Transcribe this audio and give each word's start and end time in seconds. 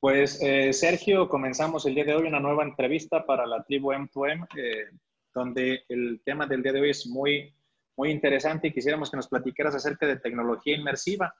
Pues 0.00 0.40
eh, 0.40 0.72
Sergio, 0.72 1.28
comenzamos 1.28 1.84
el 1.84 1.96
día 1.96 2.04
de 2.04 2.14
hoy 2.14 2.28
una 2.28 2.38
nueva 2.38 2.62
entrevista 2.62 3.26
para 3.26 3.44
la 3.46 3.64
tribu 3.64 3.92
M2M, 3.92 4.46
eh, 4.56 4.96
donde 5.34 5.82
el 5.88 6.20
tema 6.24 6.46
del 6.46 6.62
día 6.62 6.72
de 6.72 6.82
hoy 6.82 6.90
es 6.90 7.04
muy, 7.08 7.52
muy 7.96 8.12
interesante 8.12 8.68
y 8.68 8.72
quisiéramos 8.72 9.10
que 9.10 9.16
nos 9.16 9.26
platicaras 9.26 9.74
acerca 9.74 10.06
de 10.06 10.20
tecnología 10.20 10.76
inmersiva. 10.76 11.34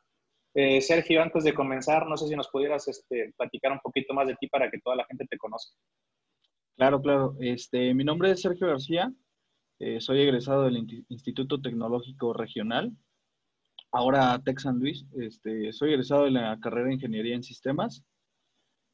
Eh, 0.54 0.80
Sergio, 0.80 1.22
antes 1.22 1.44
de 1.44 1.54
comenzar, 1.54 2.08
no 2.08 2.16
sé 2.16 2.26
si 2.26 2.34
nos 2.34 2.48
pudieras 2.48 2.88
este, 2.88 3.32
platicar 3.36 3.70
un 3.70 3.78
poquito 3.78 4.12
más 4.12 4.26
de 4.26 4.34
ti 4.34 4.48
para 4.48 4.68
que 4.68 4.80
toda 4.80 4.96
la 4.96 5.04
gente 5.04 5.24
te 5.26 5.38
conozca. 5.38 5.78
Claro, 6.74 7.00
claro. 7.00 7.36
Este, 7.38 7.94
mi 7.94 8.02
nombre 8.02 8.32
es 8.32 8.42
Sergio 8.42 8.66
García, 8.66 9.12
soy 10.00 10.22
egresado 10.22 10.64
del 10.64 11.04
Instituto 11.08 11.60
Tecnológico 11.60 12.32
Regional, 12.32 12.90
ahora 13.92 14.42
Tech 14.44 14.58
San 14.58 14.80
Luis. 14.80 15.06
Este, 15.16 15.72
soy 15.72 15.90
egresado 15.90 16.24
de 16.24 16.32
la 16.32 16.58
carrera 16.58 16.88
de 16.88 16.94
Ingeniería 16.94 17.36
en 17.36 17.44
Sistemas 17.44 18.04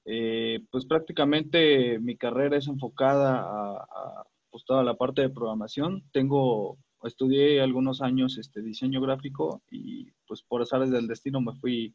eh, 0.05 0.61
pues 0.71 0.85
prácticamente 0.87 1.99
mi 1.99 2.17
carrera 2.17 2.57
es 2.57 2.69
enfocada 2.69 3.41
a, 3.41 4.25
pues, 4.51 4.65
toda 4.65 4.83
la 4.85 4.95
parte 4.95 5.23
de 5.23 5.31
programación. 5.31 6.05
Tengo, 6.13 6.79
estudié 7.03 7.61
algunos 7.61 8.03
años 8.03 8.39
este, 8.39 8.63
diseño 8.63 9.01
gráfico 9.01 9.63
y 9.71 10.11
pues 10.27 10.43
por 10.43 10.63
azares 10.63 10.91
del 10.91 11.07
destino 11.07 11.41
me 11.41 11.55
fui, 11.55 11.95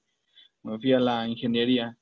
me 0.64 0.80
fui 0.80 0.94
a 0.94 1.00
la 1.00 1.28
ingeniería. 1.28 1.98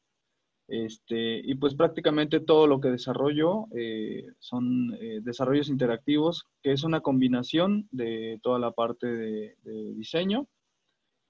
Este, 0.70 1.39
y 1.45 1.55
pues 1.55 1.75
prácticamente 1.75 2.41
todo 2.41 2.67
lo 2.67 2.81
que 2.81 2.89
desarrollo 2.89 3.67
eh, 3.73 4.26
son 4.39 4.98
eh, 4.99 5.21
desarrollos 5.23 5.70
interactivos, 5.70 6.45
que 6.62 6.73
es 6.73 6.84
una 6.84 6.99
combinación 6.99 7.87
de 7.91 8.39
toda 8.43 8.59
la 8.59 8.71
parte 8.71 9.07
de, 9.07 9.55
de 9.63 9.93
diseño 9.93 10.48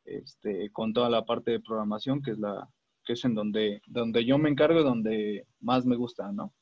este, 0.06 0.72
con 0.72 0.94
toda 0.94 1.10
la 1.10 1.26
parte 1.26 1.52
de 1.52 1.60
programación, 1.60 2.22
que 2.24 2.32
es 2.32 2.40
la, 2.40 2.68
que 3.08 3.14
es 3.14 3.24
en 3.24 3.34
donde, 3.34 3.82
donde 3.88 4.26
yo 4.26 4.38
me 4.38 4.50
encargo 4.50 4.82
y 4.82 4.84
donde 4.84 5.48
más 5.62 5.86
me 5.86 5.96
gusta, 5.96 6.30
¿no? 6.34 6.54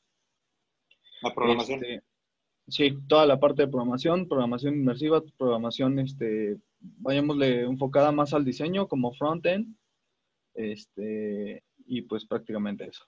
La 1.22 1.34
programación. 1.34 1.84
Este, 1.84 2.04
sí, 2.68 2.96
toda 3.08 3.26
la 3.26 3.40
parte 3.40 3.62
de 3.62 3.68
programación, 3.68 4.28
programación 4.28 4.76
inmersiva, 4.76 5.20
programación, 5.36 5.98
este, 5.98 6.56
vayámosle 6.78 7.62
enfocada 7.62 8.12
más 8.12 8.32
al 8.32 8.44
diseño 8.44 8.86
como 8.86 9.12
front-end, 9.12 9.76
este, 10.54 11.64
y 11.84 12.02
pues 12.02 12.24
prácticamente 12.24 12.86
eso. 12.86 13.04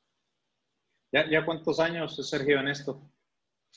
¿Ya, 1.12 1.30
¿Ya 1.30 1.44
cuántos 1.44 1.78
años, 1.78 2.16
Sergio, 2.28 2.58
en 2.58 2.68
esto? 2.68 3.00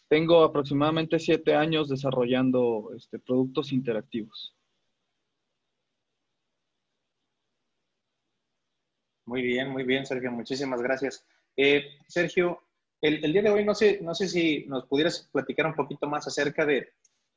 Tengo 0.09 0.43
aproximadamente 0.43 1.19
siete 1.19 1.53
años 1.53 1.87
desarrollando 1.87 2.91
este, 2.97 3.19
productos 3.19 3.71
interactivos. 3.71 4.55
Muy 9.31 9.43
bien, 9.43 9.69
muy 9.69 9.85
bien, 9.85 10.05
Sergio. 10.05 10.29
Muchísimas 10.29 10.81
gracias. 10.81 11.25
Eh, 11.55 11.85
Sergio, 12.05 12.63
el, 12.99 13.31
día 13.31 13.41
de 13.41 13.49
hoy 13.49 13.63
no 13.63 13.73
sé, 13.73 13.99
no 14.01 14.13
sé 14.13 14.27
si 14.27 14.65
nos 14.67 14.87
pudieras 14.87 15.29
platicar 15.31 15.67
un 15.67 15.73
poquito 15.73 16.05
más 16.05 16.27
acerca 16.27 16.65
de, 16.65 16.89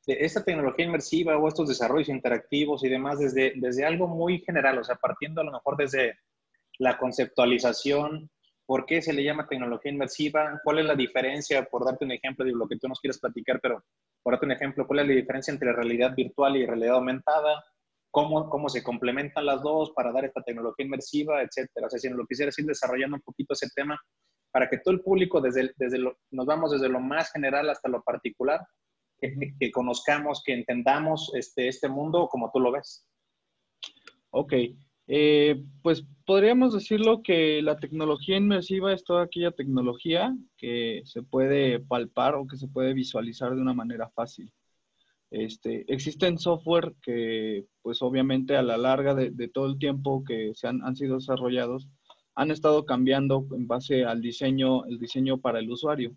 esta 0.05 0.43
tecnología 0.43 0.87
inmersiva 0.87 1.37
o 1.37 1.47
estos 1.47 1.69
desarrollos 1.69 2.09
interactivos 2.09 2.83
y 2.83 2.89
demás 2.89 3.19
desde, 3.19 3.53
desde 3.55 3.85
algo 3.85 4.09
muy 4.09 4.41
general, 4.41 4.77
o 4.77 4.83
sea, 4.83 4.97
partiendo 4.97 5.39
a 5.39 5.45
lo 5.45 5.53
mejor 5.53 5.77
desde 5.77 6.19
la 6.79 6.97
conceptualización, 6.97 8.29
¿por 8.65 8.85
qué 8.85 9.01
se 9.01 9.13
le 9.13 9.23
llama 9.23 9.47
tecnología 9.47 9.93
inmersiva? 9.93 10.59
¿Cuál 10.65 10.79
es 10.79 10.85
la 10.87 10.95
diferencia? 10.95 11.63
Por 11.63 11.85
darte 11.85 12.03
un 12.03 12.11
ejemplo 12.11 12.43
de 12.43 12.51
lo 12.51 12.67
que 12.67 12.75
tú 12.75 12.89
nos 12.89 12.99
quieres 12.99 13.21
platicar, 13.21 13.61
pero 13.61 13.85
por 14.21 14.33
darte 14.33 14.47
un 14.47 14.51
ejemplo, 14.51 14.85
¿cuál 14.85 14.99
es 14.99 15.07
la 15.07 15.13
diferencia 15.13 15.53
entre 15.53 15.71
realidad 15.71 16.13
virtual 16.13 16.57
y 16.57 16.65
realidad 16.65 16.95
aumentada? 16.95 17.63
Cómo, 18.15 18.49
cómo 18.49 18.69
se 18.69 18.81
complementan 18.81 19.45
las 19.45 19.61
dos 19.61 19.91
para 19.91 20.13
dar 20.13 20.23
esta 20.23 20.41
tecnología 20.41 20.85
inmersiva, 20.85 21.41
etcétera. 21.41 21.87
O 21.87 21.89
sea, 21.89 21.99
si 21.99 22.07
nos 22.07 22.17
lo 22.17 22.25
quisieras 22.25 22.57
ir 22.57 22.65
desarrollando 22.65 23.17
un 23.17 23.21
poquito 23.21 23.53
ese 23.53 23.67
tema 23.75 23.99
para 24.51 24.69
que 24.69 24.77
todo 24.77 24.93
el 24.93 25.01
público, 25.01 25.41
desde, 25.41 25.73
desde 25.75 25.97
lo, 25.97 26.17
nos 26.31 26.45
vamos 26.45 26.71
desde 26.71 26.87
lo 26.87 27.01
más 27.01 27.29
general 27.33 27.69
hasta 27.69 27.89
lo 27.89 28.01
particular, 28.03 28.61
que, 29.19 29.69
conozcamos, 29.69 30.41
que 30.45 30.53
entendamos 30.53 31.33
este, 31.35 31.67
este 31.67 31.89
mundo 31.89 32.29
como 32.29 32.51
tú 32.53 32.61
lo 32.61 32.71
ves. 32.71 33.05
Ok, 34.29 34.53
eh, 35.07 35.61
pues 35.81 36.05
podríamos 36.25 36.73
decirlo 36.73 37.21
que 37.21 37.61
la 37.61 37.75
tecnología 37.79 38.37
inmersiva 38.37 38.93
es 38.93 39.03
toda 39.03 39.23
aquella 39.23 39.51
tecnología 39.51 40.33
que 40.55 41.01
se 41.03 41.21
puede 41.21 41.81
palpar 41.81 42.35
o 42.35 42.47
que 42.47 42.55
se 42.55 42.69
puede 42.69 42.93
visualizar 42.93 43.53
de 43.53 43.61
una 43.61 43.73
manera 43.73 44.09
fácil. 44.11 44.49
Este, 45.31 45.91
existen 45.91 46.37
software 46.37 46.93
que, 47.01 47.65
pues 47.81 48.01
obviamente 48.01 48.55
a 48.55 48.61
la 48.61 48.77
larga 48.77 49.15
de, 49.15 49.47
todo 49.49 49.67
el 49.67 49.77
tiempo 49.77 50.23
que 50.23 50.51
se 50.53 50.67
han, 50.67 50.83
han, 50.83 50.95
sido 50.95 51.15
desarrollados, 51.15 51.89
han 52.35 52.51
estado 52.51 52.85
cambiando 52.85 53.47
en 53.51 53.67
base 53.67 54.05
al 54.05 54.21
diseño, 54.21 54.85
el 54.85 54.99
diseño 54.99 55.39
para 55.39 55.59
el 55.59 55.69
usuario. 55.69 56.15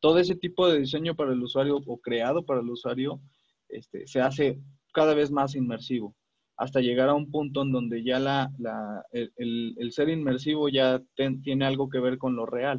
Todo 0.00 0.18
ese 0.18 0.36
tipo 0.36 0.68
de 0.68 0.80
diseño 0.80 1.14
para 1.14 1.32
el 1.32 1.42
usuario 1.42 1.80
o 1.86 1.98
creado 1.98 2.44
para 2.44 2.60
el 2.60 2.68
usuario 2.68 3.20
este, 3.68 4.06
se 4.06 4.20
hace 4.20 4.60
cada 4.92 5.14
vez 5.14 5.30
más 5.30 5.54
inmersivo, 5.54 6.14
hasta 6.56 6.80
llegar 6.80 7.08
a 7.08 7.14
un 7.14 7.30
punto 7.30 7.62
en 7.62 7.72
donde 7.72 8.02
ya 8.02 8.18
la, 8.18 8.50
el, 9.12 9.74
el, 9.76 9.92
ser 9.92 10.08
inmersivo 10.08 10.68
ya 10.68 11.02
tiene 11.42 11.66
algo 11.66 11.88
que 11.88 12.00
ver 12.00 12.18
con 12.18 12.36
lo 12.36 12.46
real. 12.46 12.78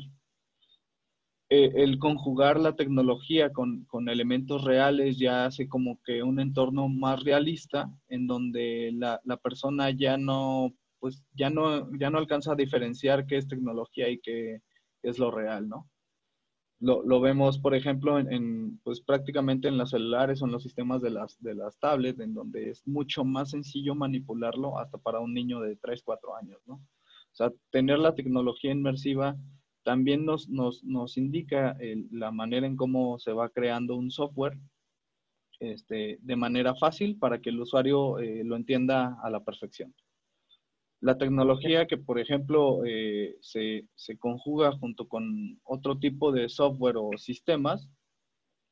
Eh, 1.50 1.72
el 1.76 1.98
conjugar 1.98 2.60
la 2.60 2.76
tecnología 2.76 3.54
con, 3.54 3.86
con, 3.86 4.10
elementos 4.10 4.66
reales 4.66 5.18
ya 5.18 5.46
hace 5.46 5.70
como 5.70 6.02
que 6.04 6.22
un 6.22 6.42
entorno 6.42 6.90
más 6.90 7.24
realista 7.24 7.90
en 8.10 8.28
donde 8.28 8.92
la, 8.94 9.22
la, 9.24 9.38
persona 9.38 9.90
ya 9.92 10.18
no, 10.18 10.74
pues 11.00 11.24
ya 11.36 11.50
no, 11.50 11.90
ya 11.98 12.10
no 12.10 12.18
alcanza 12.18 12.52
a 12.52 12.56
diferenciar 12.56 13.26
qué 13.28 13.38
es 13.38 13.48
tecnología 13.48 14.10
y 14.10 14.20
qué 14.20 14.62
es 15.04 15.20
lo 15.20 15.32
real, 15.32 15.70
¿no? 15.70 15.90
Lo, 16.82 17.02
lo 17.04 17.22
vemos, 17.22 17.60
por 17.60 17.76
ejemplo, 17.76 18.20
en, 18.20 18.32
en, 18.34 18.80
pues 18.84 19.00
prácticamente 19.00 19.70
en 19.70 19.78
los 19.78 19.92
celulares 19.92 20.42
o 20.42 20.46
en 20.46 20.52
los 20.52 20.64
sistemas 20.64 21.02
de 21.02 21.12
las, 21.12 21.42
de 21.42 21.56
las 21.56 21.80
tablets, 21.80 22.20
en 22.20 22.34
donde 22.34 22.72
es 22.72 22.86
mucho 22.86 23.24
más 23.24 23.52
sencillo 23.52 23.96
manipularlo 23.96 24.78
hasta 24.80 24.98
para 24.98 25.22
un 25.22 25.34
niño 25.34 25.62
de 25.62 25.78
3, 25.78 26.02
4 26.04 26.36
años, 26.36 26.60
¿no? 26.66 26.74
O 26.74 27.36
sea, 27.38 27.54
tener 27.72 28.00
la 28.00 28.16
tecnología 28.16 28.72
inmersiva 28.72 29.38
también 29.88 30.26
nos, 30.26 30.50
nos, 30.50 30.84
nos 30.84 31.16
indica 31.16 31.78
la 32.12 32.30
manera 32.30 32.68
en 32.68 32.76
cómo 32.76 33.18
se 33.20 33.32
va 33.32 33.48
creando 33.48 33.96
un 33.96 34.12
software 34.12 34.58
este, 35.62 36.20
de 36.22 36.36
manera 36.36 36.76
fácil 36.76 37.18
para 37.18 37.40
que 37.40 37.52
el 37.52 37.62
usuario 37.62 38.20
eh, 38.20 38.44
lo 38.44 38.58
entienda 38.58 39.18
a 39.24 39.30
la 39.30 39.46
perfección. 39.46 39.96
La 41.00 41.18
tecnología 41.18 41.88
que, 41.88 41.98
por 41.98 42.20
ejemplo, 42.20 42.84
eh, 42.86 43.38
se, 43.40 43.88
se, 43.96 44.18
conjuga 44.18 44.74
junto 44.74 45.08
con 45.08 45.58
otro 45.64 45.98
tipo 45.98 46.34
de 46.34 46.50
software 46.50 46.98
o 46.98 47.18
sistemas, 47.18 47.90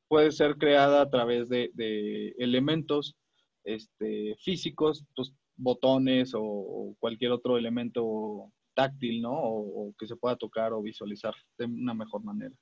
puede 0.10 0.34
ser 0.34 0.58
creada 0.58 1.02
a 1.04 1.10
través 1.10 1.48
de, 1.48 1.72
de 1.76 2.36
elementos 2.40 3.16
este, 3.64 4.36
físicos, 4.44 5.06
pues, 5.16 5.32
botones 5.56 6.34
o, 6.36 6.94
cualquier 7.00 7.32
otro 7.32 7.58
elemento 7.58 8.52
táctil, 8.76 9.22
¿no? 9.22 9.34
O, 9.34 9.94
que 9.98 10.08
se 10.08 10.16
pueda 10.16 10.36
tocar 10.36 10.74
o 10.74 10.82
visualizar 10.82 11.34
de 11.58 11.66
una 11.66 11.94
mejor 11.94 12.24
manera. 12.24 12.54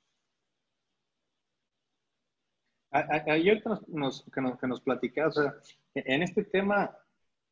Ayer 2.90 3.60
que 3.60 3.68
nos, 3.68 4.24
que 4.32 4.40
nos, 4.40 4.58
que 4.58 5.22
o 5.22 5.32
sea, 5.32 5.54
en 5.94 6.22
este 6.22 6.44
tema, 6.44 6.96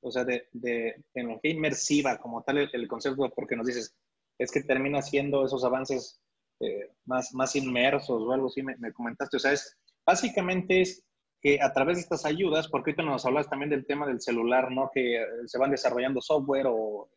o 0.00 0.10
sea, 0.10 0.24
de, 0.24 0.48
de 0.52 1.04
tecnología 1.12 1.50
inmersiva 1.50 2.16
como 2.18 2.42
tal, 2.44 2.58
el, 2.58 2.88
concepto, 2.88 3.28
porque 3.34 3.56
nos 3.56 3.66
dices, 3.66 3.96
es 4.38 4.52
que 4.52 4.62
termina 4.62 5.02
siendo 5.02 5.44
esos 5.44 5.64
avances 5.64 6.22
eh, 6.60 6.92
más, 7.06 7.34
más 7.34 7.56
inmersos 7.56 8.22
o 8.22 8.32
algo 8.32 8.46
así, 8.46 8.62
me, 8.62 8.76
me, 8.76 8.92
comentaste. 8.92 9.36
O 9.36 9.40
sea, 9.40 9.52
es, 9.52 9.76
básicamente 10.06 10.80
es 10.80 11.04
que 11.40 11.60
a 11.60 11.72
través 11.72 11.96
de 11.96 12.02
estas 12.02 12.24
ayudas, 12.24 12.68
porque 12.68 12.92
ahorita 12.92 13.02
nos 13.02 13.26
hablas 13.26 13.50
también 13.50 13.70
del 13.70 13.84
tema 13.84 14.06
del 14.06 14.20
celular, 14.20 14.70
¿no? 14.70 14.92
Que 14.94 15.26
se 15.46 15.58
van 15.58 15.72
desarrollando 15.72 16.20
software 16.20 16.68
o 16.68 17.10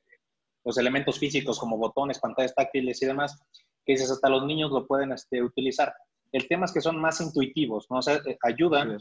los 0.66 0.78
elementos 0.78 1.20
físicos 1.20 1.60
como 1.60 1.78
botones, 1.78 2.20
pantallas 2.20 2.56
táctiles 2.56 3.02
y 3.02 3.06
demás, 3.06 3.40
que 3.86 3.94
dices, 3.94 4.12
hasta 4.12 4.30
los 4.30 4.46
niños 4.46 4.72
lo 4.72 4.86
pueden 4.88 5.12
este, 5.12 5.42
utilizar. 5.42 5.94
El 6.32 6.48
tema 6.48 6.66
es 6.66 6.74
que 6.74 6.82
son 6.82 7.00
más 7.00 7.22
intuitivos, 7.22 7.86
¿no? 7.90 8.00
O 8.00 8.02
sea, 8.02 8.16
eh, 8.16 8.38
ayudan, 8.42 8.98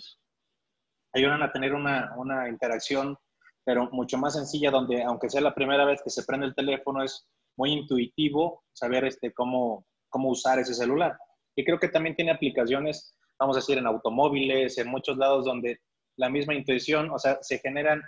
ayudan 1.14 1.42
a 1.42 1.50
tener 1.50 1.72
una, 1.74 2.12
una 2.16 2.48
interacción, 2.48 3.16
pero 3.64 3.88
mucho 3.90 4.18
más 4.18 4.34
sencilla, 4.34 4.70
donde 4.70 5.02
aunque 5.02 5.30
sea 5.30 5.40
la 5.40 5.54
primera 5.54 5.86
vez 5.86 6.02
que 6.02 6.10
se 6.10 6.24
prende 6.24 6.46
el 6.46 6.54
teléfono, 6.54 7.02
es 7.02 7.26
muy 7.56 7.72
intuitivo 7.72 8.62
saber 8.72 9.06
este, 9.06 9.32
cómo, 9.32 9.86
cómo 10.10 10.28
usar 10.28 10.58
ese 10.58 10.74
celular. 10.74 11.16
Y 11.56 11.64
creo 11.64 11.78
que 11.78 11.88
también 11.88 12.14
tiene 12.14 12.32
aplicaciones, 12.32 13.16
vamos 13.38 13.56
a 13.56 13.60
decir, 13.60 13.78
en 13.78 13.86
automóviles, 13.86 14.76
en 14.76 14.88
muchos 14.88 15.16
lados 15.16 15.46
donde 15.46 15.80
la 16.16 16.28
misma 16.28 16.54
intuición, 16.54 17.10
o 17.10 17.18
sea, 17.18 17.38
se 17.40 17.58
generan 17.58 18.02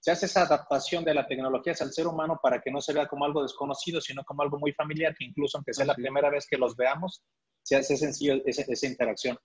se 0.00 0.10
hace 0.10 0.26
esa 0.26 0.42
adaptación 0.42 1.04
de 1.04 1.12
la 1.12 1.26
tecnología 1.26 1.74
hacia 1.74 1.84
el 1.84 1.92
ser 1.92 2.06
humano 2.06 2.40
para 2.42 2.60
que 2.60 2.70
no 2.70 2.80
se 2.80 2.94
vea 2.94 3.06
como 3.06 3.26
algo 3.26 3.42
desconocido, 3.42 4.00
sino 4.00 4.24
como 4.24 4.42
algo 4.42 4.58
muy 4.58 4.72
familiar, 4.72 5.14
que 5.14 5.26
incluso 5.26 5.58
aunque 5.58 5.74
sea 5.74 5.84
la 5.84 5.94
primera 5.94 6.30
vez 6.30 6.46
que 6.48 6.56
los 6.56 6.74
veamos, 6.74 7.22
se 7.62 7.76
hace 7.76 7.98
sencillo 7.98 8.40
esa, 8.46 8.86
interacción. 8.86 9.36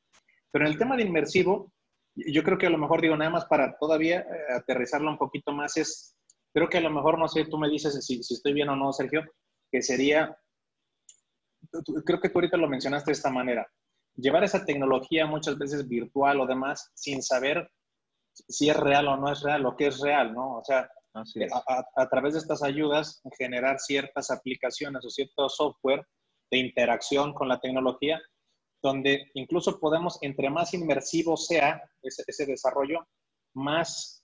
Pero 0.51 0.65
en 0.65 0.71
el 0.71 0.77
tema 0.77 0.95
de 0.95 1.03
inmersivo, 1.03 1.73
yo 2.15 2.41
creo 2.43 2.57
que 2.57 2.67
a 2.67 2.69
lo 2.69 2.77
mejor 2.77 3.01
digo 3.01 3.17
nada 3.17 3.31
más 3.31 3.45
para 3.45 3.77
todavía 3.77 4.21
eh, 4.21 4.53
aterrizarlo 4.55 5.11
un 5.11 5.17
poquito 5.17 5.51
más, 5.51 5.75
es, 5.75 6.15
creo 6.53 6.69
que 6.69 6.77
a 6.77 6.81
lo 6.81 6.89
mejor, 6.89 7.19
no 7.19 7.27
sé, 7.27 7.45
tú 7.45 7.57
me 7.57 7.69
dices 7.69 7.93
si, 8.05 8.23
si 8.23 8.33
estoy 8.33 8.53
bien 8.53 8.69
o 8.69 8.77
no, 8.77 8.93
Sergio, 8.93 9.23
que 9.69 9.81
sería, 9.81 10.37
creo 12.05 12.21
que 12.21 12.29
tú 12.29 12.37
ahorita 12.37 12.55
lo 12.55 12.69
mencionaste 12.69 13.11
de 13.11 13.15
esta 13.15 13.29
manera, 13.29 13.67
llevar 14.15 14.45
esa 14.45 14.63
tecnología 14.63 15.25
muchas 15.25 15.57
veces 15.57 15.85
virtual 15.85 16.39
o 16.39 16.47
demás 16.47 16.91
sin 16.93 17.21
saber 17.21 17.69
si 18.47 18.69
es 18.69 18.75
real 18.75 19.07
o 19.07 19.17
no 19.17 19.31
es 19.31 19.41
real, 19.41 19.65
o 19.65 19.75
qué 19.75 19.87
es 19.87 19.99
real, 19.99 20.33
¿no? 20.33 20.57
O 20.57 20.63
sea, 20.63 20.89
a, 21.95 22.09
través 22.09 22.33
de 22.33 22.39
estas 22.39 22.61
ayudas, 22.61 23.21
generar 23.37 23.79
ciertas 23.79 24.31
aplicaciones 24.31 25.05
o 25.05 25.09
cierto 25.09 25.47
software 25.49 26.05
de 26.51 26.57
interacción 26.57 27.33
con 27.33 27.47
la 27.47 27.59
tecnología, 27.59 28.21
donde 28.81 29.31
incluso 29.33 29.79
podemos, 29.79 30.19
entre 30.21 30.49
más 30.49 30.73
inmersivo 30.73 31.37
sea 31.37 31.81
ese, 32.01 32.45
desarrollo, 32.45 33.07
más, 33.53 34.23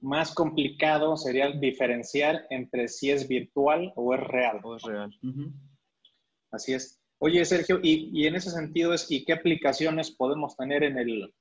más 0.00 0.34
complicado 0.34 1.16
sería 1.16 1.50
diferenciar 1.50 2.46
entre 2.50 2.88
si 2.88 3.10
es 3.10 3.26
virtual 3.26 3.92
o 3.96 4.14
es 4.14 4.20
real. 4.20 4.60
O 4.62 4.76
es 4.76 4.82
real. 4.82 5.10
Así 6.50 6.74
es. 6.74 7.00
Oye, 7.18 7.42
Sergio, 7.46 7.80
y, 7.82 8.10
y, 8.12 8.26
en 8.26 8.36
ese 8.36 8.50
sentido 8.50 8.92
es, 8.92 9.10
¿y 9.10 9.24
qué 9.24 9.32
aplicaciones 9.32 10.10
podemos 10.10 10.54
tener 10.54 10.84
en 10.84 10.98
el, 10.98 11.34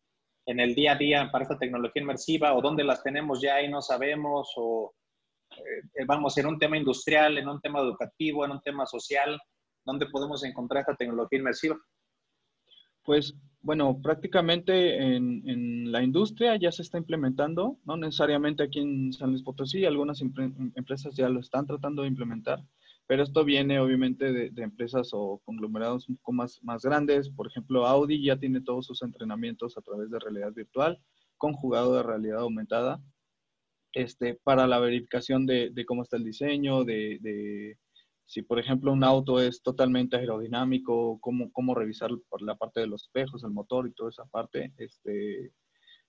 en 0.46 0.60
el 0.60 0.76
día 0.76 0.94
a 0.94 0.98
día 0.98 1.30
para 1.32 1.44
esta 1.44 1.58
tecnología 1.58 2.02
inmersiva 2.02 2.54
o 2.54 2.62
dónde 2.62 2.84
las 2.84 3.04
tenemos 3.04 3.42
ya 3.42 3.62
y 3.62 3.70
no 3.70 3.82
sabemos 3.82 4.52
o 4.58 4.94
eh, 5.52 6.06
vamos 6.06 6.38
en 6.38 6.48
un 6.48 6.60
tema 6.60 6.78
industrial, 6.78 7.38
en 7.38 7.48
un 7.48 7.60
tema 7.62 7.80
educativo, 7.80 8.46
en 8.46 8.52
un 8.52 8.62
tema 8.62 8.86
social, 8.86 9.40
¿dónde 9.84 10.08
podemos 10.08 10.44
encontrar 10.44 10.82
esta 10.82 10.96
tecnología 10.96 11.40
inmersiva? 11.40 11.78
Pues 13.04 13.36
bueno, 13.62 14.00
prácticamente 14.02 15.16
en, 15.16 15.48
en, 15.48 15.92
la 15.92 16.04
industria 16.04 16.56
ya 16.56 16.72
se 16.72 16.84
está 16.84 16.98
implementando, 16.98 17.80
no 17.84 17.98
necesariamente 17.98 18.64
aquí 18.64 18.80
en 18.80 19.14
San 19.14 19.32
Luis 19.32 19.44
Potosí, 19.44 19.86
algunas 19.86 20.22
empresas 20.22 21.16
ya 21.16 21.30
lo 21.30 21.40
están 21.40 21.66
tratando 21.66 22.04
de 22.04 22.10
implementar, 22.10 22.60
pero 23.07 23.24
esto 23.24 23.44
viene 23.44 23.80
obviamente 23.80 24.34
de, 24.34 24.63
empresas 24.63 25.10
o 25.13 25.40
conglomerados 25.46 26.10
un 26.10 26.18
poco 26.18 26.34
más, 26.34 26.60
más 26.63 26.81
grandes. 26.81 27.30
Por 27.30 27.48
ejemplo, 27.48 27.86
Audi 27.86 28.24
ya 28.24 28.38
tiene 28.38 28.62
todos 28.62 28.88
sus 28.88 29.04
entrenamientos 29.04 29.78
a 29.78 29.81
través 29.81 30.10
de 30.10 30.19
realidad 30.19 30.54
virtual, 30.54 31.00
conjugado 31.38 31.96
de 31.96 32.04
realidad 32.04 32.40
aumentada, 32.40 33.02
este, 33.94 34.40
para 34.44 34.68
la 34.68 34.80
verificación 34.80 35.46
de, 35.46 35.72
cómo 35.88 36.04
está 36.04 36.18
el 36.18 36.24
diseño, 36.24 36.84
de, 36.84 37.78
si 38.25 38.42
por 38.42 38.60
ejemplo 38.60 38.92
un 38.92 39.04
auto 39.04 39.40
es 39.40 39.62
totalmente 39.62 40.18
aerodinámico, 40.18 41.19
cómo, 41.22 41.51
cómo 41.51 41.75
revisar 41.75 42.10
por 42.28 42.42
la 42.42 42.56
parte 42.56 42.80
de 42.81 42.88
los 42.88 43.04
espejos, 43.04 43.44
el 43.44 43.51
motor 43.51 43.88
y 43.88 43.94
toda 43.94 44.10
esa 44.10 44.25
parte. 44.25 44.74
Este, 44.78 45.54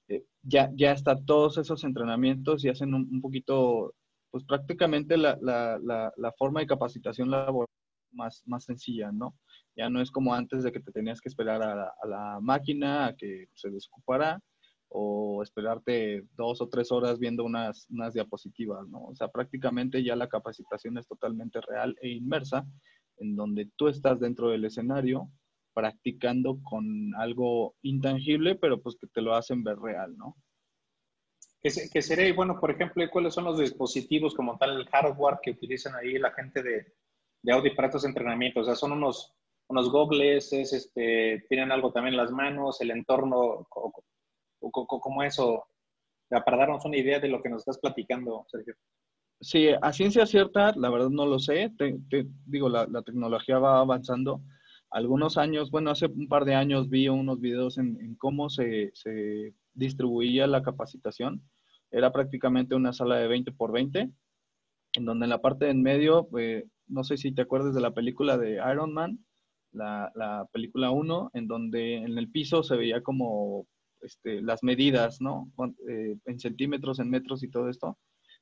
eh, 0.08 0.25
ya, 0.42 0.70
ya 0.75 0.92
está 0.92 1.14
todos 1.14 1.58
esos 1.58 1.84
entrenamientos 1.84 2.64
y 2.64 2.70
hacen 2.70 2.94
un 2.94 3.20
poquito 3.20 3.94
pues 4.31 4.44
prácticamente 4.44 5.17
la, 5.17 5.38
la, 5.40 5.78
la, 6.17 6.32
forma 6.32 6.61
de 6.61 6.67
capacitación 6.67 7.31
laboral 7.31 7.69
más, 8.12 8.43
más 8.46 8.64
sencilla, 8.64 9.12
¿no? 9.12 9.34
Ya 9.76 9.88
no 9.90 10.00
es 10.00 10.11
como 10.11 10.34
antes 10.34 10.62
de 10.62 10.73
que 10.73 10.81
te 10.81 10.93
tenías 10.93 11.20
que 11.20 11.28
esperar 11.28 11.62
a 11.62 11.93
la, 12.06 12.38
máquina 12.40 13.06
a 13.06 13.17
que 13.17 13.49
se 13.55 13.70
desocupara 13.70 14.40
o 14.88 15.43
esperarte 15.43 16.25
dos 16.37 16.61
o 16.61 16.69
tres 16.69 16.93
horas 16.93 17.19
viendo 17.19 17.44
unas, 17.44 17.87
unas 17.90 18.14
diapositivas, 18.14 18.88
¿no? 18.88 19.05
O 19.05 19.14
sea, 19.14 19.28
prácticamente 19.28 20.02
ya 20.02 20.17
la 20.17 20.28
capacitación 20.28 20.99
es 20.99 21.06
totalmente 21.06 21.61
real 21.61 21.96
e 22.00 22.11
inmersa, 22.11 22.64
en 23.19 23.37
donde 23.37 23.70
tú 23.76 23.88
estás 23.88 24.20
dentro 24.20 24.50
del 24.50 24.64
escenario 24.64 25.31
practicando 25.75 26.58
con 26.62 27.14
algo 27.17 27.75
intangible, 27.82 28.55
pero 28.55 28.81
pues 28.81 28.96
que 28.99 29.06
te 29.08 29.20
lo 29.20 29.34
hacen 29.34 29.62
ver 29.62 29.78
real, 29.78 30.17
¿no? 30.17 30.37
Que, 31.92 32.02
sería, 32.02 32.32
bueno, 32.34 32.58
por 32.60 32.70
ejemplo, 32.70 33.04
cuáles 33.10 33.34
son 33.34 33.44
los 33.44 33.58
dispositivos 33.58 34.34
como 34.34 34.56
tal, 34.58 34.76
el 34.76 34.88
hardware 34.88 35.38
que 35.42 35.52
utilizan 35.52 35.94
ahí 35.94 36.18
la 36.18 36.32
gente 36.32 36.62
de, 36.62 36.94
de 37.42 37.52
Audi 37.52 37.70
para 37.70 37.88
estos 37.88 38.04
entrenamientos. 38.04 38.62
O 38.62 38.66
sea, 38.66 38.74
son 38.74 38.92
unos, 38.92 39.34
unos 39.68 39.90
gogles, 39.90 40.52
este, 40.52 41.44
tienen 41.48 41.72
algo 41.72 41.92
también 41.92 42.14
en 42.14 42.20
las 42.20 42.30
manos, 42.30 42.80
el 42.80 42.90
entorno, 42.90 43.66
como 44.60 45.22
eso, 45.22 45.66
para 46.28 46.56
darnos 46.56 46.84
una 46.84 46.96
idea 46.96 47.20
de 47.20 47.28
lo 47.28 47.42
que 47.42 47.48
nos 47.48 47.60
estás 47.60 47.78
platicando, 47.78 48.44
Sergio. 48.48 48.74
Sí, 49.40 49.68
a 49.80 49.92
ciencia 49.92 50.24
cierta, 50.24 50.72
la 50.76 50.88
verdad 50.88 51.10
no 51.10 51.26
lo 51.26 51.38
sé. 51.38 51.70
Te, 51.78 51.96
digo, 52.46 52.68
la, 52.68 52.86
la, 52.86 53.02
tecnología 53.02 53.58
va 53.58 53.80
avanzando. 53.80 54.40
Algunos 54.90 55.36
años, 55.36 55.70
bueno, 55.70 55.90
hace 55.90 56.06
un 56.06 56.28
par 56.28 56.46
de 56.46 56.54
años 56.54 56.88
vi 56.88 57.08
unos 57.08 57.40
videos 57.40 57.76
en, 57.76 58.00
en 58.00 58.14
cómo 58.14 58.48
se, 58.48 58.92
se, 58.94 59.52
distribuía 59.76 60.46
la 60.46 60.62
capacitación 60.62 61.42
era 61.91 62.12
prácticamente 62.12 62.75
una 62.75 62.93
sala 62.93 63.17
de 63.17 63.29
20 63.29 63.53
por 63.53 63.73
20, 63.73 64.11
en 64.94 65.05
donde 65.05 65.25
en 65.25 65.31
la 65.31 65.41
parte 65.41 65.67
de 65.67 65.71
en 65.73 65.83
medio, 65.83 66.29
eh, 66.38 66.65
no 66.87 67.05
sé 67.05 67.17
si 67.17 67.33
te 67.33 67.43
acuerdas 67.43 67.75
de 67.75 67.81
la 67.81 67.93
película 67.93 68.38
de 68.38 68.55
Iron 68.73 68.93
Man, 68.93 69.25
la, 69.73 70.11
la 70.15 70.47
película 70.53 70.91
1, 70.91 71.31
en 71.35 71.47
donde 71.47 71.97
en 71.97 72.17
el 72.19 72.31
piso 72.31 72.62
se 72.62 72.77
veía 72.77 73.03
como 73.03 73.67
este, 74.00 74.41
las 74.43 74.62
medidas, 74.62 75.21
¿no? 75.21 75.50
Eh, 75.88 76.17
en 76.25 76.41
centímetros, 76.41 76.99
en 76.99 77.11
metros 77.11 77.43
y 77.43 77.49
todo 77.49 77.69
esto. 77.69 77.99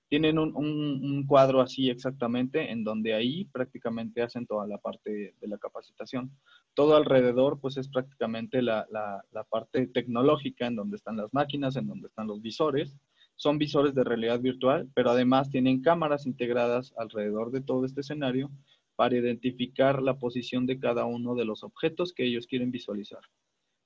Tienen 0.08 0.38
un, 0.38 1.24
cuadro 1.26 1.60
así 1.60 1.88
exactamente, 1.88 2.70
en 2.70 2.84
donde 2.84 3.14
ahí 3.14 3.46
prácticamente 3.46 4.22
hacen 4.22 4.46
toda 4.46 4.66
la 4.66 4.78
parte 4.78 5.34
de 5.40 5.48
la 5.48 5.58
capacitación. 5.58 6.30
Todo 6.74 6.94
alrededor, 6.94 7.58
pues 7.58 7.78
es 7.78 7.88
prácticamente 7.88 8.62
la, 8.62 8.86
la 8.90 9.44
parte 9.44 9.86
tecnológica, 9.88 10.66
en 10.66 10.76
donde 10.76 10.96
están 10.96 11.16
las 11.16 11.32
máquinas, 11.32 11.76
en 11.76 11.88
donde 11.88 12.08
están 12.08 12.26
los 12.26 12.42
visores, 12.42 12.96
son 13.36 13.58
visores 13.58 13.94
de 13.94 14.04
realidad 14.04 14.40
virtual, 14.40 14.88
pero 14.94 15.10
además 15.10 15.50
tienen 15.50 15.82
cámaras 15.82 16.26
integradas 16.26 16.94
alrededor 16.96 17.50
de 17.50 17.60
todo 17.60 17.84
este 17.84 18.00
escenario 18.00 18.50
para 18.96 19.16
identificar 19.16 20.02
la 20.02 20.18
posición 20.18 20.66
de 20.66 20.78
cada 20.78 21.04
uno 21.04 21.34
de 21.34 21.44
los 21.44 21.64
objetos 21.64 22.12
que 22.12 22.24
ellos 22.24 22.46
quieren 22.46 22.70
visualizar. 22.70 23.20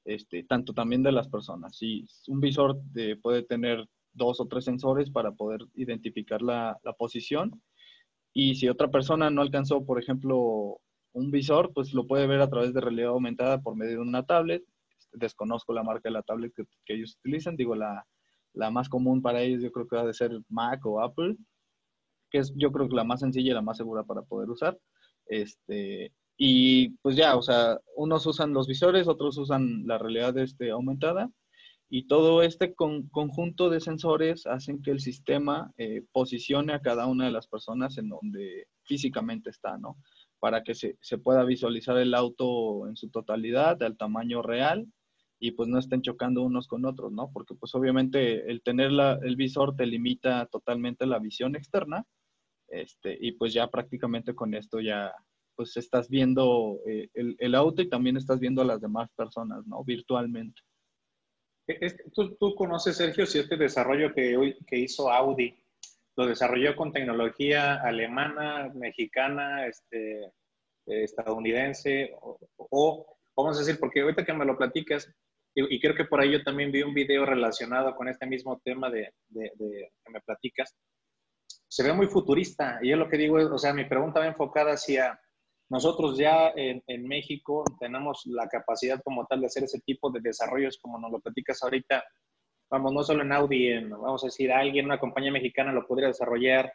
Este, 0.04 0.42
tanto 0.44 0.72
también 0.72 1.02
de 1.02 1.12
las 1.12 1.28
personas. 1.28 1.76
Si 1.76 2.06
un 2.28 2.40
visor 2.40 2.80
puede 3.22 3.42
tener 3.42 3.86
dos 4.12 4.40
o 4.40 4.46
tres 4.46 4.64
sensores 4.64 5.10
para 5.10 5.32
poder 5.32 5.60
identificar 5.74 6.42
la, 6.42 6.78
la, 6.82 6.92
posición. 6.94 7.62
Y 8.32 8.54
si 8.54 8.68
otra 8.68 8.88
persona 8.88 9.30
no 9.30 9.42
alcanzó, 9.42 9.84
por 9.84 10.00
ejemplo, 10.00 10.80
un 11.12 11.30
visor, 11.30 11.72
pues 11.74 11.92
lo 11.92 12.06
puede 12.06 12.26
ver 12.26 12.40
a 12.40 12.48
través 12.48 12.72
de 12.72 12.80
realidad 12.80 13.10
aumentada 13.10 13.60
por 13.60 13.76
medio 13.76 13.96
de 13.96 14.02
una 14.02 14.24
tablet. 14.24 14.64
Desconozco 15.12 15.72
la 15.72 15.82
marca 15.82 16.08
de 16.08 16.12
la 16.12 16.22
tablet 16.22 16.52
que, 16.54 16.64
que 16.84 16.94
ellos 16.94 17.16
utilizan, 17.20 17.56
digo 17.56 17.74
la, 17.74 18.06
la 18.58 18.70
más 18.70 18.88
común 18.88 19.22
para 19.22 19.40
ellos 19.40 19.62
yo 19.62 19.70
creo 19.70 19.86
que 19.86 19.96
va 19.96 20.10
a 20.10 20.12
ser 20.12 20.32
Mac 20.48 20.84
o 20.84 21.00
Apple, 21.00 21.36
que 22.30 22.38
es 22.38 22.52
yo 22.56 22.72
creo 22.72 22.88
que 22.88 22.96
la 22.96 23.04
más 23.04 23.20
sencilla 23.20 23.52
y 23.52 23.54
la 23.54 23.62
más 23.62 23.76
segura 23.76 24.02
para 24.02 24.22
poder 24.22 24.50
usar. 24.50 24.76
Este, 25.26 26.12
y 26.36 26.90
pues 27.02 27.16
ya, 27.16 27.36
o 27.36 27.42
sea, 27.42 27.78
unos 27.96 28.26
usan 28.26 28.52
los 28.52 28.66
visores, 28.66 29.06
otros 29.06 29.38
usan 29.38 29.86
la 29.86 29.98
realidad 29.98 30.36
este, 30.38 30.70
aumentada 30.70 31.30
y 31.88 32.06
todo 32.08 32.42
este 32.42 32.74
conjunto 32.74 33.70
de 33.70 33.80
sensores 33.80 34.46
hacen 34.46 34.82
que 34.82 34.90
el 34.90 35.00
sistema 35.00 35.72
eh, 35.78 36.02
posicione 36.12 36.74
a 36.74 36.80
cada 36.80 37.06
una 37.06 37.26
de 37.26 37.32
las 37.32 37.46
personas 37.46 37.96
en 37.96 38.08
donde 38.08 38.66
físicamente 38.82 39.50
está, 39.50 39.78
¿no? 39.78 39.96
Para 40.40 40.62
que 40.64 40.74
se, 40.74 40.98
se 41.00 41.18
pueda 41.18 41.44
visualizar 41.44 41.96
el 41.96 42.12
auto 42.14 42.88
en 42.88 42.96
su 42.96 43.08
totalidad, 43.08 43.82
al 43.82 43.96
tamaño 43.96 44.42
real 44.42 44.86
y 45.40 45.52
pues 45.52 45.68
no 45.68 45.78
estén 45.78 46.02
chocando 46.02 46.42
unos 46.42 46.66
con 46.66 46.84
otros, 46.84 47.12
¿no? 47.12 47.30
Porque 47.32 47.54
pues 47.54 47.74
obviamente 47.74 48.50
el 48.50 48.62
tener 48.62 48.92
la, 48.92 49.18
el 49.22 49.36
visor 49.36 49.76
te 49.76 49.86
limita 49.86 50.46
totalmente 50.46 51.06
la 51.06 51.18
visión 51.18 51.54
externa, 51.56 52.04
este, 52.68 53.16
y 53.20 53.32
pues 53.32 53.52
ya 53.52 53.68
prácticamente 53.68 54.34
con 54.34 54.54
esto 54.54 54.80
ya 54.80 55.12
pues 55.56 55.76
estás 55.76 56.08
viendo 56.08 56.80
eh, 56.86 57.08
el, 57.14 57.34
el, 57.38 57.54
auto 57.54 57.82
y 57.82 57.88
también 57.88 58.16
estás 58.16 58.38
viendo 58.38 58.62
a 58.62 58.64
las 58.64 58.80
demás 58.80 59.10
personas, 59.16 59.66
¿no? 59.66 59.82
Virtualmente. 59.82 60.60
¿Tú, 62.14 62.36
tú 62.36 62.54
conoces, 62.54 62.96
Sergio, 62.96 63.26
si 63.26 63.40
este 63.40 63.56
desarrollo 63.56 64.14
que, 64.14 64.36
hoy, 64.36 64.56
que 64.66 64.78
hizo 64.78 65.10
Audi 65.10 65.54
lo 66.16 66.26
desarrolló 66.26 66.74
con 66.74 66.92
tecnología 66.92 67.74
alemana, 67.76 68.72
mexicana, 68.74 69.66
este, 69.66 70.32
estadounidense, 70.86 72.12
o, 72.20 72.38
o, 72.56 73.16
vamos 73.36 73.56
a 73.56 73.60
decir, 73.60 73.78
porque 73.78 74.00
ahorita 74.00 74.24
que 74.24 74.32
me 74.32 74.44
lo 74.44 74.56
platicas, 74.56 75.12
y, 75.54 75.80
creo 75.80 75.94
que 75.94 76.04
por 76.04 76.20
ahí 76.20 76.32
yo 76.32 76.42
también 76.42 76.70
vi 76.70 76.82
un 76.82 76.94
video 76.94 77.26
relacionado 77.26 77.94
con 77.96 78.08
este 78.08 78.26
mismo 78.26 78.60
tema 78.64 78.90
de, 78.90 79.12
que 79.32 80.12
me 80.12 80.20
platicas. 80.20 80.74
Se 81.66 81.82
ve 81.82 81.92
muy 81.92 82.06
futurista. 82.06 82.78
Y 82.82 82.90
yo 82.90 82.96
lo 82.96 83.08
que 83.08 83.16
digo 83.16 83.38
es, 83.38 83.46
o 83.46 83.58
sea, 83.58 83.74
mi 83.74 83.84
pregunta 83.84 84.20
va 84.20 84.26
enfocada 84.26 84.72
hacia 84.72 85.18
nosotros 85.70 86.16
ya 86.16 86.50
en, 86.56 87.06
México 87.06 87.62
tenemos 87.78 88.22
la 88.24 88.48
capacidad 88.48 89.00
como 89.04 89.26
tal 89.26 89.40
de 89.40 89.46
hacer 89.46 89.64
ese 89.64 89.80
tipo 89.80 90.10
de 90.10 90.20
desarrollos 90.20 90.78
como 90.80 90.98
nos 90.98 91.12
lo 91.12 91.20
platicas 91.20 91.62
ahorita. 91.62 92.02
Vamos, 92.70 92.92
no 92.92 93.02
solo 93.02 93.22
en 93.22 93.32
Audi, 93.32 93.68
en, 93.68 93.90
vamos 93.90 94.24
a 94.24 94.28
decir, 94.28 94.50
alguien, 94.50 94.86
una 94.86 94.98
compañía 94.98 95.30
mexicana 95.30 95.72
lo 95.72 95.86
podría 95.86 96.08
desarrollar 96.08 96.72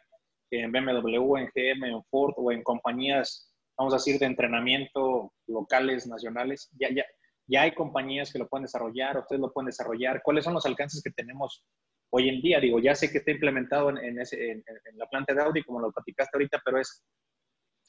en 0.50 0.70
BMW, 0.70 1.36
en 1.38 1.50
GM, 1.52 1.88
en 1.88 2.04
Ford 2.04 2.34
o 2.36 2.52
en 2.52 2.62
compañías, 2.62 3.52
vamos 3.76 3.94
a 3.94 3.96
decir, 3.96 4.18
de 4.20 4.26
entrenamiento 4.26 5.32
locales, 5.48 6.06
nacionales. 6.06 6.70
Ya, 6.78 6.88
ya, 6.94 7.04
ya 7.46 7.62
hay 7.62 7.74
compañías 7.74 8.32
que 8.32 8.38
lo 8.38 8.48
pueden 8.48 8.64
desarrollar, 8.64 9.18
ustedes 9.18 9.40
lo 9.40 9.52
pueden 9.52 9.66
desarrollar. 9.66 10.22
¿Cuáles 10.22 10.44
son 10.44 10.54
los 10.54 10.66
alcances 10.66 11.02
que 11.02 11.10
tenemos 11.10 11.64
hoy 12.10 12.28
en 12.28 12.40
día? 12.40 12.60
Digo, 12.60 12.78
ya 12.78 12.94
sé 12.94 13.10
que 13.10 13.18
está 13.18 13.30
implementado 13.30 13.90
en, 13.90 14.16
la 14.96 15.06
planta 15.08 15.34
de 15.34 15.42
Audi, 15.42 15.62
como 15.62 15.80
lo 15.80 15.92
platicaste 15.92 16.36
ahorita, 16.36 16.62
pero 16.64 16.80
es 16.80 17.04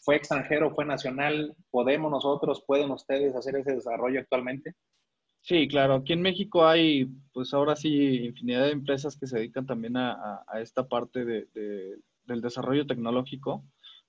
¿Fue 0.06 0.18
extranjero, 0.18 0.70
fue 0.70 0.86
nacional? 0.86 1.56
¿Podemos 1.72 2.12
nosotros, 2.12 2.64
pueden 2.68 2.92
ustedes 2.92 3.36
hacer 3.36 3.56
ese 3.56 3.74
desarrollo 3.74 4.20
actualmente? 4.20 4.76
Sí, 5.42 5.68
claro. 5.68 5.96
Aquí 5.96 6.14
en 6.14 6.22
México 6.22 6.68
hay, 6.68 7.06
pues 7.34 7.56
ahora 7.56 7.76
sí, 7.76 8.26
infinidad 8.26 8.66
de 8.66 8.72
empresas 8.72 9.18
que 9.18 9.26
se 9.26 9.40
dedican 9.40 9.66
también 9.66 9.98
a, 9.98 10.46
esta 10.62 10.88
parte 10.88 11.26
de, 11.26 11.48
del 12.26 12.42
desarrollo 12.42 12.86
tecnológico. 12.86 13.64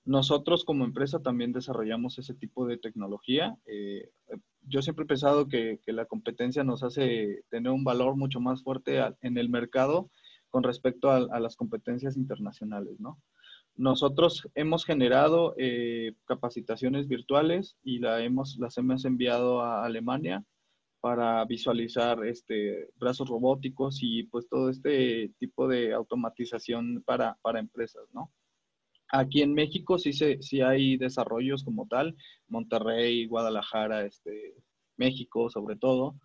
Nosotros 0.05 0.65
como 0.67 0.85
empresa 0.85 1.21
también 1.21 1.53
desarrollamos 1.53 2.19
ese 2.19 2.35
tipo 2.35 2.67
de 2.67 2.77
tecnología. 2.77 3.57
Eh, 3.65 4.11
yo 4.67 4.83
siempre 4.83 5.05
he 5.05 5.09
pensado 5.09 5.49
que, 5.49 5.81
que, 5.85 5.93
la 5.93 6.07
competencia 6.07 6.65
nos 6.65 6.83
hace 6.83 7.45
tener 7.51 7.73
un 7.73 7.85
valor 7.85 8.17
mucho 8.17 8.41
más 8.41 8.63
fuerte 8.63 9.01
en 9.21 9.39
el 9.39 9.49
mercado 9.49 10.11
con 10.51 10.63
respecto 10.63 11.11
a, 11.11 11.41
las 11.41 11.57
competencias 11.57 12.17
internacionales, 12.17 12.99
¿no? 12.99 13.21
Nosotros 13.75 14.49
hemos 14.55 14.87
generado 14.87 15.55
eh, 15.59 16.15
capacitaciones 16.25 17.09
virtuales 17.09 17.77
y 17.83 17.99
la 17.99 18.23
hemos, 18.23 18.57
las 18.59 18.79
hemos 18.79 19.05
enviado 19.05 19.61
a 19.61 19.85
Alemania 19.85 20.45
para 21.01 21.45
visualizar 21.45 22.25
este, 22.25 22.89
brazos 22.97 23.29
robóticos 23.29 23.99
y 24.01 24.23
pues 24.25 24.49
todo 24.49 24.71
este 24.71 25.31
tipo 25.39 25.69
de 25.69 25.93
automatización 25.93 27.03
para, 27.05 27.37
para 27.43 27.61
empresas, 27.61 28.05
¿no? 28.15 28.33
Aquí 29.13 29.43
en 29.43 29.55
México 29.55 29.99
sí, 29.99 30.13
se, 30.13 30.43
sí 30.43 30.61
hay 30.61 30.97
desarrollos 30.97 31.65
como 31.65 31.87
tal, 31.87 32.17
Monterrey, 32.49 33.27
Guadalajara, 33.27 34.05
este, 34.05 34.55
México 34.97 35.49
sobre 35.51 35.77
todo, 35.77 36.17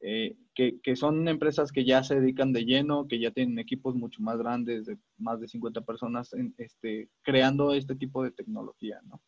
eh, 0.00 0.36
que, 0.54 0.96
son 0.96 1.26
empresas 1.28 1.72
que 1.72 1.84
ya 1.84 2.02
se 2.02 2.20
dedican 2.20 2.52
de 2.52 2.64
lleno, 2.64 3.08
que 3.08 3.18
ya 3.18 3.30
tienen 3.30 3.58
equipos 3.58 3.94
mucho 3.94 4.22
más 4.22 4.38
grandes, 4.38 4.86
de 4.86 4.98
más 5.18 5.40
de 5.40 5.48
50 5.48 5.80
personas, 5.82 6.30
este, 6.58 7.08
creando 7.22 7.72
este 7.72 7.94
tipo 7.94 8.22
de 8.22 8.30
tecnología, 8.30 9.00
¿no? 9.04 9.22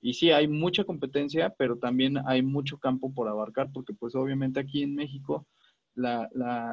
Y 0.00 0.14
sí, 0.14 0.30
hay 0.30 0.48
mucha 0.48 0.84
competencia, 0.84 1.54
pero 1.56 1.78
también 1.78 2.18
hay 2.26 2.42
mucho 2.42 2.78
campo 2.78 3.12
por 3.14 3.28
abarcar, 3.28 3.70
porque 3.72 3.94
pues 3.94 4.14
obviamente 4.14 4.60
aquí 4.60 4.82
en 4.82 4.94
México 4.94 5.46
la, 5.94 6.28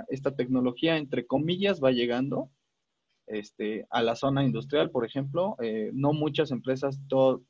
esta 0.10 0.36
tecnología, 0.36 0.98
entre 0.98 1.26
comillas, 1.26 1.82
va 1.82 1.92
llegando 1.92 2.50
este, 3.28 3.86
a 3.90 4.02
la 4.02 4.16
zona 4.16 4.44
industrial, 4.44 4.92
por 4.92 5.06
ejemplo. 5.06 5.56
Eh, 5.62 5.92
no 5.94 6.14
muchas 6.14 6.52
empresas, 6.52 7.00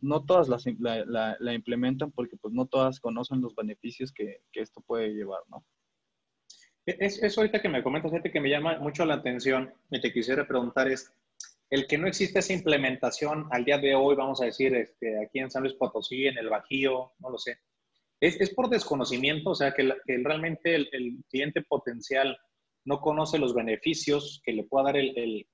no 0.01 0.25
todas 0.25 0.47
la, 0.49 1.37
la, 1.39 1.53
implementan 1.53 2.11
porque 2.11 2.37
pues 2.37 2.53
no 2.53 2.65
todas 2.65 2.99
conocen 2.99 3.41
los 3.41 3.55
beneficios 3.55 4.11
que, 4.11 4.41
que 4.51 4.61
esto 4.61 4.81
puede 4.81 5.09
llevar, 5.09 5.41
¿no? 5.49 5.65
Es, 6.85 7.21
eso 7.21 7.41
ahorita 7.41 7.61
que 7.61 7.69
me 7.69 7.83
comentas, 7.83 8.11
gente 8.11 8.31
que 8.31 8.41
me 8.41 8.49
llama 8.49 8.79
mucho 8.79 9.05
la 9.05 9.15
atención 9.15 9.73
y 9.91 10.01
te 10.01 10.11
quisiera 10.11 10.47
preguntar 10.47 10.87
es, 10.87 11.13
el 11.69 11.87
que 11.87 11.97
no 11.97 12.07
existe 12.07 12.39
esa 12.39 12.53
implementación 12.53 13.47
al 13.51 13.63
día 13.63 13.77
de 13.77 13.95
hoy, 13.95 14.15
vamos 14.15 14.41
a 14.41 14.45
decir, 14.45 14.75
este, 14.75 15.23
aquí 15.23 15.39
en 15.39 15.49
San 15.49 15.63
Luis 15.63 15.75
Potosí, 15.75 16.27
en 16.27 16.37
el 16.37 16.49
Bajío, 16.49 17.13
no 17.19 17.29
lo 17.29 17.37
sé, 17.37 17.59
es, 18.19 18.39
es 18.39 18.53
por 18.53 18.69
desconocimiento, 18.69 19.51
o 19.51 19.55
sea, 19.55 19.73
que, 19.73 19.93
realmente 20.05 20.75
el, 20.75 21.23
cliente 21.29 21.61
potencial 21.61 22.37
no 22.85 22.99
conoce 22.99 23.39
los 23.39 23.53
beneficios 23.53 24.41
que 24.43 24.53
le 24.53 24.63
pueda 24.63 24.85
dar 24.85 24.97
el, 24.97 25.17
el, 25.17 25.47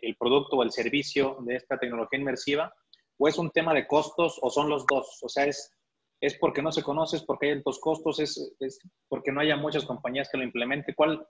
el 0.00 0.16
producto 0.16 0.56
o 0.56 0.62
el 0.62 0.70
servicio 0.70 1.38
de 1.40 1.56
esta 1.56 1.78
tecnología 1.78 2.20
inmersiva, 2.20 2.72
o 3.18 3.28
es 3.28 3.38
un 3.38 3.50
tema 3.50 3.74
de 3.74 3.86
costos, 3.86 4.38
o 4.42 4.50
son 4.50 4.68
los 4.68 4.86
dos, 4.86 5.18
o 5.22 5.28
sea, 5.28 5.44
es 5.46 5.74
es 6.20 6.36
porque 6.38 6.62
no 6.62 6.70
se 6.70 6.82
conoce, 6.82 7.16
es 7.16 7.22
porque 7.22 7.46
hay 7.46 7.52
altos 7.52 7.80
costos, 7.80 8.20
es, 8.20 8.80
porque 9.08 9.32
no 9.32 9.40
haya 9.40 9.56
muchas 9.56 9.84
compañías 9.84 10.28
que 10.30 10.38
lo 10.38 10.44
implementen. 10.44 10.94
¿Cuál, 10.94 11.26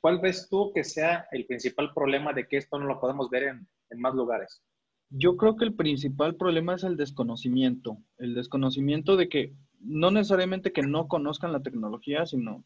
¿Cuál 0.00 0.20
ves 0.20 0.48
tú 0.48 0.72
que 0.74 0.82
sea 0.82 1.26
el 1.30 1.46
principal 1.46 1.92
problema 1.94 2.32
de 2.32 2.48
que 2.48 2.56
esto 2.56 2.78
no 2.78 2.86
lo 2.86 3.00
podemos 3.00 3.28
ver 3.28 3.44
en, 3.44 3.68
más 4.00 4.14
lugares? 4.14 4.62
Yo 5.10 5.36
creo 5.36 5.56
que 5.56 5.64
el 5.64 5.74
principal 5.74 6.36
problema 6.36 6.74
es 6.74 6.84
el 6.84 6.96
desconocimiento, 6.96 7.98
el 8.16 8.34
desconocimiento 8.34 9.16
de 9.16 9.28
que 9.28 9.54
no 9.80 10.10
necesariamente 10.10 10.72
que 10.72 10.82
no 10.82 11.08
conozcan 11.08 11.52
la 11.52 11.62
tecnología, 11.62 12.24
sino 12.26 12.64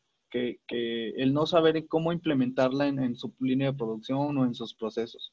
que, 0.67 1.11
el 1.17 1.33
no 1.33 1.47
saber 1.47 1.87
cómo 1.87 2.13
implementarla 2.13 2.89
en, 2.89 3.17
su 3.17 3.35
línea 3.41 3.71
de 3.71 3.79
producción 3.79 4.37
o 4.37 4.45
en 4.45 4.55
sus 4.55 4.75
procesos. 4.75 5.33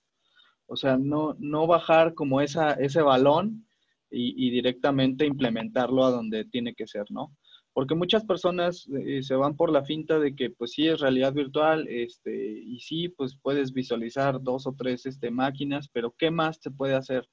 O 0.68 0.76
sea, 0.76 0.98
no, 0.98 1.36
no 1.40 1.68
bajar 1.68 2.14
como 2.14 2.42
esa, 2.42 2.74
ese 2.74 3.02
balón 3.02 3.66
y, 4.10 4.50
directamente 4.52 5.26
implementarlo 5.26 6.04
a 6.06 6.12
donde 6.12 6.46
tiene 6.46 6.74
que 6.74 6.88
ser, 6.88 7.06
¿no? 7.10 7.36
Porque 7.74 7.96
muchas 7.96 8.26
personas 8.26 8.88
eh, 9.06 9.24
se 9.24 9.36
van 9.36 9.56
por 9.56 9.72
la 9.72 9.86
finta 9.86 10.20
de 10.20 10.36
que 10.36 10.50
pues 10.50 10.74
sí 10.74 10.88
es 10.88 11.00
realidad 11.00 11.34
virtual, 11.34 11.88
este, 11.88 12.60
y 12.60 12.80
sí, 12.82 13.08
pues 13.08 13.38
puedes 13.42 13.72
visualizar 13.72 14.42
dos 14.42 14.68
o 14.68 14.76
tres 14.78 15.06
este, 15.06 15.32
máquinas, 15.32 15.88
pero 15.88 16.14
¿qué 16.18 16.32
más 16.32 16.60
se 16.62 16.72
puede 16.72 16.96
hacer? 16.96 17.28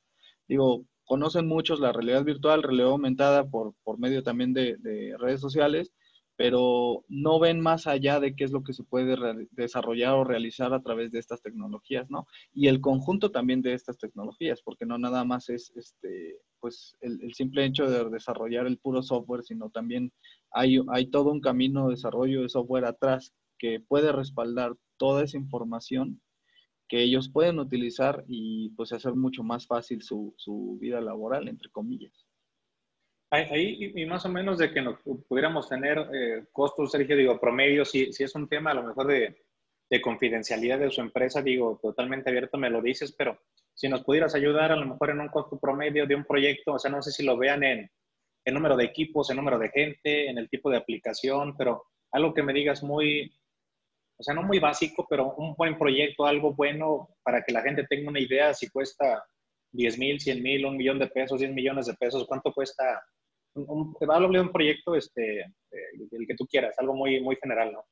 Digo, 0.47 0.85
conocen 1.05 1.49
muchos 1.49 1.81
la 1.81 1.93
realidad 1.93 2.25
virtual, 2.25 2.63
realidad 2.63 2.91
aumentada 2.91 3.49
por, 3.49 3.75
por 3.83 3.99
medio 3.99 4.23
también 4.23 4.53
de, 4.53 4.77
de 4.79 5.17
redes 5.19 5.41
sociales, 5.41 5.93
pero 6.39 7.05
no 7.09 7.41
ven 7.41 7.61
más 7.61 7.89
allá 7.89 8.21
de 8.21 8.37
qué 8.37 8.45
es 8.45 8.53
lo 8.53 8.63
que 8.63 8.73
se 8.73 8.85
puede 8.85 9.17
desarrollar 9.51 10.15
o 10.15 10.23
realizar 10.23 10.73
a 10.73 10.81
través 10.81 11.11
de 11.11 11.19
estas 11.19 11.43
tecnologías, 11.43 12.09
¿no? 12.13 12.29
Y 12.55 12.69
el 12.69 12.81
conjunto 12.81 13.33
también 13.33 13.61
de 13.61 13.75
estas 13.75 13.99
tecnologías, 13.99 14.63
porque 14.63 14.87
no 14.87 14.99
nada 14.99 15.25
más 15.25 15.49
es 15.49 15.73
este, 15.75 16.37
pues 16.61 16.97
el, 17.01 17.35
simple 17.35 17.65
hecho 17.65 17.91
de 17.91 18.09
desarrollar 18.09 18.69
el 18.69 18.79
puro 18.79 19.03
software, 19.03 19.43
sino 19.43 19.69
también 19.71 20.13
hay, 20.53 20.79
hay 20.93 21.07
todo 21.07 21.33
un 21.33 21.41
camino 21.41 21.89
de 21.89 21.97
desarrollo 21.97 22.43
de 22.43 22.49
software 22.49 22.85
atrás 22.85 23.35
que 23.59 23.81
puede 23.81 24.13
respaldar 24.13 24.77
toda 24.97 25.25
esa 25.25 25.39
información 25.39 26.21
que 26.87 27.03
ellos 27.03 27.29
pueden 27.29 27.59
utilizar 27.59 28.25
y 28.29 28.71
pues 28.77 28.93
hacer 28.93 29.17
mucho 29.17 29.43
más 29.43 29.67
fácil 29.67 30.03
su, 30.03 30.35
su 30.37 30.79
vida 30.81 31.01
laboral, 31.01 31.49
entre 31.49 31.69
comillas. 31.69 32.28
Ahí, 33.31 33.93
y 33.95 34.07
más 34.07 34.25
o 34.25 34.31
menos 34.31 34.57
de 34.57 34.73
que 34.73 34.81
nos 34.81 35.01
pudiéramos 35.29 35.69
tener 35.69 35.99
eh, 36.15 36.45
costos, 36.51 36.91
Sergio, 36.91 37.15
digo, 37.15 37.39
promedio, 37.39 37.85
si, 37.85 38.11
si 38.11 38.25
es 38.25 38.35
un 38.35 38.49
tema 38.49 38.71
a 38.71 38.75
lo 38.75 38.85
mejor 38.85 39.07
de, 39.07 39.45
de, 39.91 40.01
confidencialidad 40.01 40.79
de 40.79 40.91
su 40.91 41.03
empresa, 41.03 41.43
digo, 41.43 41.79
totalmente 41.83 42.31
abierto 42.31 42.57
me 42.57 42.71
lo 42.71 42.81
dices, 42.81 43.13
pero 43.13 43.39
si 43.75 43.87
nos 43.87 44.03
pudieras 44.03 44.35
ayudar 44.35 44.73
a 44.73 44.77
lo 44.77 44.87
mejor 44.87 45.11
en 45.11 45.21
un 45.21 45.29
costo 45.29 45.59
promedio 45.59 46.07
de 46.07 46.15
un 46.15 46.25
proyecto, 46.25 46.73
o 46.73 46.79
sea, 46.79 46.91
no 46.91 47.03
sé 47.03 47.11
si 47.13 47.23
lo 47.23 47.37
vean 47.37 47.63
en 47.65 47.91
el 48.47 48.55
número 48.55 48.79
de 48.79 48.85
equipos, 48.85 49.29
el 49.29 49.37
número 49.37 49.59
de 49.59 49.69
gente, 49.69 50.31
en 50.31 50.39
el 50.39 50.49
tipo 50.49 50.71
de 50.71 50.79
aplicación, 50.79 51.55
pero 51.55 51.85
algo 52.13 52.33
que 52.33 52.43
me 52.43 52.55
digas 52.55 52.83
muy, 52.83 53.31
o 54.17 54.23
sea, 54.23 54.35
no 54.35 54.43
muy 54.43 54.59
básico, 54.59 55.07
pero 55.09 55.35
un 55.35 55.55
buen 55.55 55.77
proyecto, 55.77 56.25
algo 56.25 56.55
bueno 56.55 57.11
para 57.23 57.43
que 57.43 57.53
la 57.53 57.61
gente 57.61 57.87
tenga 57.87 58.09
una 58.09 58.21
idea 58.21 58.55
si 58.55 58.71
cuesta 58.71 59.23
10 59.73 59.99
mil, 59.99 60.19
100 60.19 60.43
mil, 60.43 60.65
un 60.65 60.79
millón 60.79 60.99
de 60.99 61.09
pesos, 61.09 61.41
10 61.41 61.53
millones 61.53 61.87
de 61.87 61.95
pesos, 61.95 62.27
cuánto 62.27 62.55
cuesta 62.55 63.05
un, 63.55 63.95
un, 63.99 64.33
de 64.33 64.41
un 64.41 64.53
proyecto, 64.53 64.95
este, 64.95 65.41
eh, 65.41 66.09
el 66.11 66.27
que 66.27 66.35
tú 66.35 66.47
quieras, 66.47 66.79
algo 66.79 66.95
muy, 66.95 67.21
muy 67.21 67.37
general, 67.37 67.73
¿no? 67.73 67.85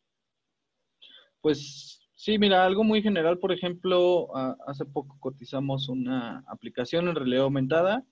Pues 1.41 2.01
sí, 2.15 2.39
mira, 2.39 2.65
algo 2.65 2.83
muy 2.83 3.03
general, 3.03 3.39
por 3.39 3.53
ejemplo, 3.53 4.29
hace 4.67 4.85
poco 4.85 5.17
cotizamos 5.21 5.89
una 5.89 6.45
aplicación 6.49 7.09
en 7.09 7.15
realidad 7.15 7.45
aumentada, 7.45 8.05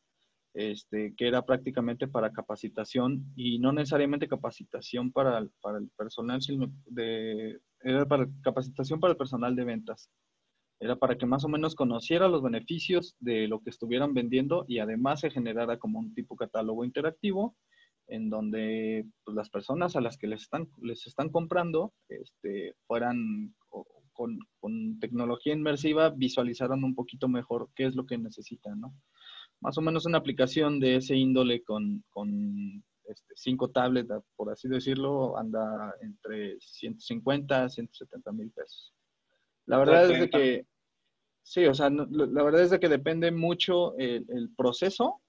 este, 0.54 1.14
que 1.16 1.26
era 1.26 1.42
prácticamente 1.42 2.06
para 2.06 2.30
capacitación 2.30 3.24
y 3.34 3.58
no 3.58 3.72
necesariamente 3.72 4.28
capacitación 4.28 5.10
para, 5.10 5.44
para 5.60 5.78
el 5.78 5.90
personal, 5.96 6.40
sino 6.42 6.70
de, 6.86 7.58
era 7.80 8.06
para 8.06 8.28
capacitación 8.42 9.00
para 9.00 9.12
el 9.12 9.16
personal 9.16 9.56
de 9.56 9.64
ventas. 9.64 10.08
Era 10.80 10.96
para 10.96 11.16
que 11.16 11.26
más 11.26 11.44
o 11.44 11.48
menos 11.48 11.74
conociera 11.74 12.28
los 12.28 12.42
beneficios 12.42 13.16
de 13.20 13.48
lo 13.48 13.60
que 13.60 13.70
estuvieran 13.70 14.12
vendiendo 14.12 14.64
y 14.68 14.78
además 14.78 15.20
se 15.20 15.30
generara 15.30 15.78
como 15.78 15.98
un 15.98 16.14
tipo 16.14 16.36
catálogo 16.36 16.84
interactivo 16.84 17.56
en 18.08 18.28
donde 18.28 19.06
pues, 19.24 19.34
las 19.34 19.50
personas 19.50 19.96
a 19.96 20.00
las 20.00 20.18
que 20.18 20.26
les 20.26 20.42
están, 20.42 20.68
les 20.82 21.06
están 21.06 21.30
comprando 21.30 21.94
este, 22.08 22.74
fueran 22.86 23.54
con, 24.12 24.38
tecnología 25.00 25.52
inmersiva, 25.52 26.10
visualizaran 26.10 26.82
un 26.84 26.94
poquito 26.94 27.28
mejor 27.28 27.68
qué 27.74 27.86
es 27.86 27.94
lo 27.94 28.06
que 28.06 28.16
necesitan, 28.16 28.80
¿no? 28.80 28.94
Más 29.60 29.76
o 29.76 29.82
menos 29.82 30.06
una 30.06 30.18
aplicación 30.18 30.80
de 30.80 30.96
ese 30.96 31.16
índole 31.16 31.62
con, 31.62 32.04
con 32.10 32.82
este, 33.04 33.34
cinco 33.34 33.70
tablets, 33.70 34.08
por 34.36 34.50
así 34.50 34.68
decirlo, 34.68 35.36
anda 35.36 35.94
entre 36.00 36.58
150 36.60 37.64
a 37.64 37.68
170 37.68 38.32
mil 38.32 38.50
pesos. 38.50 38.94
La 39.66 39.78
verdad 39.78 40.10
es 40.10 40.20
de 40.20 40.30
que, 40.30 40.66
sí, 41.42 41.64
o 41.66 41.74
sea, 41.74 41.90
la 41.90 42.42
verdad 42.42 42.62
es 42.62 42.70
de 42.70 42.80
que 42.80 42.88
depende 42.88 43.30
mucho 43.30 43.96
el, 43.96 44.50
proceso 44.56 45.20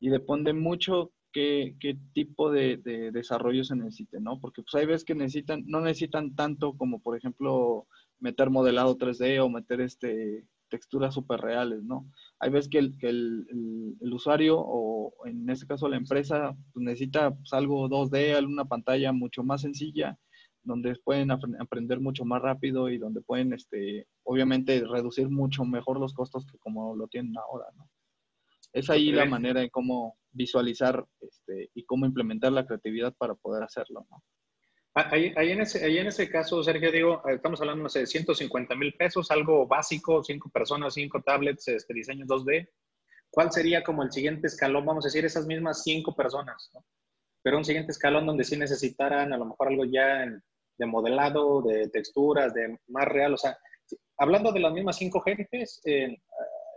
y 0.00 0.08
depende 0.08 0.52
mucho 0.52 1.12
qué, 1.32 1.76
qué 1.80 1.98
tipo 2.14 2.50
de, 2.50 2.78
desarrollo 3.12 3.64
se 3.64 3.76
necesite, 3.76 4.20
¿no? 4.20 4.40
Porque 4.40 4.62
pues 4.62 4.74
hay 4.74 4.86
veces 4.86 5.04
que 5.04 5.14
necesitan, 5.14 5.64
no 5.66 5.80
necesitan 5.80 6.34
tanto 6.34 6.76
como, 6.76 7.00
por 7.00 7.16
ejemplo, 7.16 7.86
meter 8.20 8.50
modelado 8.50 8.96
3D 8.96 9.42
o 9.42 9.48
meter 9.48 9.80
este 9.80 10.46
texturas 10.68 11.14
súper 11.14 11.40
reales, 11.40 11.82
¿no? 11.82 12.10
Hay 12.40 12.50
veces 12.50 12.68
que, 12.68 12.78
el, 12.78 12.98
que 12.98 13.08
el, 13.08 13.96
el, 14.02 14.12
usuario 14.12 14.58
o 14.60 15.14
en 15.24 15.48
este 15.48 15.66
caso 15.66 15.88
la 15.88 15.96
empresa 15.96 16.54
pues, 16.74 16.84
necesita 16.84 17.30
pues, 17.34 17.52
algo 17.54 17.88
2D, 17.88 18.44
una 18.46 18.66
pantalla 18.66 19.12
mucho 19.12 19.42
más 19.42 19.62
sencilla 19.62 20.18
donde 20.62 20.94
pueden 21.04 21.30
aprender 21.30 22.00
mucho 22.00 22.24
más 22.24 22.42
rápido 22.42 22.88
y 22.88 22.98
donde 22.98 23.20
pueden, 23.20 23.52
este, 23.52 24.06
obviamente, 24.24 24.82
reducir 24.86 25.28
mucho 25.28 25.64
mejor 25.64 25.98
los 25.98 26.14
costos 26.14 26.46
que 26.46 26.58
como 26.58 26.94
lo 26.96 27.08
tienen 27.08 27.36
ahora, 27.36 27.66
¿no? 27.76 27.88
Es 28.72 28.90
ahí 28.90 29.12
la 29.12 29.24
manera 29.24 29.60
de 29.60 29.70
cómo 29.70 30.18
visualizar 30.30 31.04
este, 31.20 31.70
y 31.74 31.84
cómo 31.84 32.04
implementar 32.04 32.52
la 32.52 32.66
creatividad 32.66 33.14
para 33.16 33.34
poder 33.34 33.62
hacerlo, 33.62 34.06
¿no? 34.10 34.22
Ah, 34.94 35.08
ahí, 35.12 35.32
en 35.52 35.60
ese, 35.60 35.84
ahí 35.84 35.98
en 35.98 36.08
ese 36.08 36.28
caso, 36.28 36.62
Sergio, 36.62 36.90
digo, 36.90 37.22
eh, 37.28 37.34
estamos 37.34 37.60
hablando 37.60 37.88
de 37.88 38.06
150 38.06 38.74
mil 38.74 38.94
pesos, 38.94 39.30
algo 39.30 39.66
básico, 39.66 40.24
cinco 40.24 40.50
personas, 40.50 40.94
cinco 40.94 41.22
tablets, 41.22 41.68
este 41.68 41.94
diseño 41.94 42.26
2D. 42.26 42.68
¿Cuál 43.30 43.52
sería 43.52 43.84
como 43.84 44.02
el 44.02 44.10
siguiente 44.10 44.48
escalón? 44.48 44.86
Vamos 44.86 45.04
a 45.04 45.08
decir, 45.08 45.24
esas 45.24 45.46
mismas 45.46 45.84
cinco 45.84 46.16
personas, 46.16 46.70
¿no? 46.74 46.84
Pero 47.48 47.56
un 47.56 47.64
siguiente 47.64 47.92
escalón 47.92 48.26
donde 48.26 48.44
sí 48.44 48.58
necesitaran 48.58 49.32
a 49.32 49.38
lo 49.38 49.46
mejor 49.46 49.68
algo 49.68 49.86
ya 49.86 50.22
de 50.76 50.86
modelado, 50.86 51.62
de 51.62 51.88
texturas, 51.88 52.52
de 52.52 52.78
más 52.88 53.08
real, 53.08 53.32
o 53.32 53.38
sea, 53.38 53.56
hablando 54.18 54.52
de 54.52 54.60
las 54.60 54.70
mismas 54.70 54.98
cinco 54.98 55.22
gentes, 55.22 55.80
en 55.82 56.18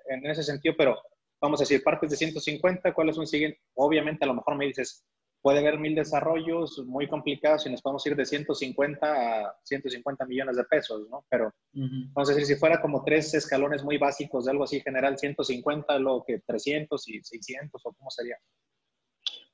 ese 0.08 0.44
sentido, 0.44 0.74
pero 0.78 0.98
vamos 1.42 1.60
a 1.60 1.64
decir, 1.64 1.84
partes 1.84 2.12
de 2.12 2.16
150, 2.16 2.94
¿cuál 2.94 3.10
es 3.10 3.18
un 3.18 3.28
siguiente? 3.28 3.60
Obviamente, 3.74 4.24
a 4.24 4.28
lo 4.28 4.36
mejor 4.36 4.56
me 4.56 4.68
dices, 4.68 5.04
puede 5.42 5.60
haber 5.60 5.78
mil 5.78 5.94
desarrollos 5.94 6.82
muy 6.86 7.06
complicados 7.06 7.66
y 7.66 7.70
nos 7.70 7.82
podemos 7.82 8.08
ir 8.08 8.16
de 8.16 8.26
150 8.26 9.42
a 9.42 9.54
150 9.64 10.26
millones 10.26 10.56
de 10.56 10.64
pesos, 10.64 11.06
¿no? 11.10 11.26
Pero 11.28 11.54
vamos 11.74 12.30
a 12.30 12.34
decir, 12.34 12.48
si 12.48 12.56
fuera 12.58 12.80
como 12.82 13.04
tres 13.04 13.34
escalones 13.34 13.84
muy 13.84 13.98
básicos 13.98 14.46
de 14.46 14.52
algo 14.52 14.64
así 14.64 14.80
general, 14.80 15.18
150, 15.18 16.00
lo 16.00 16.24
que 16.26 16.40
300 16.40 17.10
y 17.10 17.22
600, 17.22 17.86
¿o 17.86 17.92
cómo 17.92 18.10
sería? 18.10 18.38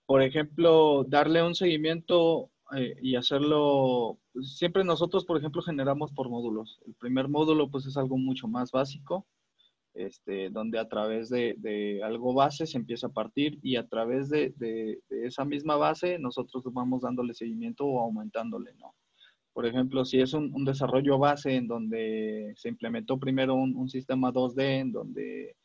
Por 0.07 0.23
ejemplo, 0.23 1.03
darle 1.03 1.43
un 1.43 1.53
seguimiento 1.53 2.49
eh, 2.75 2.95
y 3.01 3.15
hacerlo, 3.15 4.17
pues, 4.33 4.57
siempre 4.57 4.83
nosotros, 4.83 5.23
por 5.25 5.37
ejemplo, 5.37 5.61
generamos 5.61 6.11
por 6.11 6.29
módulos. 6.29 6.79
El 6.87 6.95
primer 6.95 7.27
módulo, 7.27 7.69
pues, 7.69 7.85
es 7.85 7.95
algo 7.97 8.17
mucho 8.17 8.47
más 8.47 8.71
básico 8.71 9.27
este, 9.97 10.49
donde 10.51 10.77
a 10.77 10.87
través 10.87 11.29
de, 11.29 12.01
algo 12.03 12.33
base 12.33 12.67
se 12.67 12.77
empieza 12.77 13.07
a 13.07 13.13
partir 13.13 13.57
y 13.63 13.77
a 13.77 13.87
través 13.87 14.29
de, 14.29 15.01
esa 15.09 15.43
misma 15.43 15.75
base 15.75 16.19
nosotros 16.19 16.63
vamos 16.71 17.01
dándole 17.01 17.33
seguimiento 17.33 17.85
o 17.85 17.99
aumentándole, 17.99 18.73
¿no? 18.75 18.93
Por 19.53 19.65
ejemplo, 19.65 20.05
si 20.05 20.21
es 20.21 20.33
un, 20.33 20.63
desarrollo 20.65 21.17
base 21.17 21.55
en 21.55 21.67
donde 21.67 22.53
se 22.57 22.69
implementó 22.69 23.17
primero 23.17 23.55
un, 23.55 23.89
sistema 23.89 24.31
2D, 24.31 24.61
en 24.81 24.91
donde 24.91 25.55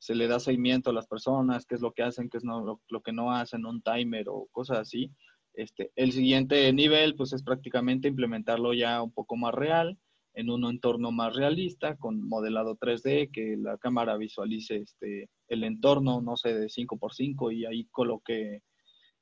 se 0.00 0.14
le 0.14 0.26
da 0.28 0.40
seguimiento 0.40 0.90
a 0.90 0.94
las 0.94 1.06
personas, 1.06 1.66
qué 1.66 1.74
es 1.74 1.82
lo 1.82 1.92
que 1.92 2.02
hacen, 2.02 2.30
qué 2.30 2.38
es 2.38 2.44
lo, 2.44 2.80
que 3.04 3.12
no 3.12 3.32
hacen, 3.32 3.66
un 3.66 3.82
timer 3.82 4.30
o 4.30 4.48
cosas 4.50 4.78
así. 4.78 5.12
Este, 5.52 5.92
el 5.94 6.12
siguiente 6.12 6.72
nivel, 6.72 7.14
pues 7.16 7.34
es 7.34 7.42
prácticamente 7.42 8.08
implementarlo 8.08 8.72
ya 8.72 9.02
un 9.02 9.12
poco 9.12 9.36
más 9.36 9.54
real, 9.54 9.98
en 10.32 10.48
un 10.48 10.64
entorno 10.64 11.12
más 11.12 11.36
realista, 11.36 11.96
con 11.96 12.26
modelado 12.26 12.78
3D, 12.78 13.30
que 13.30 13.56
la 13.58 13.76
cámara 13.76 14.16
visualice 14.16 14.78
este, 14.78 15.28
el 15.48 15.64
entorno, 15.64 16.22
no 16.22 16.34
sé, 16.36 16.54
de 16.54 16.68
5x5 16.68 17.54
y 17.54 17.66
ahí 17.66 17.84
coloque 17.90 18.62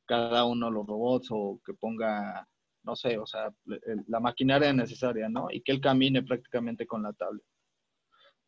cada 0.04 0.44
uno 0.44 0.70
los 0.70 0.87
robots 0.87 1.28
o 1.32 1.61
que 1.66 1.75
ponga, 1.75 2.47
no 2.85 2.94
sé, 2.94 3.18
o 3.18 3.26
sea, 3.26 3.52
la 4.06 4.20
maquinaria 4.20 4.73
necesaria, 4.73 5.28
¿no? 5.28 5.49
Y 5.50 5.61
que 5.61 5.73
él 5.73 5.80
camine 5.80 6.23
prácticamente 6.23 6.87
con 6.87 7.02
la 7.02 7.12
tablet. 7.14 7.44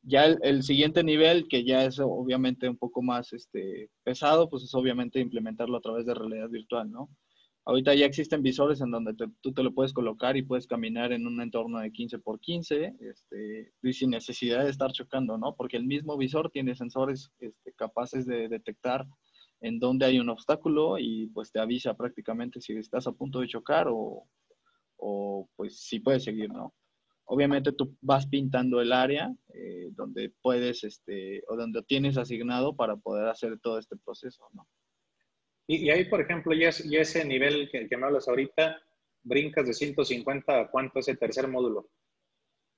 Ya 0.02 0.24
el, 0.24 0.62
siguiente 0.62 1.04
nivel, 1.04 1.46
que 1.48 1.64
ya 1.64 1.84
es 1.84 1.98
obviamente 2.00 2.68
un 2.68 2.76
poco 2.76 3.02
más 3.02 3.32
este, 3.32 3.90
pesado, 4.02 4.48
pues 4.48 4.64
es 4.64 4.74
obviamente 4.74 5.20
implementarlo 5.20 5.76
a 5.76 5.80
través 5.80 6.06
de 6.06 6.14
realidad 6.14 6.48
virtual, 6.48 6.90
¿no? 6.90 7.10
Ahorita 7.66 7.94
ya 7.94 8.06
existen 8.06 8.42
visores 8.42 8.80
en 8.80 8.90
donde 8.90 9.14
tú 9.42 9.52
te 9.52 9.62
lo 9.62 9.74
puedes 9.74 9.92
colocar 9.92 10.36
y 10.36 10.42
puedes 10.42 10.66
caminar 10.66 11.12
en 11.12 11.26
un 11.26 11.40
entorno 11.42 11.78
de 11.78 11.92
15 11.92 12.18
por 12.18 12.40
15 12.40 12.96
este, 13.00 13.72
sin 13.92 14.10
necesidad 14.10 14.64
de 14.64 14.70
estar 14.70 14.90
chocando, 14.92 15.36
¿no? 15.36 15.54
Porque 15.54 15.76
el 15.76 15.84
mismo 15.84 16.16
visor 16.16 16.50
tiene 16.50 16.74
sensores 16.74 17.30
este, 17.38 17.72
capaces 17.74 18.26
de 18.26 18.48
detectar 18.48 19.06
en 19.60 19.78
dónde 19.78 20.06
hay 20.06 20.18
un 20.18 20.30
obstáculo 20.30 20.98
y 20.98 21.26
pues 21.28 21.52
te 21.52 21.60
avisa 21.60 21.94
prácticamente 21.94 22.60
si 22.62 22.72
estás 22.72 23.06
a 23.06 23.12
punto 23.12 23.40
de 23.40 23.48
chocar 23.48 23.88
o, 23.88 24.26
o 24.96 25.48
pues 25.54 25.80
si 25.80 26.00
puedes 26.00 26.24
seguir, 26.24 26.50
¿no? 26.50 26.74
Obviamente 27.32 27.70
tú 27.70 27.96
vas 28.00 28.26
pintando 28.26 28.80
el 28.80 28.92
área 28.92 29.32
eh, 29.54 29.90
donde 29.92 30.34
puedes, 30.42 30.82
este, 30.82 31.44
o 31.46 31.54
donde 31.54 31.80
tienes 31.84 32.18
asignado 32.18 32.74
para 32.74 32.96
poder 32.96 33.28
hacer 33.28 33.56
todo 33.60 33.78
este 33.78 33.96
proceso, 33.96 34.48
¿no? 34.52 34.66
Y, 35.68 35.88
ahí, 35.90 36.06
por 36.06 36.20
ejemplo, 36.20 36.52
ya, 36.52 36.70
ese 36.70 37.24
nivel 37.24 37.70
que, 37.70 37.96
me 37.96 38.04
hablas 38.04 38.26
ahorita, 38.26 38.82
brincas 39.22 39.64
de 39.64 39.74
150 39.74 40.60
a 40.60 40.68
cuánto 40.72 40.98
ese 40.98 41.14
tercer 41.14 41.46
módulo. 41.46 41.88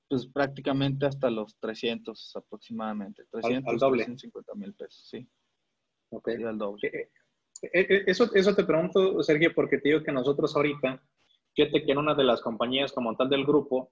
Pues 0.07 0.27
prácticamente 0.27 1.07
hasta 1.07 1.31
los 1.31 1.57
300 1.59 2.35
aproximadamente. 2.35 3.23
300, 3.31 3.73
al, 3.73 3.79
doble. 3.79 4.03
350 4.05 4.53
mil 4.53 4.75
pesos, 4.75 5.07
sí. 5.09 5.27
Ok. 6.09 6.27
al 6.27 6.59
doble. 6.59 6.87
Eh, 6.89 7.09
eh, 7.73 8.03
eso, 8.05 8.31
eso 8.35 8.55
te 8.55 8.65
pregunto, 8.65 9.23
Sergio, 9.23 9.51
porque 9.55 9.79
te 9.79 9.89
digo 9.89 10.03
que 10.03 10.11
nosotros 10.11 10.55
ahorita, 10.55 11.01
fíjate 11.55 11.83
que 11.83 11.91
en 11.91 11.97
una 11.97 12.13
de 12.13 12.23
las 12.23 12.39
compañías 12.39 12.91
como 12.91 13.15
tal 13.15 13.29
del 13.29 13.45
grupo, 13.45 13.91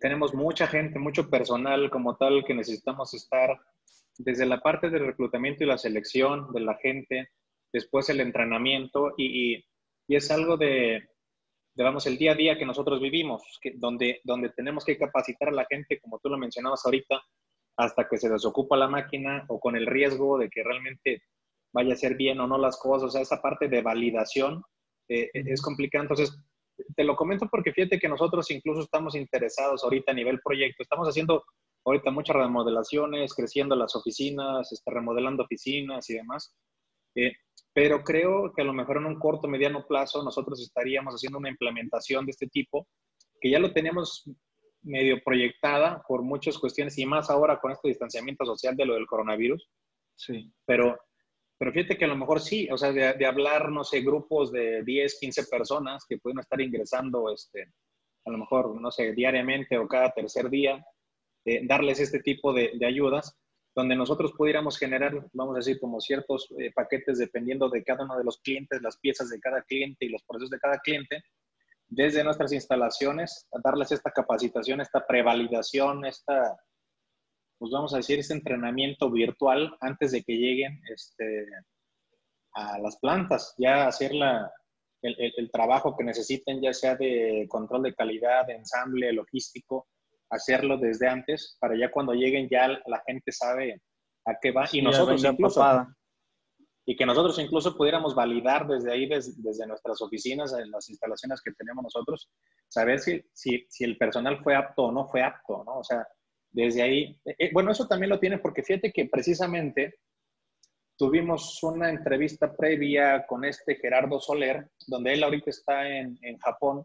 tenemos 0.00 0.34
mucha 0.34 0.66
gente, 0.66 0.98
mucho 0.98 1.30
personal 1.30 1.90
como 1.90 2.16
tal 2.16 2.44
que 2.44 2.54
necesitamos 2.54 3.14
estar 3.14 3.58
desde 4.24 4.46
la 4.46 4.60
parte 4.60 4.90
del 4.90 5.06
reclutamiento 5.06 5.64
y 5.64 5.66
la 5.66 5.78
selección 5.78 6.52
de 6.52 6.60
la 6.60 6.76
gente, 6.76 7.30
después 7.72 8.08
el 8.10 8.20
entrenamiento 8.20 9.14
y, 9.16 9.64
es 10.08 10.28
algo 10.32 10.56
de, 10.56 11.08
digamos, 11.72 12.04
el 12.06 12.18
día 12.18 12.32
a 12.32 12.34
día 12.34 12.58
que 12.58 12.66
nosotros 12.66 13.00
vivimos, 13.00 13.42
que, 13.62 13.74
donde, 13.76 14.20
donde 14.24 14.48
tenemos 14.50 14.84
que 14.84 14.98
capacitar 14.98 15.50
a 15.50 15.52
la 15.52 15.66
gente, 15.70 16.00
como 16.00 16.18
tú 16.18 16.28
lo 16.28 16.36
mencionabas 16.36 16.84
ahorita, 16.84 17.22
hasta 17.76 18.08
que 18.08 18.18
se 18.18 18.28
desocupa 18.28 18.76
la 18.76 18.88
máquina 18.88 19.44
o 19.48 19.60
con 19.60 19.76
el 19.76 19.86
riesgo 19.86 20.36
de 20.36 20.50
que 20.50 20.64
realmente 20.64 21.22
vaya 21.72 21.94
a 21.94 21.96
ser 21.96 22.16
bien 22.16 22.40
o 22.40 22.48
no 22.48 22.58
las 22.58 22.76
cosas, 22.76 23.08
o 23.08 23.10
sea, 23.10 23.20
esa 23.20 23.40
parte 23.40 23.68
de 23.68 23.82
validación 23.82 24.64
eh, 25.08 25.30
es 25.32 25.62
complicada. 25.62 26.02
Entonces, 26.02 26.36
te 26.94 27.04
lo 27.04 27.16
comento 27.16 27.48
porque 27.50 27.72
fíjate 27.72 27.98
que 27.98 28.08
nosotros 28.08 28.50
incluso 28.50 28.82
estamos 28.82 29.14
interesados 29.14 29.82
ahorita 29.84 30.12
a 30.12 30.14
nivel 30.14 30.40
proyecto, 30.44 30.82
estamos 30.82 31.08
haciendo 31.08 31.44
ahorita 31.84 32.10
muchas 32.10 32.36
remodelaciones, 32.36 33.34
creciendo 33.34 33.74
las 33.76 33.96
oficinas, 33.96 34.72
está 34.72 34.90
remodelando 34.90 35.44
oficinas 35.44 36.08
y 36.10 36.14
demás. 36.14 36.54
Eh, 37.14 37.32
pero 37.72 38.02
creo 38.02 38.52
que 38.54 38.62
a 38.62 38.64
lo 38.64 38.72
mejor 38.72 38.98
en 38.98 39.06
un 39.06 39.18
corto, 39.18 39.48
mediano 39.48 39.86
plazo 39.86 40.22
nosotros 40.22 40.60
estaríamos 40.60 41.14
haciendo 41.14 41.38
una 41.38 41.50
implementación 41.50 42.26
de 42.26 42.32
este 42.32 42.48
tipo, 42.48 42.88
que 43.40 43.50
ya 43.50 43.58
lo 43.58 43.72
tenemos 43.72 44.28
medio 44.82 45.22
proyectada 45.22 46.02
por 46.06 46.22
muchas 46.22 46.58
cuestiones 46.58 46.98
y 46.98 47.06
más 47.06 47.30
ahora 47.30 47.60
con 47.60 47.70
este 47.70 47.88
distanciamiento 47.88 48.44
social 48.44 48.76
de 48.76 48.86
lo 48.86 48.94
del 48.94 49.06
coronavirus. 49.06 49.68
Sí. 50.16 50.52
Pero, 50.66 50.98
pero 51.60 51.72
fíjate 51.72 51.98
que 51.98 52.06
a 52.06 52.08
lo 52.08 52.16
mejor 52.16 52.40
sí, 52.40 52.66
o 52.72 52.78
sea, 52.78 52.90
de, 52.90 53.12
de 53.12 53.26
hablar, 53.26 53.70
no 53.70 53.84
sé, 53.84 54.00
grupos 54.00 54.50
de 54.50 54.82
10, 54.82 55.18
15 55.20 55.44
personas 55.44 56.06
que 56.08 56.16
pueden 56.16 56.38
estar 56.38 56.58
ingresando, 56.58 57.30
este, 57.30 57.74
a 58.24 58.30
lo 58.30 58.38
mejor, 58.38 58.80
no 58.80 58.90
sé, 58.90 59.12
diariamente 59.12 59.76
o 59.76 59.86
cada 59.86 60.10
tercer 60.10 60.48
día, 60.48 60.82
eh, 61.44 61.60
darles 61.66 62.00
este 62.00 62.20
tipo 62.20 62.54
de, 62.54 62.72
ayudas, 62.86 63.36
donde 63.74 63.94
nosotros 63.94 64.32
pudiéramos 64.38 64.78
generar, 64.78 65.12
vamos 65.34 65.54
a 65.54 65.58
decir, 65.58 65.78
como 65.78 66.00
ciertos 66.00 66.48
eh, 66.58 66.72
paquetes 66.74 67.18
dependiendo 67.18 67.68
de 67.68 67.84
cada 67.84 68.04
uno 68.04 68.16
de 68.16 68.24
los 68.24 68.38
clientes, 68.38 68.80
las 68.80 68.98
piezas 68.98 69.28
de 69.28 69.38
cada 69.38 69.60
cliente 69.60 70.06
y 70.06 70.08
los 70.08 70.22
procesos 70.22 70.48
de 70.48 70.60
cada 70.60 70.78
cliente, 70.78 71.22
desde 71.88 72.24
nuestras 72.24 72.54
instalaciones, 72.54 73.46
darles 73.62 73.92
esta 73.92 74.10
capacitación, 74.12 74.80
esta 74.80 75.06
prevalidación, 75.06 76.06
esta, 76.06 76.56
pues 77.60 77.70
vamos 77.72 77.92
a 77.92 77.98
decir, 77.98 78.18
este 78.18 78.32
entrenamiento 78.32 79.10
virtual 79.10 79.76
antes 79.80 80.12
de 80.12 80.22
que 80.22 80.32
lleguen 80.32 80.80
este, 80.90 81.46
a 82.54 82.78
las 82.78 82.98
plantas, 82.98 83.54
ya 83.58 83.86
hacer 83.86 84.14
la, 84.14 84.50
el, 85.02 85.14
el, 85.36 85.50
trabajo 85.50 85.94
que 85.94 86.02
necesiten, 86.02 86.62
ya 86.62 86.72
sea 86.72 86.96
de 86.96 87.46
control 87.50 87.82
de 87.82 87.94
calidad, 87.94 88.46
de 88.46 88.54
ensamble, 88.54 89.12
logístico, 89.12 89.88
hacerlo 90.30 90.78
desde 90.78 91.06
antes 91.06 91.58
para 91.60 91.76
ya 91.76 91.90
cuando 91.90 92.14
lleguen 92.14 92.48
ya 92.48 92.66
la 92.68 93.02
gente 93.06 93.30
sabe 93.30 93.82
a 94.24 94.38
qué 94.40 94.52
va. 94.52 94.66
Y 94.72 94.80
nosotros 94.80 95.22
incluso 95.22 95.62
y 96.86 96.96
que 96.96 97.04
nosotros 97.04 97.38
incluso 97.38 97.76
pudiéramos 97.76 98.14
validar 98.14 98.66
desde 98.66 98.90
ahí 98.90 99.06
desde, 99.06 99.66
nuestras 99.66 100.00
oficinas 100.00 100.54
en 100.54 100.70
las 100.70 100.88
instalaciones 100.88 101.42
que 101.42 101.52
tenemos 101.52 101.84
nosotros 101.84 102.30
saber 102.68 102.98
si, 103.00 103.22
si, 103.34 103.66
si, 103.68 103.84
el 103.84 103.98
personal 103.98 104.42
fue 104.42 104.56
apto 104.56 104.84
o 104.84 104.92
no 104.92 105.06
fue 105.06 105.22
apto 105.22 105.62
no 105.62 105.80
o 105.80 105.84
sea 105.84 106.06
desde 106.52 106.82
ahí 106.82 107.20
eh, 107.24 107.34
eh, 107.38 107.50
bueno 107.52 107.72
eso 107.72 107.86
también 107.86 108.10
lo 108.10 108.18
tiene 108.18 108.38
porque 108.38 108.62
fíjate 108.62 108.92
que 108.92 109.06
precisamente 109.06 109.98
tuvimos 110.96 111.62
una 111.62 111.90
entrevista 111.90 112.54
previa 112.54 113.26
con 113.26 113.44
este 113.44 113.76
Gerardo 113.76 114.20
Soler 114.20 114.70
donde 114.86 115.12
él 115.14 115.22
ahorita 115.22 115.50
está 115.50 115.88
en, 115.88 116.18
en 116.22 116.38
Japón 116.38 116.84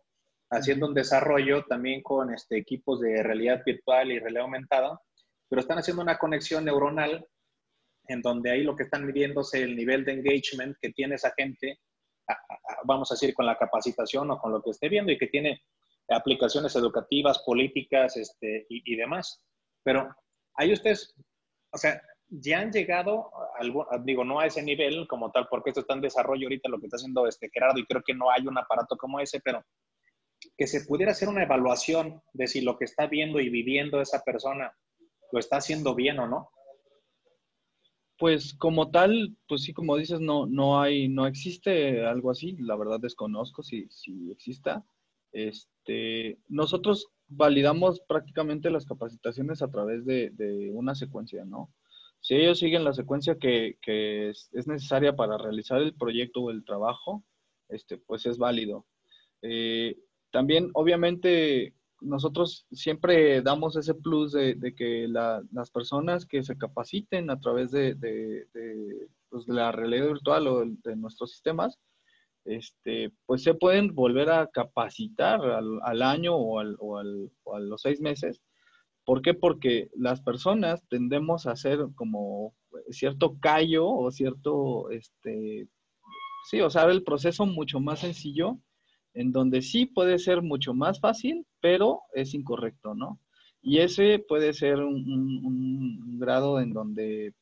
haciendo 0.50 0.88
un 0.88 0.94
desarrollo 0.94 1.66
también 1.66 2.02
con 2.02 2.34
este, 2.34 2.58
equipos 2.58 3.00
de 3.02 3.24
realidad 3.24 3.62
virtual 3.66 4.12
y 4.12 4.20
realidad 4.20 4.44
aumentada, 4.44 5.00
pero 5.50 5.62
están 5.62 5.78
haciendo 5.78 6.04
una 6.04 6.18
conexión 6.18 6.66
neuronal 6.66 7.26
en 8.08 8.22
donde 8.22 8.52
ahí 8.52 8.64
lo 8.64 8.76
que 8.76 8.84
están 8.84 9.06
midiendo 9.06 9.42
es 9.42 9.54
el 9.56 9.76
nivel 9.76 10.06
de 10.06 10.14
engagement 10.14 10.78
que 10.80 10.92
tiene 10.92 11.16
esa 11.16 11.34
gente, 11.36 11.80
vamos 12.84 13.12
a 13.12 13.16
decir, 13.16 13.34
con 13.34 13.46
la 13.46 13.58
capacitación 13.58 14.30
o 14.32 14.38
con 14.38 14.52
lo 14.52 14.62
que 14.62 14.72
esté 14.72 14.90
viendo 14.90 15.12
y 15.12 15.18
que 15.18 15.28
tiene 15.28 15.64
aplicaciones 16.10 16.76
educativas, 16.76 17.40
políticas 17.44 18.16
este, 18.18 18.68
y, 18.70 18.94
y 18.94 18.96
demás. 18.96 19.42
Pero 19.86 20.10
ahí 20.56 20.74
ustedes, 20.74 21.14
o 21.72 21.78
sea, 21.78 22.02
ya 22.28 22.60
han 22.60 22.72
llegado, 22.72 23.30
digo, 24.04 24.26
no 24.26 24.40
a 24.40 24.48
ese 24.48 24.64
nivel 24.64 25.08
como 25.08 25.32
tal, 25.32 25.48
porque 25.48 25.70
esto 25.70 25.82
está 25.82 25.94
en 25.94 26.02
desarrollo 26.02 26.48
ahorita, 26.48 26.70
lo 26.70 26.80
que 26.80 26.88
está 26.88 26.98
haciendo 26.98 27.28
este 27.28 27.50
Gerardo, 27.54 27.80
y 27.80 27.86
creo 27.86 28.02
que 28.04 28.16
no 28.16 28.32
hay 28.32 28.48
un 28.48 28.58
aparato 28.58 28.98
como 28.98 29.20
ese, 29.20 29.40
pero 29.42 29.64
que 30.58 30.66
se 30.66 30.86
pudiera 30.86 31.12
hacer 31.12 31.30
una 31.30 31.44
evaluación 31.44 32.22
de 32.34 32.48
si 32.48 32.62
lo 32.62 32.78
que 32.78 32.86
está 32.86 33.06
viendo 33.06 33.40
y 33.40 33.50
viviendo 33.50 34.02
esa 34.02 34.24
persona 34.24 34.76
lo 35.32 35.40
está 35.40 35.58
haciendo 35.58 35.94
bien 35.94 36.20
o 36.20 36.28
no. 36.28 36.50
Pues 38.18 38.56
como 38.58 38.90
tal, 38.90 39.38
pues 39.48 39.64
sí, 39.64 39.74
como 39.74 39.98
dices, 39.98 40.20
no, 40.20 40.46
no 40.48 40.80
hay, 40.80 41.10
no 41.10 41.28
existe 41.28 42.06
algo 42.06 42.32
así. 42.32 42.56
La 42.58 42.76
verdad 42.76 43.00
desconozco 43.00 43.62
si, 43.62 43.88
si 43.90 44.32
exista. 44.32 44.86
Este, 45.34 46.40
nosotros 46.48 47.12
validamos 47.28 48.02
prácticamente 48.02 48.70
las 48.70 48.86
capacitaciones 48.86 49.62
a 49.62 49.70
través 49.70 50.06
de, 50.06 50.72
una 50.74 50.96
secuencia, 50.96 51.46
¿no? 51.46 51.72
Si 52.20 52.36
ellos 52.36 52.60
siguen 52.60 52.84
la 52.84 52.94
secuencia 52.94 53.38
que, 53.38 53.78
es, 53.86 54.50
necesaria 54.68 55.16
para 55.16 55.38
realizar 55.38 55.82
el 55.82 55.94
proyecto 55.94 56.42
o 56.42 56.52
el 56.52 56.66
trabajo, 56.66 57.24
este, 57.70 57.98
pues 57.98 58.26
es 58.26 58.38
válido. 58.38 58.86
Eh, 59.42 59.98
también, 60.32 60.72
obviamente, 60.74 61.76
nosotros 62.02 62.66
siempre 62.72 63.42
damos 63.42 63.76
ese 63.76 63.94
plus 63.94 64.32
de, 64.32 64.74
que 64.76 65.08
las 65.08 65.72
personas 65.72 66.26
que 66.26 66.44
se 66.44 66.58
capaciten 66.58 67.30
a 67.30 67.40
través 67.40 67.72
de, 67.72 68.48
pues, 69.30 69.48
la 69.48 69.72
realidad 69.72 70.08
virtual 70.08 70.48
o 70.48 70.66
de 70.66 70.96
nuestros 70.96 71.32
sistemas, 71.32 71.80
este, 72.46 73.12
pues 73.26 73.44
se 73.44 73.54
pueden 73.54 73.94
volver 73.94 74.30
a 74.30 74.48
capacitar 74.48 75.42
al, 75.42 76.02
año 76.02 76.36
o, 76.36 76.62
o, 76.80 76.98
a 76.98 77.60
los 77.60 77.82
seis 77.82 78.00
meses. 78.00 78.42
¿Por 79.04 79.22
qué? 79.22 79.34
Porque 79.34 79.90
las 79.96 80.22
personas 80.22 80.84
tendemos 80.90 81.46
a 81.46 81.52
hacer 81.52 81.80
como 81.96 82.56
cierto 82.90 83.38
callo 83.40 83.88
o 83.88 84.12
cierto, 84.12 84.90
este, 84.90 85.68
sí, 86.50 86.62
o 86.62 86.70
sea, 86.70 86.84
el 86.86 87.04
proceso 87.04 87.46
mucho 87.46 87.80
más 87.80 88.00
sencillo 88.00 88.60
en 89.16 89.32
donde 89.32 89.62
sí 89.62 89.86
puede 89.86 90.20
ser 90.20 90.42
mucho 90.42 90.74
más 90.74 91.00
fácil, 91.00 91.46
pero 91.62 92.02
es 92.14 92.34
incorrecto, 92.34 92.94
¿no? 92.94 93.20
Y 93.62 93.80
ese 93.80 94.20
puede 94.20 94.54
ser 94.54 94.78
un, 94.80 96.20
grado 96.20 96.60
en 96.60 96.74
donde 96.74 97.34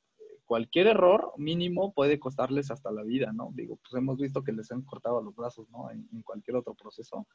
cualquier 0.45 0.87
error 0.87 1.33
mínimo 1.37 1.93
puede 1.93 2.19
costarles 2.19 2.71
hasta 2.71 2.91
la 2.91 3.03
vida, 3.03 3.31
¿no? 3.33 3.51
Digo, 3.53 3.77
pues 3.77 3.93
hemos 3.95 4.17
visto 4.17 4.43
que 4.43 4.51
les 4.51 4.71
han 4.71 4.83
cortado 4.83 5.21
los 5.21 5.35
brazos, 5.35 5.69
¿no? 5.69 5.89
En, 5.91 6.21
cualquier 6.23 6.57
otro 6.57 6.73
proceso. 6.75 7.27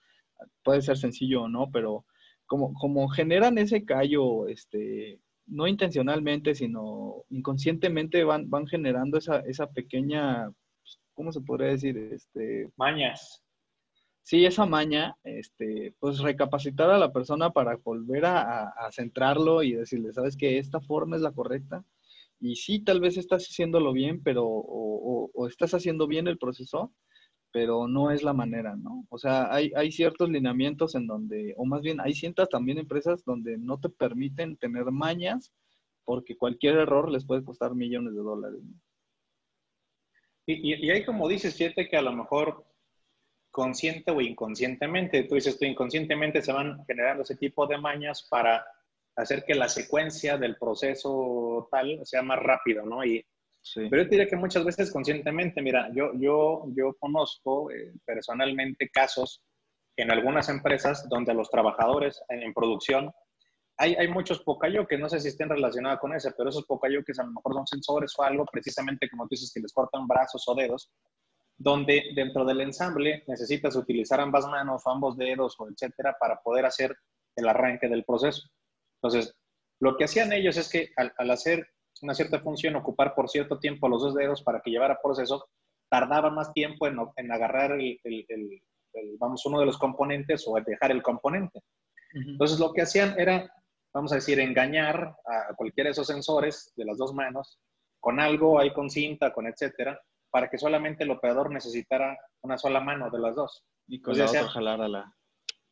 Puede 0.62 0.82
ser 0.82 0.98
sencillo 0.98 1.42
o 1.42 1.48
no, 1.48 1.70
pero 1.70 2.04
como, 2.46 2.72
como 2.74 3.08
generan 3.08 3.58
ese 3.58 3.84
callo, 3.84 4.48
este, 4.48 5.20
no 5.46 5.66
intencionalmente, 5.66 6.54
sino 6.54 7.24
inconscientemente 7.30 8.24
van, 8.24 8.48
van 8.50 8.66
generando 8.66 9.18
esa, 9.18 9.40
esa 9.40 9.70
pequeña, 9.70 10.50
¿cómo 11.14 11.32
se 11.32 11.40
podría 11.40 11.68
decir? 11.68 11.98
Este, 11.98 12.70
Mañas 12.76 13.42
sí, 14.28 14.44
esa 14.44 14.66
maña, 14.66 15.16
este, 15.24 15.94
pues 15.98 16.18
recapacitar 16.18 16.90
a 16.90 16.98
la 16.98 17.12
persona 17.14 17.48
para 17.48 17.76
volver 17.76 18.26
a, 18.26 18.70
centrarlo 18.92 19.62
y 19.62 19.72
decirle, 19.72 20.12
sabes 20.12 20.36
que 20.36 20.58
esta 20.58 20.80
forma 20.80 21.16
es 21.16 21.22
la 21.22 21.32
correcta. 21.32 21.82
Y 22.40 22.56
sí, 22.56 22.84
tal 22.84 23.00
vez 23.00 23.16
estás 23.16 23.44
haciéndolo 23.44 23.92
bien, 23.92 24.22
pero, 24.22 24.44
o, 24.46 25.48
estás 25.48 25.74
haciendo 25.74 26.06
bien 26.06 26.28
el 26.28 26.38
proceso, 26.38 26.92
pero 27.50 27.88
no 27.88 28.10
es 28.10 28.22
la 28.22 28.32
manera, 28.32 28.76
¿no? 28.76 29.06
O 29.08 29.18
sea, 29.18 29.52
hay, 29.52 29.92
ciertos 29.92 30.28
lineamientos 30.30 30.94
en 30.94 31.06
donde, 31.06 31.54
o 31.56 31.64
más 31.64 31.82
bien, 31.82 32.00
hay 32.00 32.14
ciertas 32.14 32.48
también 32.48 32.78
empresas 32.78 33.24
donde 33.24 33.58
no 33.58 33.80
te 33.80 33.88
permiten 33.88 34.56
tener 34.56 34.84
mañas 34.92 35.52
porque 36.04 36.36
cualquier 36.36 36.76
error 36.76 37.10
les 37.10 37.26
puede 37.26 37.44
costar 37.44 37.74
millones 37.74 38.14
de 38.14 38.20
dólares. 38.20 38.60
Y, 40.46 40.72
y, 40.72 40.86
y, 40.86 40.90
hay 40.90 41.04
como 41.04 41.28
dices, 41.28 41.56
fíjate 41.56 41.88
que 41.88 41.96
a 41.96 42.02
lo 42.02 42.12
mejor 42.12 42.64
consciente 43.50 44.10
o 44.10 44.20
inconscientemente. 44.20 45.24
Tú 45.24 45.34
dices, 45.34 45.58
tú 45.58 45.64
inconscientemente 45.64 46.42
se 46.42 46.52
van 46.52 46.84
generando 46.86 47.22
ese 47.22 47.36
tipo 47.36 47.66
de 47.66 47.78
mañas 47.78 48.26
para 48.30 48.64
hacer 49.18 49.44
que 49.44 49.54
la 49.54 49.68
secuencia 49.68 50.38
del 50.38 50.56
proceso 50.56 51.68
tal 51.70 52.00
sea 52.04 52.22
más 52.22 52.38
rápido, 52.38 52.86
¿no? 52.86 53.04
Y, 53.04 53.24
Pero 53.74 54.02
yo 54.02 54.08
diría 54.08 54.28
que 54.28 54.36
muchas 54.36 54.64
veces 54.64 54.92
conscientemente, 54.92 55.60
mira, 55.60 55.90
yo, 55.92 56.12
yo, 56.14 56.64
yo 56.68 56.94
conozco 56.98 57.70
eh, 57.70 57.92
personalmente 58.04 58.88
casos 58.88 59.42
en 59.96 60.12
algunas 60.12 60.48
empresas 60.48 61.08
donde 61.08 61.34
los 61.34 61.50
trabajadores 61.50 62.22
en, 62.28 62.54
producción, 62.54 63.10
hay, 63.76 63.96
hay 63.96 64.08
muchos 64.08 64.42
que 64.88 64.96
no 64.96 65.08
sé 65.08 65.18
si 65.18 65.28
estén 65.28 65.48
relacionados 65.48 65.98
con 65.98 66.14
ese, 66.14 66.30
pero 66.36 66.50
esos 66.50 66.64
que 66.66 67.12
a 67.18 67.24
lo 67.24 67.32
mejor 67.32 67.54
son 67.54 67.66
sensores 67.66 68.14
o 68.16 68.22
algo, 68.22 68.46
precisamente 68.50 69.10
como 69.10 69.24
tú 69.24 69.30
dices, 69.30 69.52
que 69.52 69.60
les 69.60 69.72
cortan 69.72 70.06
brazos 70.06 70.44
o 70.46 70.54
dedos, 70.54 70.90
donde 71.56 72.12
dentro 72.14 72.44
del 72.44 72.60
ensamble 72.60 73.24
necesitas 73.26 73.74
utilizar 73.74 74.20
ambas 74.20 74.46
manos 74.46 74.82
o 74.84 74.90
ambos 74.90 75.16
dedos 75.16 75.56
o 75.58 75.68
etcétera 75.68 76.16
para 76.20 76.40
poder 76.40 76.64
hacer 76.66 76.96
el 77.34 77.48
arranque 77.48 77.88
del 77.88 78.04
proceso. 78.04 78.48
Entonces, 79.02 79.34
lo 79.80 79.96
que 79.96 80.04
hacían 80.04 80.32
ellos 80.32 80.56
es 80.56 80.68
que 80.68 80.90
al, 80.96 81.30
hacer 81.30 81.68
una 82.02 82.14
cierta 82.14 82.40
función, 82.40 82.76
ocupar 82.76 83.14
por 83.14 83.28
cierto 83.28 83.58
tiempo 83.58 83.88
los 83.88 84.02
dos 84.02 84.14
dedos 84.14 84.42
para 84.42 84.60
que 84.60 84.70
llevara 84.70 85.00
proceso, 85.02 85.48
tardaba 85.90 86.30
más 86.30 86.52
tiempo 86.52 86.86
en, 86.86 87.32
agarrar 87.32 87.72
el, 87.72 88.62
vamos, 89.18 89.44
uno 89.46 89.60
de 89.60 89.66
los 89.66 89.78
componentes 89.78 90.44
o 90.46 90.54
dejar 90.64 90.90
el 90.90 91.02
componente. 91.02 91.60
Entonces, 92.12 92.58
lo 92.58 92.72
que 92.72 92.82
hacían 92.82 93.18
era, 93.18 93.50
vamos 93.92 94.12
a 94.12 94.16
decir, 94.16 94.40
engañar 94.40 95.14
a 95.26 95.54
cualquiera 95.54 95.88
de 95.88 95.92
esos 95.92 96.06
sensores 96.06 96.72
de 96.76 96.84
las 96.84 96.98
dos 96.98 97.14
manos 97.14 97.58
con 98.00 98.20
algo 98.20 98.58
ahí 98.58 98.72
con 98.72 98.90
cinta, 98.90 99.32
con 99.32 99.46
etcétera, 99.46 100.00
para 100.30 100.48
que 100.48 100.58
solamente 100.58 101.04
el 101.04 101.10
operador 101.10 101.50
necesitara 101.50 102.16
una 102.42 102.58
sola 102.58 102.80
mano 102.80 103.10
de 103.10 103.18
las 103.18 103.34
dos. 103.34 103.64
Y 103.86 104.00
con 104.00 104.16
la 104.16 104.26
otra 104.26 104.48
jalar 104.48 104.80
a 104.82 104.88
la... 104.88 105.14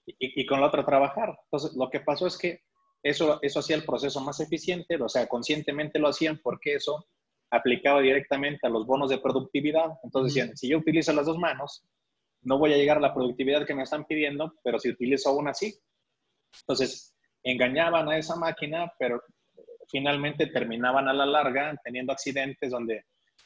Y, 0.06 0.46
con 0.46 0.60
la 0.60 0.68
otra 0.68 0.84
trabajar. 0.86 1.36
Entonces, 1.44 1.76
lo 1.76 1.90
que 1.90 2.00
pasó 2.00 2.28
es 2.28 2.38
que 2.38 2.60
eso, 3.08 3.38
eso 3.42 3.60
hacía 3.60 3.76
el 3.76 3.84
proceso 3.84 4.20
más 4.20 4.40
eficiente, 4.40 4.96
o 5.00 5.08
sea, 5.08 5.26
conscientemente 5.28 5.98
lo 5.98 6.08
hacían 6.08 6.40
porque 6.42 6.74
eso 6.74 7.06
aplicaba 7.50 8.00
directamente 8.00 8.66
a 8.66 8.70
los 8.70 8.84
bonos 8.84 9.10
de 9.10 9.18
productividad. 9.18 9.92
Entonces 10.02 10.34
decían, 10.34 10.56
si 10.56 10.68
yo 10.68 10.78
utilizo 10.78 11.12
las 11.12 11.26
dos 11.26 11.38
manos, 11.38 11.84
no 12.42 12.58
voy 12.58 12.72
a 12.72 12.76
llegar 12.76 12.96
a 12.98 13.00
la 13.00 13.14
productividad 13.14 13.64
que 13.64 13.74
me 13.74 13.84
están 13.84 14.04
pidiendo, 14.06 14.54
pero 14.64 14.78
si 14.80 14.90
utilizo 14.90 15.32
una, 15.34 15.54
sí. 15.54 15.78
Entonces, 16.62 17.14
engañaban 17.44 18.08
a 18.08 18.18
esa 18.18 18.34
máquina, 18.34 18.92
pero 18.98 19.22
finalmente 19.88 20.48
terminaban 20.48 21.08
a 21.08 21.12
la 21.12 21.26
larga 21.26 21.78
teniendo 21.84 22.12
accidentes 22.12 22.72
donde 22.72 23.04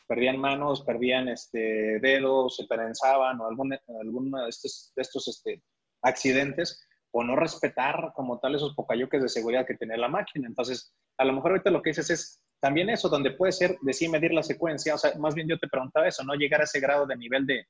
perdían 0.08 0.38
manos, 0.38 0.82
perdían 0.82 1.28
este, 1.28 2.00
dedos, 2.00 2.56
se 2.56 2.66
prensaban 2.66 3.40
o 3.40 3.46
algún, 3.46 3.76
alguno 4.00 4.42
de 4.42 4.48
estos, 4.48 4.92
de 4.96 5.02
estos 5.02 5.28
este, 5.28 5.62
accidentes 6.02 6.86
o 7.12 7.24
no 7.24 7.36
respetar 7.36 8.12
como 8.14 8.38
tal 8.38 8.54
esos 8.54 8.74
pocayoques 8.74 9.22
de 9.22 9.28
seguridad 9.28 9.66
que 9.66 9.76
tenía 9.76 9.96
la 9.96 10.08
máquina. 10.08 10.46
Entonces, 10.46 10.94
a 11.18 11.24
lo 11.24 11.32
mejor 11.32 11.52
ahorita 11.52 11.70
lo 11.70 11.82
que 11.82 11.90
dices 11.90 12.10
es 12.10 12.40
también 12.60 12.90
eso, 12.90 13.08
donde 13.08 13.32
puede 13.32 13.52
ser 13.52 13.76
de 13.80 13.92
sí 13.92 14.08
medir 14.08 14.32
la 14.32 14.42
secuencia, 14.42 14.94
o 14.94 14.98
sea, 14.98 15.12
más 15.18 15.34
bien 15.34 15.48
yo 15.48 15.58
te 15.58 15.68
preguntaba 15.68 16.08
eso, 16.08 16.22
no 16.24 16.34
llegar 16.34 16.60
a 16.60 16.64
ese 16.64 16.78
grado 16.78 17.06
de 17.06 17.16
nivel 17.16 17.46
de 17.46 17.64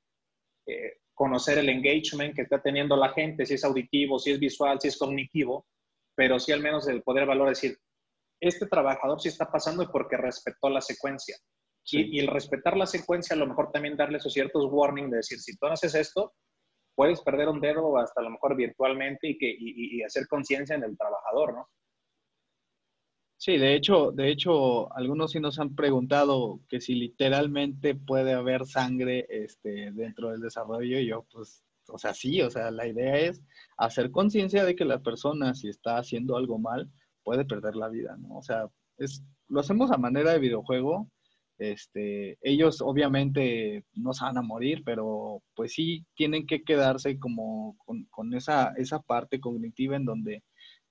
eh, 0.66 0.94
conocer 1.14 1.59
el 1.59 1.68
engagement 1.68 2.35
que 2.35 2.42
está 2.42 2.61
teniendo 2.61 2.96
la 2.96 3.11
gente, 3.12 3.46
si 3.46 3.55
es 3.55 3.64
auditivo, 3.64 4.18
si 4.18 4.33
es 4.33 4.38
visual, 4.38 4.81
si 4.81 4.88
es 4.88 4.98
cognitivo, 4.98 5.66
pero 6.14 6.38
sí 6.38 6.53
al 6.53 6.61
menos 6.61 6.88
el 6.88 7.03
poder 7.03 7.26
valor 7.26 7.48
decir, 7.48 7.79
este 8.40 8.66
trabajador 8.66 9.20
sí 9.20 9.29
está 9.29 9.50
pasando 9.50 9.90
porque 9.90 10.16
respetó 10.16 10.70
la 10.70 10.81
secuencia. 10.81 11.37
Y, 11.92 12.20
el 12.20 12.29
respetar 12.29 12.76
la 12.76 12.87
secuencia, 12.87 13.35
a 13.35 13.38
lo 13.38 13.46
mejor 13.46 13.72
también 13.72 13.96
darle 13.96 14.18
esos 14.18 14.33
ciertos 14.33 14.66
warnings 14.70 15.11
de 15.11 15.16
decir, 15.16 15.40
si 15.40 15.57
tú 15.57 15.66
no 15.66 15.72
haces 15.72 15.94
esto, 15.94 16.33
puedes 17.00 17.22
perder 17.22 17.48
un 17.48 17.62
dedo 17.62 17.96
hasta 17.96 18.20
a 18.20 18.24
lo 18.24 18.28
mejor 18.28 18.54
virtualmente 18.54 19.30
y, 19.30 19.38
que, 19.38 19.56
y, 19.58 20.02
hacer 20.02 20.28
conciencia 20.28 20.76
en 20.76 20.84
el 20.84 20.98
trabajador, 20.98 21.54
¿no? 21.54 21.68
Sí, 23.38 23.56
de 23.56 23.74
hecho, 23.74 24.12
de 24.12 24.28
hecho, 24.28 24.94
algunos 24.94 25.30
sí 25.30 25.40
nos 25.40 25.58
han 25.58 25.74
preguntado 25.74 26.60
que 26.68 26.78
si 26.78 26.94
literalmente 26.94 27.94
puede 27.94 28.34
haber 28.34 28.66
sangre 28.66 29.26
este, 29.30 29.92
dentro 29.92 30.28
del 30.28 30.42
desarrollo. 30.42 31.00
Y 31.00 31.06
yo, 31.06 31.24
pues, 31.32 31.64
o 31.88 31.96
sea, 31.96 32.12
sí, 32.12 32.42
o 32.42 32.50
sea, 32.50 32.70
la 32.70 32.86
idea 32.86 33.16
es 33.16 33.40
hacer 33.78 34.10
conciencia 34.10 34.62
de 34.62 34.76
que 34.76 34.84
la 34.84 34.98
persona, 34.98 35.54
si 35.54 35.70
está 35.70 35.96
haciendo 35.96 36.36
algo 36.36 36.58
mal, 36.58 36.90
puede 37.22 37.46
perder 37.46 37.76
la 37.76 37.88
vida, 37.88 38.14
¿no? 38.18 38.36
O 38.36 38.42
sea, 38.42 38.68
es, 38.98 39.22
lo 39.48 39.60
hacemos 39.60 39.90
a 39.90 39.96
manera 39.96 40.32
de 40.32 40.38
videojuego, 40.38 41.08
este, 41.61 42.38
ellos 42.40 42.81
obviamente 42.81 43.85
no 43.92 44.14
se 44.14 44.25
van 44.25 44.38
a 44.38 44.42
morir, 44.42 44.83
pero 44.85 45.42
pues 45.55 45.75
sí 45.75 46.07
tienen 46.14 46.46
que 46.46 46.62
quedarse 46.62 47.18
como 47.18 47.77
con, 48.11 48.35
esa, 48.35 48.73
esa 48.77 49.01
parte 49.01 49.40
cognitiva 49.40 49.96
en 49.96 50.07
donde 50.07 50.42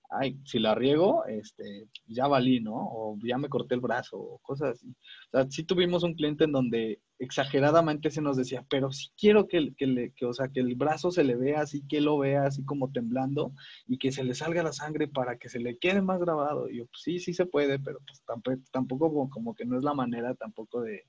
ay, 0.09 0.39
si 0.43 0.59
la 0.59 0.75
riego, 0.75 1.25
este, 1.25 1.87
ya 2.07 2.27
valí, 2.27 2.59
¿no? 2.59 2.73
O 2.75 3.17
ya 3.23 3.37
me 3.37 3.49
corté 3.49 3.75
el 3.75 3.81
brazo, 3.81 4.17
o 4.17 4.39
cosas 4.39 4.71
así. 4.71 4.87
O 4.89 5.37
sea, 5.37 5.49
sí 5.49 5.63
tuvimos 5.63 6.03
un 6.03 6.15
cliente 6.15 6.45
en 6.45 6.51
donde 6.51 7.01
exageradamente 7.19 8.09
se 8.09 8.21
nos 8.21 8.37
decía, 8.37 8.65
pero 8.69 8.91
sí 8.91 9.09
quiero 9.17 9.47
que, 9.47 9.73
que, 9.75 10.13
que, 10.15 10.25
o 10.25 10.33
sea, 10.33 10.49
que 10.49 10.61
el 10.61 10.75
brazo 10.75 11.11
se 11.11 11.23
le 11.23 11.35
vea 11.35 11.61
así, 11.61 11.85
que 11.87 12.01
lo 12.01 12.17
vea 12.17 12.45
así 12.45 12.63
como 12.65 12.91
temblando 12.91 13.53
y 13.87 13.97
que 13.97 14.11
se 14.11 14.23
le 14.23 14.33
salga 14.33 14.63
la 14.63 14.73
sangre 14.73 15.07
para 15.07 15.37
que 15.37 15.49
se 15.49 15.59
le 15.59 15.77
quede 15.77 16.01
más 16.01 16.19
grabado. 16.19 16.69
Y 16.69 16.77
yo, 16.77 16.85
pues 16.87 17.01
sí, 17.03 17.19
sí 17.19 17.33
se 17.33 17.45
puede, 17.45 17.79
pero 17.79 17.99
pues 18.05 18.23
tampoco, 18.25 18.61
tampoco 18.71 19.29
como 19.29 19.53
que 19.55 19.65
no 19.65 19.77
es 19.77 19.83
la 19.83 19.93
manera 19.93 20.33
tampoco 20.35 20.81
de, 20.81 21.03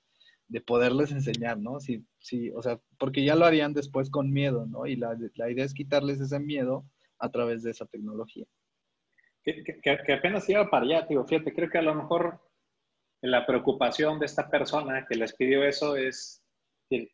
de 0.49 0.61
poderles 0.61 1.13
enseñar, 1.13 1.59
¿no? 1.59 1.81
Sí, 1.81 2.05
sí, 2.19 2.51
o 2.51 2.63
sea, 2.63 2.81
porque 2.99 3.25
ya 3.25 3.37
lo 3.37 3.47
harían 3.47 3.73
después 3.73 4.11
con 4.11 4.33
miedo, 4.33 4.67
¿no? 4.67 4.87
Y 4.87 4.97
la 4.97 5.51
idea 5.51 5.65
es 5.65 5.75
quitarles 5.75 6.21
ese 6.21 6.41
miedo 6.41 6.85
a 7.19 7.31
través 7.31 7.63
de 7.63 7.71
esa 7.71 7.87
tecnología. 7.87 8.47
Que, 9.43 9.65
que, 9.65 10.13
apenas 10.13 10.49
iba 10.49 10.69
para 10.69 10.85
allá, 10.85 11.07
digo, 11.09 11.25
fíjate, 11.27 11.55
creo 11.55 11.71
que 11.71 11.79
a 11.79 11.83
lo 11.83 11.95
mejor 11.95 12.41
la 13.23 13.47
preocupación 13.47 14.19
de 14.19 14.27
esta 14.27 14.51
persona 14.51 15.07
que 15.09 15.17
les 15.17 15.35
pidió 15.35 15.65
eso 15.65 15.97
es 15.97 16.43
que, 16.89 17.11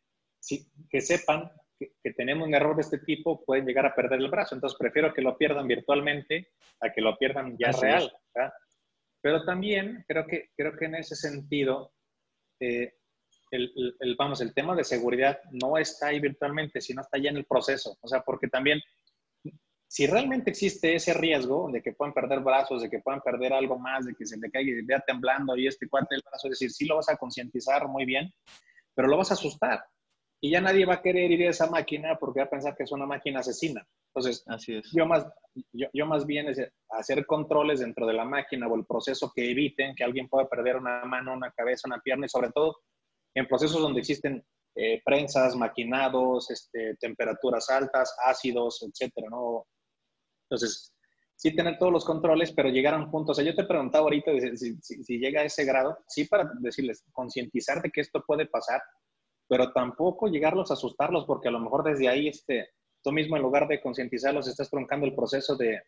que 0.89 1.01
sepan 1.01 1.51
que, 1.79 2.13
tenemos 2.13 2.47
un 2.47 2.55
error 2.55 2.75
de 2.75 2.81
este 2.81 2.99
tipo, 2.99 3.43
pueden 3.45 3.65
llegar 3.65 3.85
a 3.85 3.95
perder 3.95 4.19
el 4.19 4.29
brazo. 4.29 4.55
Entonces, 4.55 4.77
prefiero 4.77 5.13
que 5.13 5.21
lo 5.21 5.37
pierdan 5.37 5.67
virtualmente 5.67 6.49
a 6.79 6.91
que 6.91 7.01
lo 7.01 7.17
pierdan 7.17 7.55
ya 7.57 7.71
real. 7.71 8.11
Pero 9.21 9.43
también 9.45 10.03
creo 10.07 10.25
que, 10.25 10.49
creo 10.55 10.75
que 10.77 10.85
en 10.85 10.95
ese 10.95 11.15
sentido, 11.15 11.93
eh, 12.59 12.93
el, 13.51 13.95
el, 13.99 14.15
vamos, 14.15 14.41
el 14.41 14.53
tema 14.53 14.75
de 14.75 14.83
seguridad 14.83 15.39
no 15.51 15.77
está 15.77 16.07
ahí 16.07 16.19
virtualmente, 16.19 16.81
sino 16.81 17.01
está 17.01 17.17
ya 17.17 17.29
en 17.29 17.37
el 17.37 17.45
proceso. 17.45 17.97
O 18.01 18.07
sea, 18.07 18.21
porque 18.21 18.47
también, 18.47 18.81
si 19.87 20.05
realmente 20.05 20.49
existe 20.49 20.95
ese 20.95 21.13
riesgo 21.13 21.69
de 21.71 21.81
que 21.81 21.93
puedan 21.93 22.13
perder 22.13 22.41
brazos, 22.41 22.81
de 22.81 22.89
que 22.89 22.99
puedan 22.99 23.21
perder 23.21 23.53
algo 23.53 23.79
más, 23.79 24.05
de 24.05 24.13
que 24.13 24.25
se 24.25 24.37
le 24.37 24.51
caiga 24.51 24.71
y 24.71 24.85
vea 24.85 24.99
temblando 24.99 25.55
y 25.55 25.67
este 25.67 25.87
cuate 25.87 26.15
del 26.15 26.23
brazo, 26.29 26.47
es 26.47 26.51
decir, 26.51 26.71
sí 26.71 26.85
lo 26.85 26.97
vas 26.97 27.09
a 27.09 27.15
concientizar 27.15 27.87
muy 27.87 28.05
bien, 28.05 28.31
pero 28.93 29.07
lo 29.07 29.17
vas 29.17 29.31
a 29.31 29.35
asustar. 29.35 29.85
Y 30.41 30.51
ya 30.51 30.61
nadie 30.61 30.85
va 30.85 30.95
a 30.95 31.01
querer 31.01 31.31
ir 31.31 31.47
a 31.47 31.51
esa 31.51 31.69
máquina 31.69 32.17
porque 32.19 32.41
va 32.41 32.45
a 32.45 32.49
pensar 32.49 32.75
que 32.75 32.83
es 32.83 32.91
una 32.91 33.05
máquina 33.05 33.39
asesina. 33.39 33.87
Entonces, 34.13 34.43
Así 34.47 34.75
es. 34.75 34.91
Yo, 34.91 35.05
más, 35.05 35.25
yo, 35.71 35.87
yo 35.93 36.05
más 36.05 36.25
bien 36.25 36.49
es 36.49 36.59
hacer 36.89 37.25
controles 37.25 37.79
dentro 37.79 38.05
de 38.05 38.13
la 38.13 38.25
máquina 38.25 38.67
o 38.67 38.75
el 38.75 38.85
proceso 38.85 39.31
que 39.33 39.49
eviten 39.49 39.95
que 39.95 40.03
alguien 40.03 40.27
pueda 40.27 40.47
perder 40.47 40.75
una 40.75 41.05
mano, 41.05 41.33
una 41.33 41.51
cabeza, 41.51 41.87
una 41.87 42.01
pierna 42.01 42.25
y 42.25 42.29
sobre 42.29 42.51
todo 42.51 42.77
en 43.35 43.47
procesos 43.47 43.81
donde 43.81 43.99
existen 43.99 44.43
eh, 44.75 45.01
prensas, 45.03 45.55
maquinados, 45.55 46.51
este, 46.51 46.95
temperaturas 46.99 47.69
altas, 47.69 48.15
ácidos, 48.23 48.83
etcétera, 48.83 49.27
¿no? 49.29 49.65
Entonces, 50.49 50.95
sí 51.35 51.55
tener 51.55 51.77
todos 51.77 51.91
los 51.91 52.05
controles, 52.05 52.51
pero 52.51 52.69
llegar 52.69 52.93
a 52.93 52.97
un 52.97 53.11
punto. 53.11 53.31
O 53.31 53.35
sea, 53.35 53.45
yo 53.45 53.55
te 53.55 53.65
preguntaba 53.65 54.05
ahorita 54.05 54.31
si, 54.55 54.75
si, 54.81 55.19
llega 55.19 55.41
a 55.41 55.45
ese 55.45 55.65
grado, 55.65 55.97
sí 56.07 56.25
para 56.25 56.49
decirles, 56.59 57.03
concientizar 57.11 57.81
de 57.81 57.91
que 57.91 58.01
esto 58.01 58.23
puede 58.25 58.47
pasar, 58.47 58.81
pero 59.47 59.71
tampoco 59.71 60.27
llegarlos 60.27 60.71
a 60.71 60.73
asustarlos, 60.73 61.25
porque 61.25 61.47
a 61.47 61.51
lo 61.51 61.59
mejor 61.59 61.83
desde 61.83 62.07
ahí, 62.07 62.27
este, 62.27 62.69
tú 63.03 63.11
mismo 63.11 63.35
en 63.37 63.43
lugar 63.43 63.67
de 63.67 63.81
concientizarlos, 63.81 64.47
estás 64.47 64.69
truncando 64.69 65.05
el 65.05 65.15
proceso 65.15 65.55
de, 65.55 65.79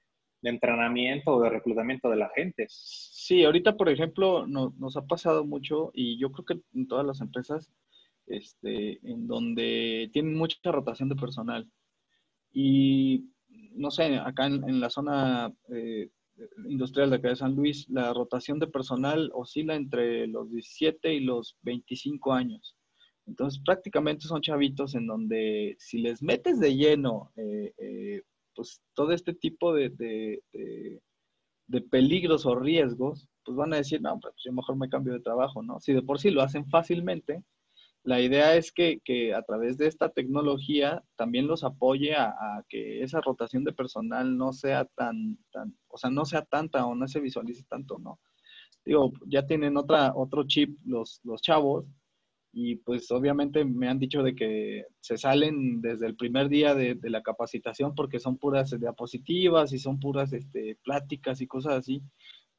de 0.42 0.50
entrenamiento 0.50 1.32
o 1.32 1.42
de 1.42 1.50
reclutamiento 1.50 2.10
de 2.10 2.16
la 2.16 2.30
gente. 2.30 2.66
Sí, 2.70 3.44
ahorita, 3.44 3.76
por 3.76 3.90
ejemplo, 3.90 4.48
nos 4.48 4.98
ha 4.98 5.06
pasado 5.06 5.46
mucho 5.46 5.92
y 5.94 6.20
yo 6.20 6.32
creo 6.32 6.46
que 6.46 6.62
en 6.78 6.88
todas 6.88 7.06
las 7.06 7.22
empresas, 7.22 7.72
este, 8.28 9.00
en 9.04 9.28
donde 9.28 10.10
tienen 10.14 10.36
mucha 10.36 10.58
rotación 10.72 11.10
de 11.10 11.16
personal. 11.16 11.70
Y 12.52 13.30
no 13.80 13.92
sé, 13.92 14.18
acá 14.18 14.46
en, 14.46 14.80
la 14.80 14.90
zona 14.90 15.54
eh, 15.70 16.10
industrial 16.68 17.10
de 17.10 17.16
acá 17.16 17.30
de 17.30 17.38
San 17.38 17.56
Luis, 17.56 17.88
la 17.90 18.14
rotación 18.14 18.60
de 18.60 18.68
personal 18.68 19.32
oscila 19.34 19.76
entre 19.76 20.28
los 20.28 20.52
17 20.52 21.14
y 21.14 21.22
los 21.22 21.58
25 21.62 22.34
años. 22.34 22.76
Entonces, 23.26 23.62
prácticamente 23.64 24.26
son 24.26 24.42
chavitos 24.42 24.96
en 24.96 25.08
donde 25.08 25.78
si 25.80 26.00
les 26.00 26.22
metes 26.22 26.60
de 26.60 26.76
lleno 26.76 27.32
eh, 27.38 27.74
eh, 27.78 28.22
pues 28.54 28.82
todo 28.94 29.14
este 29.14 29.34
tipo 29.34 29.74
de, 29.74 29.90
de, 29.92 31.82
peligros 31.90 32.46
o 32.46 32.56
riesgos, 32.56 33.30
pues 33.46 33.56
van 33.56 33.74
a 33.74 33.78
decir, 33.78 34.02
no, 34.02 34.20
pues 34.20 34.34
yo 34.44 34.52
mejor 34.52 34.76
me 34.76 34.90
cambio 34.90 35.14
de 35.14 35.22
trabajo, 35.22 35.64
¿no? 35.64 35.80
Si 35.80 35.94
de 35.94 36.02
por 36.02 36.20
sí 36.20 36.32
lo 36.32 36.42
hacen 36.42 36.68
fácilmente, 36.68 37.44
la 38.10 38.20
idea 38.20 38.56
es 38.56 38.72
que, 38.72 39.00
a 39.36 39.44
través 39.44 39.78
de 39.78 39.86
esta 39.86 40.10
tecnología 40.10 41.04
también 41.16 41.46
los 41.46 41.64
apoye 41.64 42.16
a, 42.16 42.34
que 42.68 43.04
esa 43.04 43.22
rotación 43.22 43.64
de 43.64 43.72
personal 43.72 44.36
no 44.36 44.52
sea 44.52 44.86
tan, 44.86 45.38
tan, 45.52 45.78
o 45.90 45.96
sea, 45.96 46.10
no 46.10 46.26
sea 46.26 46.42
tanta 46.42 46.88
o 46.88 46.96
no 46.96 47.08
se 47.08 47.20
visualice 47.20 47.64
tanto, 47.70 48.00
¿no? 48.00 48.20
Digo, 48.84 49.12
ya 49.28 49.46
tienen 49.46 49.78
otra, 49.78 50.14
otro 50.16 50.48
chip 50.48 50.76
los, 50.86 51.22
los 51.24 51.40
chavos, 51.44 51.86
y 52.52 52.78
pues 52.78 53.12
obviamente 53.12 53.64
me 53.64 53.88
han 53.88 54.00
dicho 54.00 54.24
de 54.24 54.34
que 54.34 54.86
se 55.02 55.16
salen 55.20 55.80
desde 55.82 56.08
el 56.08 56.16
primer 56.16 56.50
día 56.50 56.74
de, 56.74 56.98
la 57.04 57.22
capacitación 57.22 57.94
porque 57.94 58.20
son 58.20 58.40
puras 58.40 58.76
diapositivas 58.80 59.72
y 59.72 59.78
son 59.78 60.00
puras 60.00 60.34
este, 60.34 60.80
pláticas 60.84 61.42
y 61.42 61.48
cosas 61.48 61.74
así. 61.76 62.02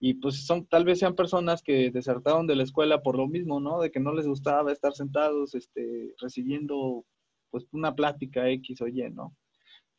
Y 0.01 0.15
pues 0.15 0.47
son, 0.47 0.67
tal 0.67 0.85
vez 0.85 0.99
sean 0.99 1.15
personas 1.15 1.63
que 1.63 1.91
desertaron 1.91 2.47
de 2.47 2.57
la 2.57 2.63
escuela 2.63 3.03
por 3.03 3.17
lo 3.17 3.29
mismo, 3.29 3.61
¿no? 3.61 3.81
De 3.81 3.91
que 3.91 4.01
no 4.01 4.15
les 4.15 4.27
gustaba 4.27 4.73
estar 4.73 4.95
sentados, 4.95 5.55
este, 5.55 6.15
recibiendo 6.19 7.05
pues 7.51 7.67
una 7.73 7.95
plática 7.95 8.49
X 8.49 8.81
o 8.81 8.89
Y, 8.89 9.11
¿no? 9.11 9.37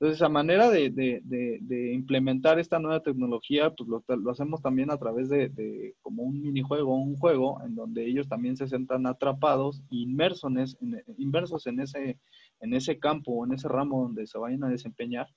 Entonces, 0.01 0.23
a 0.23 0.29
manera 0.29 0.71
de, 0.71 1.93
implementar 1.93 2.57
esta 2.57 2.79
nueva 2.79 3.03
tecnología, 3.03 3.69
pues 3.69 3.87
lo, 3.87 4.31
hacemos 4.31 4.59
también 4.59 4.89
a 4.89 4.97
través 4.97 5.29
de, 5.29 5.93
como 6.01 6.23
un 6.23 6.41
minijuego, 6.41 6.95
un 6.95 7.15
juego, 7.17 7.61
en 7.63 7.75
donde 7.75 8.07
ellos 8.07 8.27
también 8.27 8.57
se 8.57 8.67
sientan 8.67 9.05
atrapados, 9.05 9.83
inmersos 9.91 10.51
en, 10.81 11.03
inversos 11.19 11.67
en 11.67 11.81
ese, 11.81 12.17
en 12.61 12.73
ese 12.73 12.97
campo 12.97 13.45
en 13.45 13.53
ese 13.53 13.67
ramo 13.67 14.01
donde 14.01 14.25
se 14.25 14.39
vayan 14.39 14.63
a 14.63 14.69
desempeñar, 14.69 15.27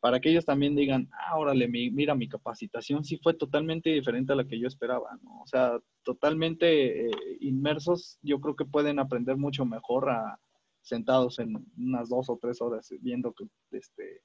para 0.00 0.18
que 0.18 0.30
ellos 0.30 0.46
también 0.46 0.74
digan, 0.74 1.08
ah, 1.12 1.38
órale, 1.38 1.68
mira, 1.68 2.14
mi 2.14 2.28
capacitación 2.28 3.04
sí 3.04 3.18
fue 3.22 3.34
totalmente 3.34 3.90
diferente 3.90 4.32
a 4.32 4.36
la 4.36 4.46
que 4.46 4.58
yo 4.58 4.66
esperaba, 4.66 5.10
¿no? 5.22 5.42
O 5.42 5.46
sea, 5.46 5.78
totalmente 6.02 7.06
eh, 7.06 7.10
inmersos, 7.40 8.18
yo 8.22 8.40
creo 8.40 8.56
que 8.56 8.64
pueden 8.64 8.98
aprender 8.98 9.36
mucho 9.36 9.64
mejor 9.66 10.10
a 10.10 10.40
sentados 10.80 11.38
en 11.38 11.54
unas 11.76 12.08
dos 12.08 12.30
o 12.30 12.38
tres 12.40 12.60
horas 12.62 12.88
viendo 13.00 13.34
que, 13.34 13.44
este, 13.72 14.22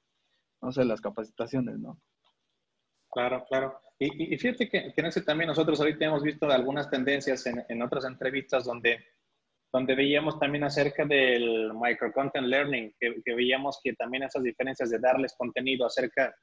no 0.62 0.72
sé, 0.72 0.84
las 0.84 1.02
capacitaciones, 1.02 1.78
¿no? 1.78 2.00
Claro, 3.10 3.44
claro. 3.48 3.78
Y, 3.98 4.36
fíjate 4.36 4.68
que, 4.68 4.92
que, 4.92 5.00
en 5.00 5.06
ese 5.06 5.22
también 5.22 5.48
nosotros 5.48 5.80
ahorita 5.80 6.04
hemos 6.04 6.22
visto 6.22 6.50
algunas 6.50 6.90
tendencias 6.90 7.46
en, 7.46 7.64
en, 7.68 7.82
otras 7.82 8.04
entrevistas 8.04 8.64
donde, 8.64 8.98
donde 9.72 9.94
veíamos 9.94 10.38
también 10.38 10.64
acerca 10.64 11.04
del 11.04 11.72
micro 11.74 12.12
content 12.12 12.46
learning, 12.46 12.94
que, 12.98 13.22
que, 13.24 13.34
veíamos 13.34 13.80
que 13.82 13.92
también 13.94 14.22
esas 14.22 14.42
diferencias 14.42 14.90
de 14.90 14.98
darles 14.98 15.34
contenido 15.36 15.86
acerca, 15.86 16.34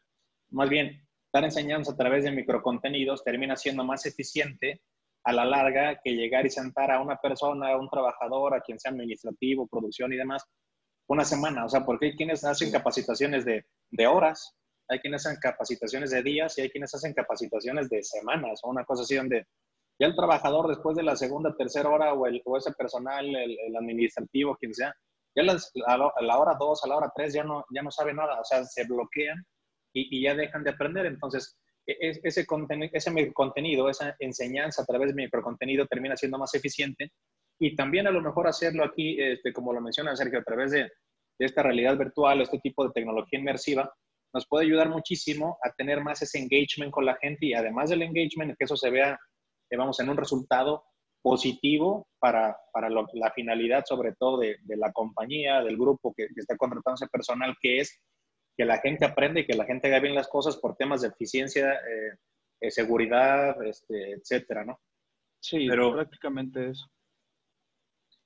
más 0.51 0.69
bien, 0.69 1.05
dar 1.33 1.43
enseñanza 1.43 1.93
a 1.93 1.97
través 1.97 2.23
de 2.23 2.31
microcontenidos 2.31 3.23
termina 3.23 3.55
siendo 3.55 3.83
más 3.83 4.05
eficiente 4.05 4.81
a 5.23 5.33
la 5.33 5.45
larga 5.45 5.99
que 6.03 6.11
llegar 6.11 6.45
y 6.45 6.49
sentar 6.49 6.91
a 6.91 7.01
una 7.01 7.15
persona, 7.17 7.69
a 7.69 7.77
un 7.77 7.89
trabajador, 7.89 8.53
a 8.53 8.61
quien 8.61 8.79
sea 8.79 8.91
administrativo, 8.91 9.67
producción 9.67 10.11
y 10.13 10.17
demás, 10.17 10.43
una 11.07 11.23
semana. 11.23 11.65
O 11.65 11.69
sea, 11.69 11.85
porque 11.85 12.07
hay 12.07 12.15
quienes 12.15 12.43
hacen 12.43 12.71
capacitaciones 12.71 13.45
de, 13.45 13.65
de 13.89 14.07
horas, 14.07 14.55
hay 14.89 14.99
quienes 14.99 15.25
hacen 15.25 15.39
capacitaciones 15.41 16.11
de 16.11 16.23
días 16.23 16.57
y 16.57 16.61
hay 16.61 16.69
quienes 16.69 16.93
hacen 16.93 17.13
capacitaciones 17.13 17.89
de 17.89 18.03
semanas 18.03 18.59
o 18.63 18.69
una 18.69 18.83
cosa 18.83 19.03
así 19.03 19.15
donde 19.15 19.47
ya 19.99 20.07
el 20.07 20.15
trabajador 20.15 20.67
después 20.67 20.95
de 20.95 21.03
la 21.03 21.15
segunda, 21.15 21.55
tercera 21.55 21.89
hora 21.89 22.13
o, 22.13 22.25
el, 22.25 22.41
o 22.45 22.57
ese 22.57 22.71
personal, 22.73 23.25
el, 23.25 23.75
administrativo, 23.75 24.55
quien 24.55 24.73
sea, 24.73 24.93
ya 25.35 25.43
a 25.87 25.97
la 25.97 26.37
hora 26.37 26.55
dos, 26.59 26.83
a 26.83 26.87
la 26.87 26.97
hora 26.97 27.11
tres 27.15 27.33
ya 27.33 27.43
no, 27.43 27.65
ya 27.73 27.81
no 27.81 27.91
sabe 27.91 28.13
nada, 28.13 28.39
o 28.39 28.43
sea, 28.43 28.63
se 28.63 28.85
bloquean 28.85 29.37
y, 29.93 30.17
y 30.17 30.23
ya 30.23 30.35
dejan 30.35 30.63
de 30.63 30.71
aprender. 30.71 31.05
Entonces, 31.05 31.57
e-, 31.85 32.19
ese, 32.23 32.45
contenido, 32.45 32.91
ese 32.93 33.33
contenido, 33.33 33.89
esa 33.89 34.15
enseñanza 34.19 34.83
a 34.83 34.85
través 34.85 35.09
de 35.09 35.23
microcontenido 35.23 35.85
termina 35.87 36.15
siendo 36.15 36.37
más 36.37 36.53
eficiente 36.53 37.11
y 37.59 37.75
también 37.75 38.07
a 38.07 38.11
lo 38.11 38.21
mejor 38.21 38.47
hacerlo 38.47 38.83
aquí, 38.83 39.21
este, 39.21 39.53
como 39.53 39.73
lo 39.73 39.81
menciona 39.81 40.15
Sergio, 40.15 40.39
a 40.39 40.43
través 40.43 40.71
de, 40.71 40.89
esta 41.39 41.63
realidad 41.63 41.97
virtual, 41.97 42.41
este 42.41 42.59
tipo 42.59 42.85
de 42.85 42.93
tecnología 42.93 43.39
inmersiva, 43.39 43.91
nos 44.33 44.47
puede 44.47 44.65
ayudar 44.65 44.87
muchísimo 44.87 45.57
a 45.63 45.73
tener 45.73 46.01
más 46.01 46.21
ese 46.21 46.39
engagement 46.39 46.91
con 46.91 47.05
la 47.05 47.15
gente 47.15 47.47
y 47.47 47.53
además 47.53 47.89
del 47.89 48.03
engagement, 48.03 48.55
que 48.57 48.63
eso 48.65 48.77
se 48.77 48.89
vea, 48.89 49.19
vamos, 49.75 49.99
en 49.99 50.09
un 50.09 50.17
resultado 50.17 50.85
positivo 51.21 52.07
para, 52.19 52.57
para 52.71 52.89
la 52.89 53.31
finalidad 53.33 53.85
sobre 53.85 54.13
todo 54.13 54.39
de, 54.39 54.57
la 54.65 54.91
compañía, 54.91 55.61
del 55.61 55.77
grupo 55.77 56.13
que, 56.13 56.27
que 56.27 56.41
está 56.41 56.57
contratando 56.57 56.95
ese 56.95 57.07
personal, 57.07 57.55
que 57.61 57.79
es 57.79 58.01
que 58.55 58.65
la 58.65 58.79
gente 58.79 59.05
aprende 59.05 59.41
y 59.41 59.45
que 59.45 59.55
la 59.55 59.65
gente 59.65 59.87
haga 59.87 59.99
bien 59.99 60.15
las 60.15 60.27
cosas 60.27 60.57
por 60.57 60.75
temas 60.75 61.01
de 61.01 61.07
eficiencia, 61.07 61.73
eh, 61.73 62.17
eh, 62.61 62.71
seguridad, 62.71 63.61
este, 63.63 64.13
etcétera, 64.13 64.63
¿no? 64.63 64.79
Sí, 65.39 65.67
pero, 65.67 65.93
prácticamente 65.93 66.69
eso. 66.69 66.87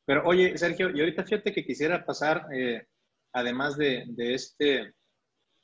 Pero 0.06 0.24
oye, 0.26 0.58
Sergio, 0.58 0.90
y 0.90 1.00
ahorita 1.00 1.24
fíjate 1.24 1.54
que 1.54 1.66
quisiera 1.66 2.06
pasar, 2.06 2.46
eh, 2.54 2.88
además 3.34 3.78
de, 3.78 4.06
de, 4.08 4.34
este, 4.34 4.94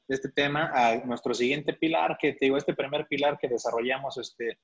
este 0.07 0.29
tema 0.31 0.71
a 0.73 1.03
nuestro 1.05 1.33
siguiente 1.33 1.73
pilar, 1.73 2.17
que 2.19 2.33
te 2.33 2.45
digo, 2.45 2.57
este 2.57 2.73
primer 2.73 3.07
pilar 3.07 3.37
que 3.37 3.47
desarrollamos, 3.47 4.17
este, 4.17 4.59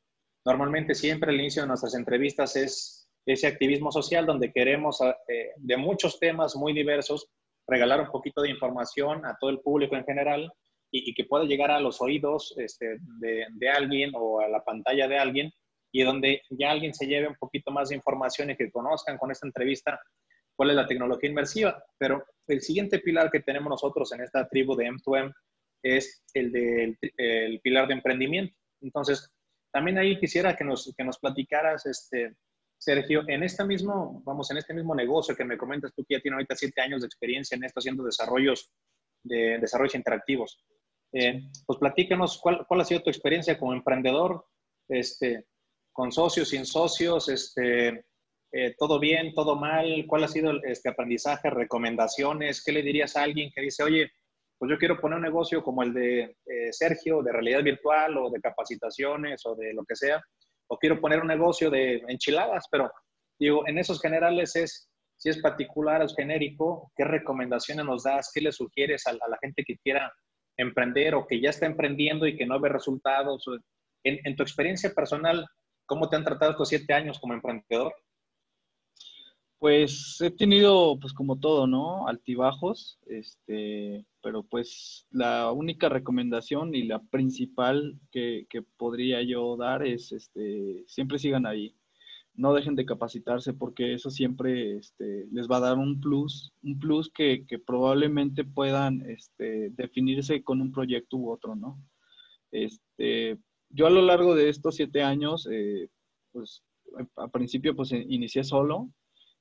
normalmente 0.46 0.96
siempre 0.96 1.32
al 1.32 1.40
inicio 1.40 1.62
de 1.62 1.68
nuestras 1.68 1.96
entrevistas 1.96 2.56
es 2.56 3.10
ese 3.26 3.48
activismo 3.48 3.92
social 3.92 4.26
donde 4.26 4.52
queremos 4.52 5.00
eh, 5.02 5.52
de 5.58 5.78
muchos 5.78 6.20
temas 6.20 6.56
muy 6.56 6.74
diversos 6.74 7.30
regalar 7.68 8.02
un 8.02 8.12
poquito 8.12 8.42
de 8.42 8.50
información 8.50 9.26
a 9.26 9.38
todo 9.40 9.50
el 9.52 9.60
público 9.60 9.96
en 9.96 10.04
general 10.04 10.52
y, 10.92 11.14
que 11.14 11.26
pueda 11.26 11.46
llegar 11.46 11.70
a 11.70 11.80
los 11.80 12.02
oídos 12.02 12.56
este, 12.58 12.98
de, 13.20 13.46
de, 13.52 13.70
alguien 13.70 14.12
o 14.16 14.40
a 14.40 14.48
la 14.48 14.64
pantalla 14.64 15.08
de 15.08 15.20
alguien 15.20 15.52
y 15.92 16.02
donde 16.02 16.42
ya 16.50 16.72
alguien 16.72 16.94
se 16.96 17.06
lleve 17.06 17.28
un 17.28 17.36
poquito 17.36 17.72
más 17.72 17.90
de 17.90 17.96
información 17.96 18.50
y 18.50 18.56
que 18.56 18.72
conozcan 18.72 19.18
con 19.20 19.30
esta 19.30 19.46
entrevista 19.46 20.00
cuál 20.56 20.72
es 20.72 20.76
la 20.76 20.88
tecnología 20.88 21.30
inmersiva. 21.30 21.84
Pero 21.98 22.24
el 22.48 22.62
siguiente 22.62 23.00
pilar 23.00 23.30
que 23.30 23.42
tenemos 23.42 23.70
nosotros 23.70 24.12
en 24.14 24.22
esta 24.22 24.48
tribu 24.48 24.76
de 24.76 24.90
M2M 24.90 25.34
es 25.84 26.24
el 26.34 26.52
del 26.52 26.98
el 27.18 27.60
pilar 27.62 27.88
de 27.88 27.94
emprendimiento. 27.94 28.56
Entonces, 28.82 29.32
también 29.72 29.98
ahí 29.98 30.20
quisiera 30.20 30.56
que 30.56 30.64
nos, 30.64 30.94
que 30.98 31.04
nos 31.04 31.20
platicaras, 31.20 31.86
este, 31.86 32.36
Sergio, 32.78 33.24
en 33.28 33.44
este 33.44 33.66
mismo, 33.66 34.22
vamos, 34.26 34.50
en 34.52 34.58
este 34.58 34.74
mismo 34.74 34.96
negocio 34.96 35.36
que 35.36 35.46
me 35.46 35.58
comentas 35.58 35.94
tú 35.94 36.04
que 36.06 36.16
ya 36.16 36.22
tiene 36.22 36.36
ahorita 36.36 36.56
siete 36.56 36.82
años 36.82 37.02
de 37.02 37.08
experiencia 37.08 37.56
en 37.56 37.64
esto, 37.64 37.80
haciendo 37.80 38.04
desarrollos, 38.04 38.72
de, 39.24 39.60
desarrollos 39.60 39.96
interactivos. 39.96 40.64
Eh, 41.12 41.42
pues 41.66 41.80
platícanos 41.80 42.40
cuál, 42.42 42.66
cuál, 42.68 42.82
ha 42.82 42.86
sido 42.86 43.02
tu 43.02 43.10
experiencia 43.10 43.58
como 43.58 43.74
emprendedor, 43.74 44.46
este, 44.88 45.46
con 45.92 46.12
socios, 46.12 46.50
sin 46.50 46.66
socios, 46.66 47.28
este, 47.30 48.06
eh, 48.52 48.76
todo 48.78 49.00
bien, 49.00 49.34
todo 49.34 49.56
mal, 49.56 50.06
cuál 50.08 50.24
ha 50.24 50.28
sido 50.28 50.54
este 50.64 50.90
aprendizaje, 50.90 51.50
recomendaciones, 51.50 52.64
qué 52.64 52.72
le 52.72 52.82
dirías 52.82 53.16
a 53.16 53.24
alguien 53.24 53.52
que 53.54 53.62
dice, 53.62 53.84
oye, 53.84 54.12
pues 54.60 54.70
yo 54.70 54.78
quiero 54.78 55.00
poner 55.00 55.16
un 55.16 55.24
negocio 55.24 55.64
como 55.64 55.84
el 55.84 55.94
de 55.94 56.36
eh, 56.46 56.72
Sergio, 56.72 57.24
de 57.24 57.32
realidad 57.32 57.64
virtual 57.64 58.18
o 58.18 58.30
de 58.30 58.42
capacitaciones 58.42 59.42
o 59.46 59.56
de 59.56 59.74
lo 59.74 59.86
que 59.86 59.96
sea, 59.96 60.22
o 60.68 60.78
quiero 60.78 61.00
poner 61.00 61.22
un 61.22 61.28
negocio 61.28 61.72
de 61.72 62.04
enchiladas, 62.10 62.66
pero 62.70 62.92
digo, 63.40 63.66
en 63.68 63.80
esos 63.80 64.02
generales 64.02 64.58
es, 64.58 64.90
si 65.16 65.30
es 65.30 65.42
particular 65.42 66.04
o 66.04 66.10
genérico, 66.10 66.92
¿qué 66.96 67.06
recomendaciones 67.06 67.86
nos 67.86 68.04
das? 68.04 68.32
¿Qué 68.34 68.42
le 68.42 68.52
sugieres 68.52 69.08
a, 69.08 69.14
la 69.14 69.38
gente 69.42 69.64
que 69.64 69.78
quiera 69.78 70.12
emprender 70.58 71.16
o 71.16 71.26
que 71.26 71.40
ya 71.40 71.52
está 71.52 71.66
emprendiendo 71.66 72.28
y 72.28 72.36
que 72.36 72.46
no 72.46 72.60
ve 72.60 72.68
resultados? 72.68 73.46
En, 74.04 74.20
en 74.26 74.36
tu 74.36 74.44
experiencia 74.44 74.94
personal, 74.94 75.48
¿cómo 75.86 76.10
te 76.10 76.18
han 76.18 76.26
tratado 76.26 76.52
estos 76.52 76.68
siete 76.68 76.94
años 76.94 77.18
como 77.18 77.34
emprendedor? 77.34 77.94
Pues 79.60 80.22
he 80.22 80.32
tenido, 80.32 80.98
pues 81.02 81.12
como 81.12 81.38
todo, 81.38 81.68
¿no? 81.68 82.08
Altibajos, 82.08 82.98
este, 83.08 84.06
pero 84.22 84.44
pues 84.44 85.06
la 85.12 85.52
única 85.52 85.90
recomendación 85.90 86.74
y 86.74 86.84
la 86.84 87.00
principal 87.00 88.00
que, 88.10 88.48
podría 88.78 89.22
yo 89.22 89.58
dar 89.58 89.86
es, 89.86 90.14
este, 90.14 90.86
siempre 90.88 91.20
sigan 91.20 91.46
ahí, 91.46 91.76
no 92.34 92.54
dejen 92.54 92.76
de 92.76 92.86
capacitarse 92.86 93.54
porque 93.54 93.94
eso 93.94 94.10
siempre 94.10 94.78
este, 94.78 95.28
les 95.30 95.50
va 95.50 95.58
a 95.58 95.62
dar 95.62 95.78
un 95.78 96.00
plus, 96.00 96.54
un 96.64 96.80
plus 96.80 97.12
que, 97.12 97.46
probablemente 97.66 98.46
puedan 98.46 99.02
este, 99.10 99.72
definirse 99.72 100.42
con 100.42 100.62
un 100.62 100.72
proyecto 100.72 101.18
u 101.18 101.32
otro, 101.32 101.58
¿no? 101.58 101.78
Este, 102.52 103.38
yo 103.70 103.88
a 103.88 103.90
lo 103.90 104.02
largo 104.04 104.36
de 104.36 104.48
estos 104.48 104.76
siete 104.76 105.04
años, 105.04 105.50
eh, 105.52 105.90
pues 106.32 106.64
a 107.18 107.28
principio 107.28 107.76
pues 107.76 107.92
inicié 107.92 108.46
solo, 108.46 108.90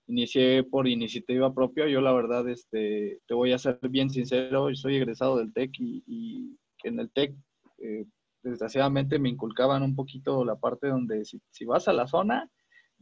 inicié 0.08 0.64
por 0.64 0.88
iniciativa 0.88 1.54
propia. 1.54 1.86
Yo 1.86 2.00
la 2.00 2.12
verdad, 2.12 2.48
este, 2.48 3.20
te 3.26 3.34
voy 3.34 3.52
a 3.52 3.58
ser 3.58 3.78
bien 3.88 4.10
sincero, 4.10 4.74
soy 4.74 4.96
egresado 4.96 5.36
del 5.36 5.52
TEC 5.52 5.70
y, 5.78 6.56
en 6.84 6.98
el 6.98 7.10
TEC, 7.10 7.34
eh, 7.78 8.06
desgraciadamente, 8.42 9.18
me 9.18 9.28
inculcaban 9.28 9.82
un 9.82 9.94
poquito 9.94 10.44
la 10.44 10.56
parte 10.56 10.88
donde 10.88 11.24
si, 11.24 11.64
vas 11.64 11.88
a 11.88 11.92
la 11.92 12.06
zona, 12.06 12.50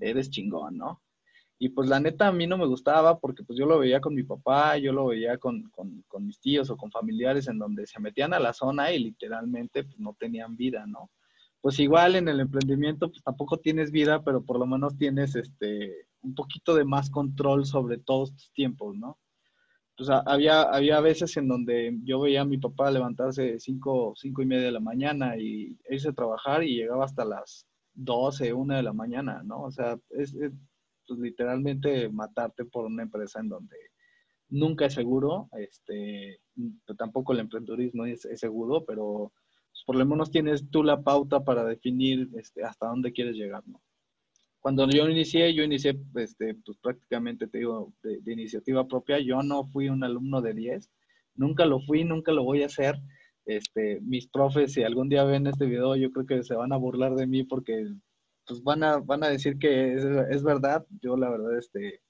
eres 0.01 0.31
chingón, 0.31 0.77
¿no? 0.77 1.03
Y 1.59 1.71
pues 1.71 1.88
la 1.88 2.01
neta 2.01 2.29
a 2.29 2.33
mí 2.33 2.47
no 2.47 2.59
me 2.59 2.66
gustaba 2.66 3.19
porque 3.19 3.42
pues 3.42 3.59
yo 3.59 3.64
lo 3.64 3.79
veía 3.79 4.01
con 4.01 4.14
mi 4.14 4.25
papá, 4.25 4.77
yo 4.77 4.92
lo 4.92 5.07
veía 5.07 5.38
con, 5.38 5.71
con, 5.71 6.05
con 6.07 6.27
mis 6.27 6.38
tíos 6.38 6.69
o 6.69 6.77
con 6.77 6.90
familiares 6.90 7.49
en 7.49 7.59
donde 7.59 7.87
se 7.87 7.99
metían 7.99 8.35
a 8.35 8.40
la 8.40 8.53
zona 8.53 8.92
y 8.92 8.99
literalmente 8.99 9.85
pues 9.85 9.99
no 9.99 10.14
tenían 10.19 10.55
vida, 10.57 10.85
¿no? 10.87 11.11
Pues 11.62 11.79
igual 11.79 12.16
en 12.16 12.29
el 12.29 12.40
emprendimiento 12.40 13.09
pues 13.09 13.23
tampoco 13.23 13.57
tienes 13.57 13.90
vida, 13.90 14.23
pero 14.23 14.45
por 14.45 14.59
lo 14.59 14.66
menos 14.66 14.99
tienes 14.99 15.35
este 15.35 16.07
un 16.27 16.35
poquito 16.35 16.75
de 16.75 16.85
más 16.85 17.09
control 17.11 17.65
sobre 17.65 17.99
todos 17.99 18.35
tus 18.35 18.53
tiempos, 18.53 18.97
¿no? 18.97 19.19
Sea, 19.99 20.19
había, 20.27 20.62
había 20.62 21.01
veces 21.01 21.37
en 21.39 21.49
donde 21.49 21.99
yo 22.05 22.21
veía 22.21 22.43
a 22.43 22.45
mi 22.45 22.59
papá 22.59 22.91
levantarse 22.91 23.59
cinco, 23.61 24.12
cinco 24.15 24.43
y 24.43 24.47
media 24.47 24.67
de 24.67 24.73
la 24.73 24.81
mañana 24.81 25.39
y 25.39 25.75
irse 25.89 26.11
a 26.11 26.12
trabajar 26.12 26.62
y 26.65 26.77
llegaba 26.77 27.07
hasta 27.07 27.25
las 27.25 27.67
12, 27.95 28.53
una 28.53 28.77
de 28.77 28.83
la 28.83 28.93
mañana, 28.93 29.43
¿no? 29.43 29.62
O 29.62 29.71
sea, 29.71 29.99
es, 30.11 30.37
pues, 31.07 31.19
literalmente 31.19 32.11
matarte 32.11 32.67
por 32.67 32.85
una 32.85 33.05
empresa 33.05 33.41
en 33.41 33.49
donde 33.49 33.77
nunca 34.51 34.87
es 34.87 34.95
seguro, 34.95 35.49
este, 35.53 36.41
tampoco 36.99 37.33
el 37.33 37.41
emprendedurismo 37.41 38.05
es, 38.05 38.29
seguro, 38.35 38.85
pero 38.85 39.33
pues, 39.71 39.83
por 39.87 39.97
lo 39.97 40.05
menos 40.05 40.31
tienes 40.31 40.69
tú 40.71 40.83
la 40.83 41.03
pauta 41.03 41.43
para 41.43 41.65
definir 41.65 42.29
este, 42.37 42.65
hasta 42.65 42.89
dónde 42.89 43.12
quieres 43.12 43.37
llegar, 43.37 43.67
¿no? 43.67 43.81
Cuando 44.67 44.91
yo 44.91 45.09
inicié, 45.09 45.55
yo 45.55 45.63
inicié 45.63 45.97
este, 46.17 46.57
pues 46.57 46.77
prácticamente, 46.79 47.47
te 47.47 47.59
digo, 47.59 47.95
de, 48.03 48.33
iniciativa 48.33 48.85
propia. 48.85 49.21
Yo 49.21 49.41
no 49.45 49.65
fui 49.67 49.89
un 49.89 50.03
alumno 50.03 50.43
de 50.43 50.55
10, 50.55 50.91
nunca 51.37 51.65
lo 51.65 51.79
fui, 51.79 52.03
nunca 52.03 52.33
lo 52.33 52.43
voy 52.43 52.65
a 52.65 52.67
hacer. 52.67 52.97
Este, 53.45 54.01
mis 54.01 54.27
profes, 54.27 54.73
si 54.73 54.83
algún 54.83 55.09
día 55.09 55.23
ven 55.23 55.47
este 55.47 55.67
video, 55.67 55.95
yo 55.95 56.11
creo 56.11 56.27
que 56.27 56.43
se 56.43 56.57
van 56.57 56.73
a 56.73 56.79
burlar 56.79 57.15
de 57.15 57.29
mí 57.29 57.45
porque 57.45 57.87
pues 58.45 58.61
van 58.65 58.83
a, 58.83 58.97
van 58.97 59.23
a 59.23 59.29
decir 59.29 59.57
que 59.57 59.95
es, 59.95 60.43
verdad. 60.43 60.85
Yo 61.01 61.17
la 61.17 61.31
verdad, 61.31 61.57
este, 61.57 62.01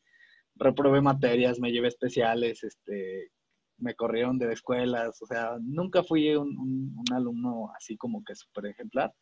reprobé 0.54 1.02
materias, 1.02 1.60
me 1.60 1.72
llevé 1.72 1.88
especiales, 1.88 2.64
este, 2.64 3.32
me 3.76 3.94
corrieron 3.94 4.38
de 4.38 4.50
escuelas, 4.50 5.20
o 5.20 5.26
sea, 5.26 5.58
nunca 5.60 6.02
fui 6.02 6.34
un, 6.34 6.56
un 6.56 7.14
alumno 7.14 7.70
así 7.76 7.98
como 7.98 8.24
que 8.24 8.34
súper 8.34 8.64
ejemplar 8.64 9.12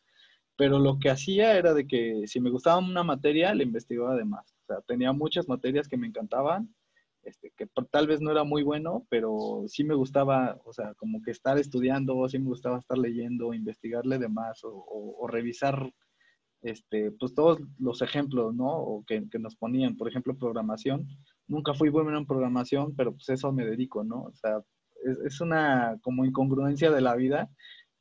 pero 0.57 0.79
lo 0.79 0.99
que 0.99 1.09
hacía 1.09 1.57
era 1.57 1.73
de 1.73 1.87
que 1.87 2.23
si 2.27 2.39
me 2.39 2.49
gustaba 2.49 2.77
una 2.77 3.03
materia, 3.03 3.53
le 3.53 3.63
investigaba 3.63 4.13
además. 4.13 4.55
O 4.63 4.65
sea, 4.65 4.81
tenía 4.81 5.11
muchas 5.11 5.47
materias 5.47 5.87
que 5.87 5.97
me 5.97 6.07
encantaban, 6.07 6.73
este, 7.23 7.51
que 7.57 7.67
tal 7.91 8.07
vez 8.07 8.21
no 8.21 8.31
era 8.31 8.43
muy 8.43 8.63
bueno, 8.63 9.05
pero 9.09 9.63
sí 9.67 9.83
me 9.83 9.95
gustaba, 9.95 10.59
o 10.63 10.71
sea, 10.73 10.93
como 10.93 11.21
que 11.21 11.31
estar 11.31 11.57
estudiando, 11.57 12.27
sí 12.29 12.39
me 12.39 12.49
gustaba 12.49 12.77
estar 12.77 12.97
leyendo, 12.97 13.53
investigarle 13.53 14.19
de 14.19 14.29
más 14.29 14.61
o, 14.63 15.27
revisar, 15.27 15.91
este, 16.61 17.11
pues 17.11 17.33
todos 17.33 17.59
los 17.79 18.01
ejemplos, 18.01 18.53
¿no? 18.53 18.67
O 18.67 19.03
que, 19.05 19.27
que, 19.29 19.39
nos 19.39 19.55
ponían, 19.55 19.97
por 19.97 20.07
ejemplo, 20.07 20.37
programación. 20.37 21.07
Nunca 21.47 21.73
fui 21.73 21.89
bueno 21.89 22.17
en 22.17 22.25
programación, 22.25 22.95
pero 22.95 23.11
pues 23.13 23.27
eso 23.29 23.51
me 23.51 23.65
dedico, 23.65 24.03
¿no? 24.03 24.23
O 24.23 24.33
sea, 24.35 24.61
es 25.25 25.41
una 25.41 25.97
como 26.01 26.25
incongruencia 26.25 26.91
de 26.91 27.01
la 27.01 27.15
vida 27.15 27.49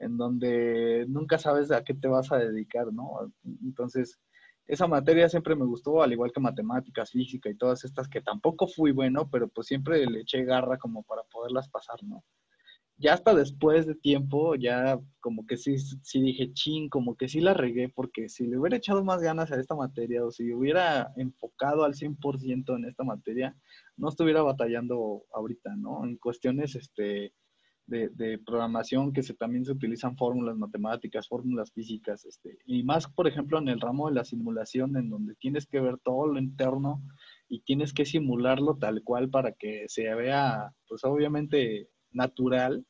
en 0.04 0.16
donde 0.18 1.06
nunca 1.08 1.38
sabes 1.38 1.70
a 1.70 1.82
qué 1.82 1.94
te 1.94 2.08
vas 2.08 2.30
a 2.30 2.38
dedicar, 2.38 2.92
¿no? 2.92 3.32
Entonces, 3.64 4.18
esa 4.66 4.86
materia 4.86 5.28
siempre 5.28 5.56
me 5.56 5.64
gustó, 5.64 6.02
al 6.02 6.12
igual 6.12 6.32
que 6.32 6.40
matemáticas, 6.40 7.10
física 7.10 7.50
y 7.50 7.56
todas 7.56 7.84
estas 7.84 8.08
que 8.08 8.20
tampoco 8.20 8.66
fui 8.66 8.92
bueno, 8.92 9.28
pero 9.30 9.48
pues 9.48 9.66
siempre 9.66 10.06
le 10.06 10.20
eché 10.20 10.44
garra 10.44 10.78
como 10.78 11.02
para 11.04 11.22
poderlas 11.24 11.68
pasar, 11.68 12.02
¿no? 12.02 12.24
Ya 12.96 13.14
hasta 13.14 13.34
después 13.34 13.86
de 13.86 13.96
tiempo, 13.96 14.54
ya 14.54 15.00
como 15.20 15.46
que 15.46 15.56
sí, 15.56 15.78
sí 15.78 16.20
dije, 16.22 16.52
ching, 16.52 16.88
como 16.88 17.16
que 17.16 17.28
sí 17.28 17.40
la 17.40 17.52
regué, 17.52 17.88
porque 17.88 18.28
si 18.28 18.46
le 18.46 18.56
hubiera 18.58 18.76
echado 18.76 19.02
más 19.04 19.20
ganas 19.20 19.50
a 19.50 19.58
esta 19.58 19.74
materia 19.74 20.24
o 20.24 20.30
si 20.30 20.52
hubiera 20.52 21.12
enfocado 21.16 21.84
al 21.84 21.94
100% 21.94 22.76
en 22.76 22.84
esta 22.84 23.02
materia, 23.04 23.56
no 23.96 24.08
estuviera 24.08 24.42
batallando 24.42 25.24
ahorita, 25.32 25.74
¿no? 25.76 26.04
En 26.04 26.16
cuestiones, 26.18 26.76
este, 26.76 27.32
de, 27.86 28.38
programación 28.38 29.12
que 29.12 29.22
se, 29.22 29.34
también 29.34 29.64
se 29.64 29.72
utilizan 29.72 30.16
fórmulas 30.16 30.56
matemáticas, 30.56 31.28
fórmulas 31.28 31.70
físicas, 31.72 32.24
este, 32.24 32.58
y 32.66 32.82
más, 32.82 33.06
por 33.08 33.26
ejemplo, 33.26 33.58
en 33.58 33.68
el 33.68 33.80
ramo 33.80 34.08
de 34.08 34.14
la 34.14 34.24
simulación, 34.24 34.96
en 34.96 35.10
donde 35.10 35.34
tienes 35.34 35.66
que 35.66 35.80
ver 35.80 35.98
todo 35.98 36.26
lo 36.26 36.38
interno 36.38 37.02
y 37.48 37.60
tienes 37.60 37.92
que 37.92 38.06
simularlo 38.06 38.76
tal 38.76 39.02
cual 39.02 39.28
para 39.28 39.52
que 39.52 39.84
se 39.88 40.12
vea, 40.14 40.72
pues 40.88 41.04
obviamente, 41.04 41.88
natural. 42.12 42.84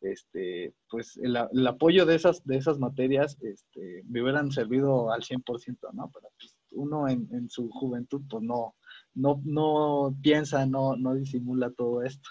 Este, 0.00 0.74
pues 0.90 1.16
el, 1.22 1.36
apoyo 1.36 2.04
de 2.04 2.16
esas, 2.16 2.44
de 2.44 2.56
esas 2.56 2.76
materias 2.80 3.38
este, 3.40 4.02
me 4.08 4.20
hubieran 4.20 4.50
servido 4.50 5.12
al 5.12 5.22
100%, 5.22 5.92
¿no? 5.92 6.10
Pero 6.12 6.28
pues, 6.40 6.56
uno 6.72 7.08
en, 7.08 7.28
en, 7.30 7.48
su 7.48 7.70
juventud, 7.70 8.20
pues 8.28 8.42
no, 8.42 8.74
no, 9.14 9.40
no 9.44 10.16
piensa, 10.20 10.66
no, 10.66 10.96
no 10.96 11.14
disimula 11.14 11.70
todo 11.70 12.02
esto. 12.02 12.28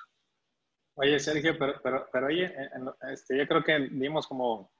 Oye, 1.01 1.19
Sergio, 1.19 1.57
pero, 1.57 1.73
pero, 1.83 2.07
pero 2.11 2.27
oye, 2.27 2.53
este, 3.11 3.37
yo 3.37 3.47
creo 3.47 3.63
que 3.63 3.79
vimos 3.91 4.27
como, 4.27 4.71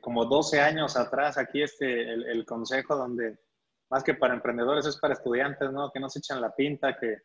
como 0.00 0.24
12 0.24 0.60
años 0.60 0.96
atrás 0.96 1.36
aquí 1.38 1.62
este, 1.62 2.12
el, 2.12 2.24
el, 2.24 2.44
consejo 2.46 2.96
donde 2.96 3.38
más 3.90 4.04
que 4.04 4.14
para 4.14 4.34
emprendedores 4.34 4.86
es 4.86 4.96
para 4.98 5.14
estudiantes, 5.14 5.72
¿no? 5.72 5.90
Que 5.92 6.00
no 6.00 6.08
se 6.08 6.20
echan 6.20 6.40
la 6.40 6.54
pinta, 6.54 6.96
que 6.98 7.18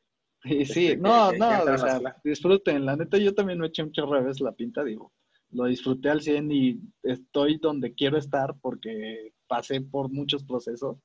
Sí, 0.44 0.66
sí, 0.66 0.88
este, 0.88 0.98
no, 0.98 1.32
no, 1.32 1.64
o 1.64 1.78
sea, 1.78 2.00
disfruten. 2.24 2.86
La 2.86 2.96
neta, 2.96 3.18
yo 3.18 3.34
también 3.34 3.60
me 3.60 3.68
eché 3.68 3.84
un 3.84 3.92
chorro 3.92 4.16
de 4.16 4.26
veces 4.26 4.42
la 4.42 4.52
pinta, 4.52 4.84
digo, 4.84 5.12
lo 5.52 5.66
disfruté 5.66 6.10
al 6.10 6.22
100 6.22 6.52
y 6.52 6.80
estoy 7.04 7.58
donde 7.58 7.94
quiero 7.94 8.18
estar 8.18 8.56
porque 8.62 9.34
pasé 9.48 9.82
por 9.82 10.10
muchos 10.10 10.44
procesos. 10.44 10.98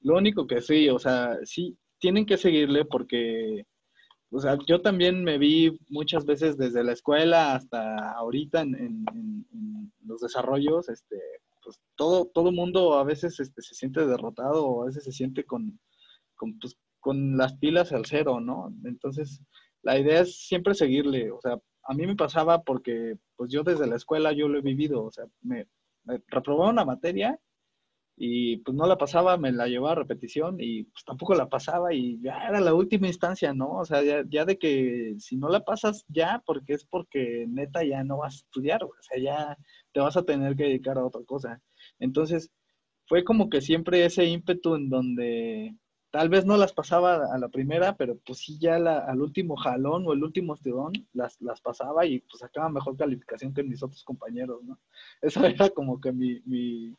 Lo 0.00 0.16
único 0.16 0.46
que 0.46 0.60
sí, 0.60 0.88
o 0.88 0.98
sea, 0.98 1.38
sí, 1.44 1.78
tienen 1.98 2.26
que 2.26 2.36
seguirle 2.36 2.84
porque, 2.84 3.64
o 4.34 4.40
sea, 4.40 4.58
yo 4.66 4.82
también 4.82 5.22
me 5.22 5.38
vi 5.38 5.78
muchas 5.88 6.24
veces 6.24 6.56
desde 6.56 6.82
la 6.82 6.92
escuela 6.92 7.54
hasta 7.54 8.10
ahorita 8.12 8.62
en, 8.62 9.04
los 10.04 10.20
desarrollos, 10.20 10.88
este, 10.88 11.16
pues 11.62 11.80
todo, 11.94 12.26
todo 12.26 12.50
mundo 12.52 12.94
a 12.94 13.04
veces 13.04 13.38
este, 13.40 13.62
se 13.62 13.74
siente 13.74 14.04
derrotado 14.06 14.66
o 14.66 14.82
a 14.82 14.86
veces 14.86 15.04
se 15.04 15.12
siente 15.12 15.44
con, 15.44 15.78
con, 16.34 16.58
pues, 16.58 16.76
con 17.00 17.36
las 17.36 17.54
pilas 17.54 17.92
al 17.92 18.04
cero, 18.04 18.40
¿no? 18.40 18.74
Entonces, 18.84 19.40
la 19.82 19.98
idea 19.98 20.20
es 20.20 20.46
siempre 20.46 20.74
seguirle, 20.74 21.30
o 21.30 21.40
sea, 21.40 21.56
a 21.84 21.94
mí 21.94 22.06
me 22.06 22.16
pasaba 22.16 22.62
porque, 22.62 23.16
pues 23.36 23.52
yo 23.52 23.62
desde 23.62 23.86
la 23.86 23.96
escuela 23.96 24.32
yo 24.32 24.48
lo 24.48 24.58
he 24.58 24.62
vivido, 24.62 25.04
o 25.04 25.12
sea, 25.12 25.26
me, 25.42 25.68
me 26.02 26.20
reprobaba 26.26 26.70
una 26.70 26.84
materia 26.84 27.38
y 28.16 28.58
pues 28.58 28.76
no 28.76 28.86
la 28.86 28.96
pasaba, 28.96 29.36
me 29.36 29.50
la 29.52 29.66
llevaba 29.66 29.92
a 29.92 29.94
repetición 29.96 30.56
y 30.60 30.84
pues 30.84 31.04
tampoco 31.04 31.34
la 31.34 31.48
pasaba 31.48 31.92
y 31.92 32.20
ya 32.20 32.46
era 32.48 32.60
la 32.60 32.74
última 32.74 33.08
instancia, 33.08 33.52
¿no? 33.52 33.70
O 33.78 33.84
sea, 33.84 34.02
ya, 34.28 34.44
de 34.44 34.58
que 34.58 35.14
si 35.18 35.36
no 35.36 35.48
la 35.48 35.64
pasas 35.64 36.04
ya, 36.08 36.42
porque 36.46 36.74
es 36.74 36.84
porque 36.84 37.46
neta 37.48 37.84
ya 37.84 38.04
no 38.04 38.18
vas 38.18 38.34
a 38.34 38.38
estudiar, 38.38 38.84
o 38.84 38.92
sea, 39.00 39.20
ya 39.20 39.58
te 39.92 40.00
vas 40.00 40.16
a 40.16 40.24
tener 40.24 40.56
que 40.56 40.64
dedicar 40.64 40.98
a 40.98 41.04
otra 41.04 41.22
cosa. 41.24 41.60
Entonces, 41.98 42.50
fue 43.06 43.24
como 43.24 43.50
que 43.50 43.60
siempre 43.60 44.04
ese 44.04 44.24
ímpetu 44.26 44.76
en 44.76 44.88
donde 44.90 45.76
tal 46.10 46.28
vez 46.28 46.46
no 46.46 46.56
las 46.56 46.72
pasaba 46.72 47.26
a 47.34 47.38
la 47.38 47.48
primera, 47.48 47.96
pero 47.96 48.16
pues 48.24 48.38
sí 48.38 48.56
ya 48.60 48.76
al 48.76 49.20
último 49.20 49.56
jalón 49.56 50.06
o 50.06 50.12
el 50.12 50.22
último 50.22 50.54
estirón 50.54 50.92
las, 51.12 51.40
las 51.40 51.60
pasaba 51.60 52.06
y 52.06 52.20
pues 52.20 52.38
sacaba 52.38 52.68
mejor 52.68 52.96
calificación 52.96 53.52
que 53.52 53.64
mis 53.64 53.82
otros 53.82 54.04
compañeros, 54.04 54.62
¿no? 54.62 54.78
Eso 55.20 55.40
era 55.44 55.70
como 55.70 56.00
que 56.00 56.12
mi 56.12 56.40
mi, 56.44 56.94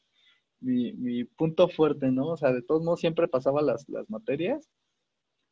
mi, 0.66 1.24
punto 1.24 1.68
fuerte, 1.68 2.12
¿no? 2.12 2.30
O 2.30 2.38
sea, 2.38 2.52
de 2.52 2.62
todos 2.62 2.84
modos 2.84 3.00
siempre 3.00 3.28
pasaba 3.28 3.62
las, 3.62 3.88
las 3.90 4.10
materias, 4.10 4.70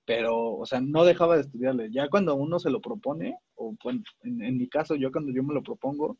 pero, 0.05 0.55
o 0.55 0.65
sea, 0.65 0.81
no 0.81 1.05
dejaba 1.05 1.35
de 1.35 1.41
estudiarle. 1.41 1.89
Ya 1.91 2.09
cuando 2.09 2.35
uno 2.35 2.59
se 2.59 2.69
lo 2.69 2.81
propone, 2.81 3.37
o 3.55 3.75
bueno, 3.83 4.03
en, 4.23 4.57
mi 4.57 4.67
caso, 4.67 4.95
yo 4.95 5.11
cuando 5.11 5.31
yo 5.31 5.43
me 5.43 5.53
lo 5.53 5.63
propongo, 5.63 6.17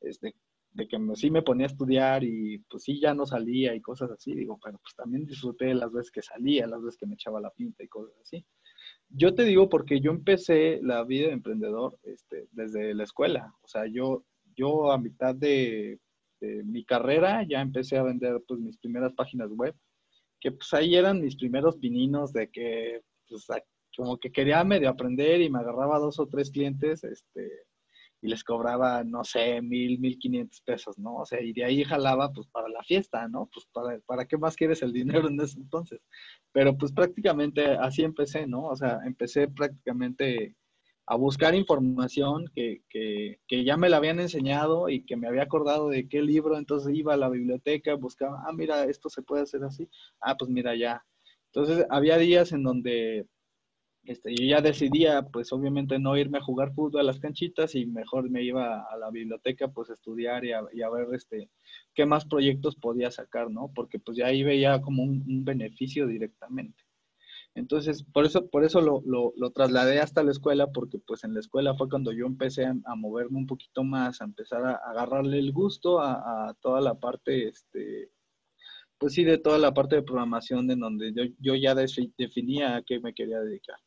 este, 0.00 0.34
de 0.72 0.86
que 0.86 0.98
sí 1.14 1.30
me 1.30 1.42
ponía 1.42 1.66
a 1.66 1.70
estudiar 1.70 2.22
y 2.22 2.58
pues 2.68 2.84
sí 2.84 3.00
ya 3.00 3.14
no 3.14 3.24
salía 3.24 3.74
y 3.74 3.80
cosas 3.80 4.10
así, 4.10 4.34
digo, 4.34 4.58
pero 4.62 4.78
pues 4.78 4.94
también 4.94 5.24
disfruté 5.24 5.72
las 5.74 5.90
veces 5.90 6.10
que 6.10 6.22
salía, 6.22 6.66
las 6.66 6.82
veces 6.82 6.98
que 6.98 7.06
me 7.06 7.14
echaba 7.14 7.40
la 7.40 7.50
pinta 7.50 7.82
y 7.82 7.88
cosas 7.88 8.14
así. 8.20 8.44
Yo 9.08 9.34
te 9.34 9.44
digo 9.44 9.68
porque 9.70 10.00
yo 10.00 10.10
empecé 10.10 10.80
la 10.82 11.02
vida 11.04 11.28
de 11.28 11.32
emprendedor 11.32 11.98
este, 12.02 12.48
desde 12.52 12.92
la 12.94 13.04
escuela, 13.04 13.54
o 13.62 13.68
sea, 13.68 13.86
yo, 13.86 14.24
yo 14.54 14.92
a 14.92 14.98
mitad 14.98 15.34
de 15.34 15.98
mi 16.40 16.84
carrera 16.84 17.44
ya 17.48 17.60
empecé 17.60 17.96
a 17.96 18.02
vender 18.02 18.42
pues 18.46 18.60
mis 18.60 18.78
primeras 18.78 19.12
páginas 19.14 19.50
web, 19.50 19.74
que 20.40 20.52
pues 20.52 20.72
ahí 20.74 20.94
eran 20.94 21.20
mis 21.20 21.36
primeros 21.36 21.76
pininos 21.76 22.32
de 22.32 22.50
que 22.50 23.02
pues 23.28 23.46
como 23.96 24.18
que 24.18 24.30
quería 24.30 24.62
medio 24.64 24.90
aprender 24.90 25.40
y 25.40 25.50
me 25.50 25.58
agarraba 25.58 25.98
dos 25.98 26.18
o 26.20 26.28
tres 26.28 26.50
clientes, 26.50 27.02
este, 27.02 27.50
y 28.22 28.28
les 28.28 28.44
cobraba, 28.44 29.04
no 29.04 29.24
sé, 29.24 29.60
mil, 29.62 29.98
mil 29.98 30.18
quinientos 30.18 30.60
pesos, 30.62 30.98
¿no? 30.98 31.16
O 31.16 31.26
sea, 31.26 31.40
y 31.40 31.52
de 31.52 31.64
ahí 31.64 31.84
jalaba 31.84 32.32
pues 32.32 32.46
para 32.48 32.68
la 32.68 32.82
fiesta, 32.82 33.28
¿no? 33.28 33.48
Pues 33.52 33.66
para, 33.72 33.98
para 34.00 34.26
qué 34.26 34.36
más 34.36 34.56
quieres 34.56 34.82
el 34.82 34.92
dinero 34.92 35.28
en 35.28 35.40
ese 35.40 35.58
entonces. 35.58 36.00
Pero 36.52 36.76
pues 36.76 36.92
prácticamente 36.92 37.64
así 37.66 38.02
empecé, 38.02 38.46
¿no? 38.46 38.64
O 38.66 38.76
sea, 38.76 39.00
empecé 39.04 39.48
prácticamente 39.48 40.56
a 41.06 41.16
buscar 41.16 41.54
información 41.54 42.50
que, 42.54 42.82
que, 42.88 43.38
que, 43.46 43.64
ya 43.64 43.76
me 43.76 43.88
la 43.88 43.98
habían 43.98 44.18
enseñado 44.18 44.88
y 44.88 45.04
que 45.04 45.16
me 45.16 45.28
había 45.28 45.44
acordado 45.44 45.88
de 45.88 46.08
qué 46.08 46.20
libro, 46.20 46.58
entonces 46.58 46.94
iba 46.94 47.14
a 47.14 47.16
la 47.16 47.28
biblioteca, 47.28 47.94
buscaba, 47.94 48.42
ah, 48.46 48.52
mira, 48.52 48.84
esto 48.84 49.08
se 49.08 49.22
puede 49.22 49.42
hacer 49.42 49.62
así, 49.62 49.88
ah, 50.20 50.36
pues 50.36 50.50
mira, 50.50 50.74
ya. 50.74 51.04
Entonces 51.52 51.86
había 51.90 52.18
días 52.18 52.52
en 52.52 52.64
donde 52.64 53.26
este, 54.04 54.34
yo 54.34 54.44
ya 54.46 54.60
decidía, 54.60 55.22
pues 55.22 55.52
obviamente 55.52 55.98
no 55.98 56.16
irme 56.16 56.38
a 56.38 56.42
jugar 56.42 56.72
fútbol 56.74 57.00
a 57.00 57.04
las 57.04 57.20
canchitas 57.20 57.74
y 57.76 57.86
mejor 57.86 58.28
me 58.30 58.42
iba 58.42 58.82
a 58.82 58.96
la 58.96 59.10
biblioteca, 59.10 59.68
pues 59.68 59.90
a 59.90 59.94
estudiar 59.94 60.44
y 60.44 60.52
a, 60.52 60.62
y 60.72 60.82
a 60.82 60.90
ver 60.90 61.08
este, 61.12 61.50
qué 61.94 62.06
más 62.06 62.24
proyectos 62.24 62.76
podía 62.76 63.10
sacar, 63.10 63.50
¿no? 63.50 63.70
Porque 63.74 63.98
pues 64.00 64.16
ya 64.16 64.26
ahí 64.26 64.42
veía 64.42 64.80
como 64.80 65.04
un 65.04 65.44
beneficio 65.44 66.06
directamente. 66.06 66.85
Entonces, 67.56 68.04
por 68.04 68.26
eso, 68.26 68.50
por 68.50 68.64
eso 68.64 68.82
lo, 68.82 69.02
lo, 69.06 69.50
trasladé 69.50 69.98
hasta 69.98 70.22
la 70.22 70.30
escuela, 70.30 70.66
porque 70.66 70.98
pues 70.98 71.24
en 71.24 71.32
la 71.32 71.40
escuela 71.40 71.74
fue 71.74 71.88
cuando 71.88 72.12
yo 72.12 72.26
empecé 72.26 72.66
a, 72.66 72.94
moverme 72.94 73.38
un 73.38 73.46
poquito 73.46 73.82
más, 73.82 74.20
a 74.20 74.26
empezar 74.26 74.62
a, 74.62 74.74
agarrarle 74.74 75.38
el 75.38 75.52
gusto 75.52 75.98
a, 75.98 76.54
toda 76.60 76.82
la 76.82 76.96
parte, 76.96 77.48
este, 77.48 78.10
pues 78.98 79.14
sí, 79.14 79.24
de 79.24 79.38
toda 79.38 79.56
la 79.56 79.72
parte 79.72 79.96
de 79.96 80.02
programación 80.02 80.70
en 80.70 80.80
donde 80.80 81.14
yo, 81.14 81.22
yo 81.38 81.54
ya 81.54 81.74
definía 81.74 82.76
a 82.76 82.82
qué 82.82 83.00
me 83.00 83.14
quería 83.14 83.40
dedicar. 83.40 83.78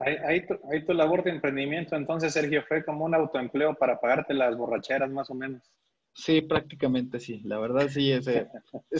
Ahí, 0.00 0.16
ahí, 0.26 0.44
tu, 0.44 0.54
ahí 0.72 0.84
tu 0.84 0.92
labor 0.92 1.22
de 1.22 1.30
emprendimiento, 1.30 1.94
entonces, 1.94 2.32
Sergio, 2.32 2.64
fue 2.66 2.84
como 2.84 3.04
un 3.04 3.14
autoempleo 3.14 3.74
para 3.74 4.00
pagarte 4.00 4.34
las 4.34 4.56
borracheras, 4.56 5.08
más 5.08 5.30
o 5.30 5.34
menos. 5.34 5.62
Sí, 6.12 6.42
prácticamente 6.42 7.20
sí. 7.20 7.40
La 7.44 7.58
verdad 7.58 7.88
sí, 7.88 8.10
es 8.10 8.24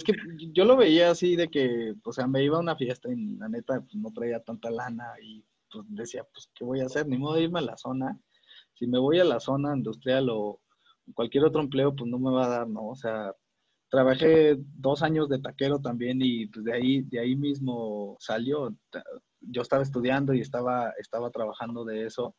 que 0.04 0.12
yo 0.52 0.64
lo 0.64 0.76
veía 0.76 1.10
así 1.10 1.36
de 1.36 1.48
que, 1.48 1.94
o 2.04 2.12
sea, 2.12 2.26
me 2.26 2.42
iba 2.42 2.56
a 2.56 2.60
una 2.60 2.76
fiesta 2.76 3.10
y 3.12 3.36
la 3.36 3.48
neta 3.48 3.80
pues, 3.80 3.94
no 3.96 4.12
traía 4.12 4.40
tanta 4.40 4.70
lana 4.70 5.04
y 5.22 5.44
pues 5.72 5.84
decía, 5.88 6.24
pues, 6.32 6.50
¿qué 6.54 6.64
voy 6.64 6.80
a 6.80 6.86
hacer? 6.86 7.06
Ni 7.06 7.18
modo 7.18 7.34
de 7.34 7.42
irme 7.42 7.58
a 7.58 7.62
la 7.62 7.76
zona. 7.76 8.18
Si 8.74 8.86
me 8.86 8.98
voy 8.98 9.20
a 9.20 9.24
la 9.24 9.40
zona 9.40 9.76
industrial 9.76 10.28
o 10.30 10.60
cualquier 11.14 11.44
otro 11.44 11.60
empleo, 11.60 11.94
pues 11.94 12.08
no 12.10 12.18
me 12.18 12.30
va 12.30 12.46
a 12.46 12.48
dar, 12.48 12.68
¿no? 12.68 12.88
O 12.88 12.94
sea, 12.94 13.34
trabajé 13.90 14.56
dos 14.58 15.02
años 15.02 15.28
de 15.28 15.40
taquero 15.40 15.80
también 15.80 16.20
y 16.22 16.46
pues 16.46 16.64
de 16.64 16.72
ahí, 16.72 17.02
de 17.02 17.20
ahí 17.20 17.36
mismo 17.36 18.16
salió. 18.20 18.74
Yo 19.40 19.62
estaba 19.62 19.82
estudiando 19.82 20.32
y 20.32 20.40
estaba, 20.40 20.92
estaba 20.98 21.30
trabajando 21.30 21.84
de 21.84 22.06
eso. 22.06 22.36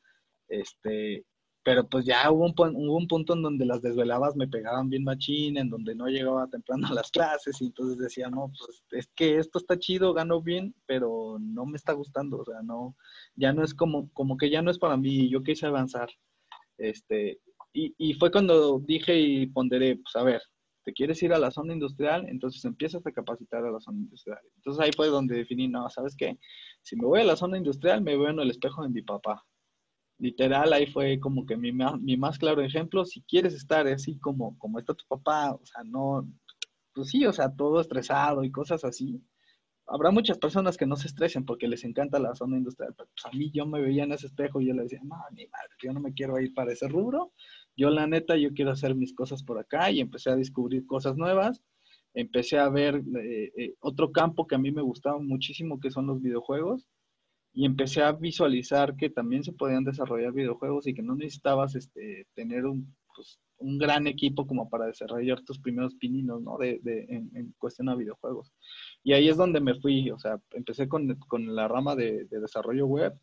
Este, 0.47 1.25
pero 1.63 1.87
pues 1.87 2.05
ya 2.05 2.29
hubo 2.31 2.45
un, 2.45 2.53
hubo 2.75 2.97
un 2.97 3.07
punto 3.07 3.33
en 3.33 3.43
donde 3.43 3.65
las 3.65 3.81
desveladas 3.81 4.35
me 4.35 4.47
pegaban 4.47 4.89
bien 4.89 5.03
machín, 5.03 5.57
en 5.57 5.69
donde 5.69 5.93
no 5.93 6.07
llegaba 6.07 6.47
temprano 6.47 6.87
a 6.87 6.93
las 6.93 7.11
clases 7.11 7.61
y 7.61 7.65
entonces 7.67 7.97
decía, 7.99 8.29
no, 8.29 8.51
pues 8.57 8.83
es 8.91 9.07
que 9.15 9.37
esto 9.37 9.59
está 9.59 9.77
chido, 9.77 10.13
gano 10.13 10.41
bien, 10.41 10.73
pero 10.87 11.37
no 11.39 11.65
me 11.65 11.77
está 11.77 11.93
gustando, 11.93 12.39
o 12.39 12.45
sea, 12.45 12.61
no, 12.63 12.95
ya 13.35 13.53
no 13.53 13.63
es 13.63 13.73
como, 13.75 14.09
como 14.13 14.37
que 14.37 14.49
ya 14.49 14.61
no 14.61 14.71
es 14.71 14.79
para 14.79 14.97
mí, 14.97 15.29
yo 15.29 15.43
quise 15.43 15.67
avanzar. 15.67 16.09
Este, 16.77 17.39
y, 17.73 17.93
y 17.97 18.13
fue 18.15 18.31
cuando 18.31 18.79
dije 18.79 19.19
y 19.19 19.45
ponderé, 19.45 19.97
pues 19.97 20.15
a 20.15 20.23
ver, 20.23 20.41
¿te 20.83 20.93
quieres 20.93 21.21
ir 21.21 21.31
a 21.31 21.39
la 21.39 21.51
zona 21.51 21.73
industrial? 21.73 22.27
Entonces 22.27 22.65
empiezas 22.65 23.05
a 23.05 23.11
capacitar 23.11 23.63
a 23.65 23.71
la 23.71 23.79
zona 23.79 23.99
industrial. 23.99 24.39
Entonces 24.55 24.83
ahí 24.83 24.91
fue 24.95 25.09
donde 25.09 25.35
definí, 25.35 25.67
no, 25.67 25.87
¿sabes 25.91 26.15
qué? 26.15 26.39
Si 26.81 26.95
me 26.95 27.05
voy 27.05 27.21
a 27.21 27.25
la 27.25 27.35
zona 27.35 27.57
industrial, 27.57 28.01
me 28.01 28.17
veo 28.17 28.29
en 28.29 28.39
el 28.39 28.49
espejo 28.49 28.81
de 28.81 28.89
mi 28.89 29.03
papá 29.03 29.45
literal, 30.21 30.71
ahí 30.71 30.85
fue 30.85 31.19
como 31.19 31.45
que 31.47 31.57
mi, 31.57 31.71
mi, 31.71 32.15
más 32.15 32.37
claro 32.37 32.61
ejemplo, 32.61 33.03
si 33.05 33.23
quieres 33.23 33.55
estar 33.55 33.87
así 33.87 34.19
como, 34.19 34.57
como 34.59 34.77
está 34.77 34.93
tu 34.93 35.03
papá, 35.07 35.51
o 35.51 35.65
sea, 35.65 35.83
no, 35.83 36.31
pues 36.93 37.09
sí, 37.09 37.25
o 37.25 37.33
sea, 37.33 37.49
todo 37.55 37.81
estresado 37.81 38.43
y 38.43 38.51
cosas 38.51 38.85
así. 38.85 39.19
Habrá 39.87 40.11
muchas 40.11 40.37
personas 40.37 40.77
que 40.77 40.85
no 40.85 40.95
se 40.95 41.07
estresen 41.07 41.43
porque 41.43 41.67
les 41.67 41.83
encanta 41.83 42.19
la 42.19 42.35
zona 42.35 42.57
industrial, 42.57 42.93
pero 42.95 43.09
pues 43.09 43.25
a 43.25 43.35
mí 43.35 43.51
yo 43.51 43.65
me 43.65 43.81
veía 43.81 44.03
en 44.03 44.11
ese 44.11 44.27
espejo 44.27 44.61
y 44.61 44.67
yo 44.67 44.75
le 44.75 44.83
decía, 44.83 44.99
no, 45.03 45.17
ni 45.31 45.47
madre, 45.47 45.69
yo 45.83 45.91
no 45.91 45.99
me 45.99 46.13
quiero 46.13 46.39
ir 46.39 46.53
para 46.53 46.71
ese 46.71 46.87
rubro. 46.87 47.33
Yo 47.75 47.89
la 47.89 48.05
neta, 48.05 48.37
yo 48.37 48.53
quiero 48.53 48.71
hacer 48.71 48.93
mis 48.93 49.15
cosas 49.15 49.43
por 49.43 49.57
acá 49.57 49.89
y 49.89 50.01
empecé 50.01 50.29
a 50.29 50.35
descubrir 50.35 50.85
cosas 50.85 51.17
nuevas. 51.17 51.61
Empecé 52.13 52.59
a 52.59 52.69
ver 52.69 53.03
eh, 53.21 53.51
eh, 53.57 53.73
otro 53.79 54.11
campo 54.11 54.45
que 54.45 54.55
a 54.55 54.59
mí 54.59 54.71
me 54.71 54.83
gustaba 54.83 55.19
muchísimo, 55.19 55.79
que 55.79 55.89
son 55.89 56.05
los 56.05 56.21
videojuegos 56.21 56.87
y 57.53 57.65
empecé 57.65 58.01
a 58.01 58.13
visualizar 58.13 58.95
que 58.95 59.09
también 59.09 59.43
se 59.43 59.51
podían 59.53 59.83
desarrollar 59.83 60.31
videojuegos 60.31 60.87
y 60.87 60.93
que 60.93 61.01
no 61.01 61.15
necesitabas 61.15 61.75
este, 61.75 62.27
tener 62.33 62.65
un, 62.65 62.95
pues, 63.15 63.39
un 63.57 63.77
gran 63.77 64.07
equipo 64.07 64.47
como 64.47 64.69
para 64.69 64.87
desarrollar 64.87 65.41
tus 65.41 65.59
primeros 65.59 65.95
pininos, 65.95 66.41
¿no? 66.41 66.57
De, 66.57 66.79
de 66.81 67.05
en, 67.09 67.53
cuestión 67.57 67.89
a 67.89 67.95
videojuegos. 67.95 68.53
Y 69.03 69.13
ahí 69.13 69.29
es 69.29 69.37
donde 69.37 69.59
me 69.59 69.79
fui, 69.79 70.09
o 70.11 70.19
sea, 70.19 70.39
empecé 70.51 70.87
con, 70.87 71.15
con 71.27 71.55
la 71.55 71.67
rama 71.67 71.95
de, 71.95 72.25
de, 72.25 72.39
desarrollo 72.39 72.87
web, 72.87 73.13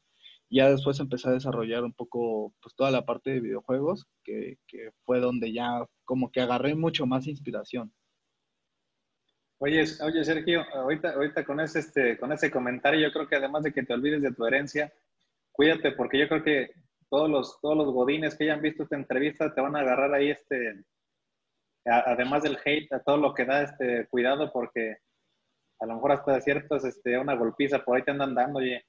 ya 0.50 0.70
después 0.70 1.00
empecé 1.00 1.28
a 1.28 1.32
desarrollar 1.32 1.84
un 1.84 1.92
poco, 1.92 2.54
pues, 2.62 2.74
toda 2.74 2.90
la 2.90 3.04
parte 3.06 3.30
de 3.30 3.40
videojuegos, 3.40 4.06
que, 4.24 4.58
que 4.66 4.92
fue 5.04 5.20
donde 5.20 5.52
ya 5.52 5.86
como 6.04 6.30
que 6.30 6.40
agarré 6.40 6.74
mucho 6.74 7.06
más 7.06 7.26
inspiración. 7.26 7.92
Oye, 9.60 9.84
oye 10.02 10.24
Sergio, 10.24 10.64
ahorita, 10.72 11.14
ahorita 11.14 11.44
con, 11.44 11.58
ese, 11.60 11.80
este, 11.80 12.16
con 12.16 12.32
ese 12.32 12.50
comentario, 12.50 13.00
yo 13.00 13.12
creo 13.12 13.28
que 13.28 13.36
además 13.36 13.64
de 13.64 13.72
que 13.72 13.82
te 13.82 13.92
olvides 13.92 14.22
de 14.22 14.32
tu 14.32 14.46
herencia, 14.46 14.92
cuídate 15.50 15.92
porque 15.92 16.18
yo 16.18 16.28
creo 16.28 16.44
que 16.44 16.70
todos 17.10 17.28
los, 17.28 17.60
todos 17.60 17.76
los 17.76 17.92
godines 17.92 18.36
que 18.36 18.44
hayan 18.44 18.62
visto 18.62 18.84
esta 18.84 18.94
entrevista 18.96 19.52
te 19.52 19.60
van 19.60 19.74
a 19.74 19.80
agarrar 19.80 20.14
ahí, 20.14 20.30
este, 20.30 20.84
además 21.84 22.44
del 22.44 22.58
hate, 22.64 22.92
a 22.92 23.00
todo 23.00 23.16
lo 23.16 23.34
que 23.34 23.44
da, 23.44 23.62
este, 23.62 24.06
cuidado 24.06 24.52
porque 24.52 24.98
a 25.80 25.86
lo 25.86 25.94
mejor 25.94 26.12
hasta 26.12 26.40
cierto 26.40 26.76
este, 26.76 27.18
una 27.18 27.34
golpiza 27.34 27.84
por 27.84 27.96
ahí 27.96 28.04
te 28.04 28.12
andan 28.12 28.34
dando, 28.34 28.58
oye. 28.58 28.84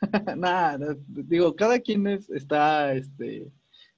Nada, 0.36 0.94
digo, 1.08 1.56
cada 1.56 1.80
quien 1.80 2.06
está 2.06 2.92
este, 2.92 3.50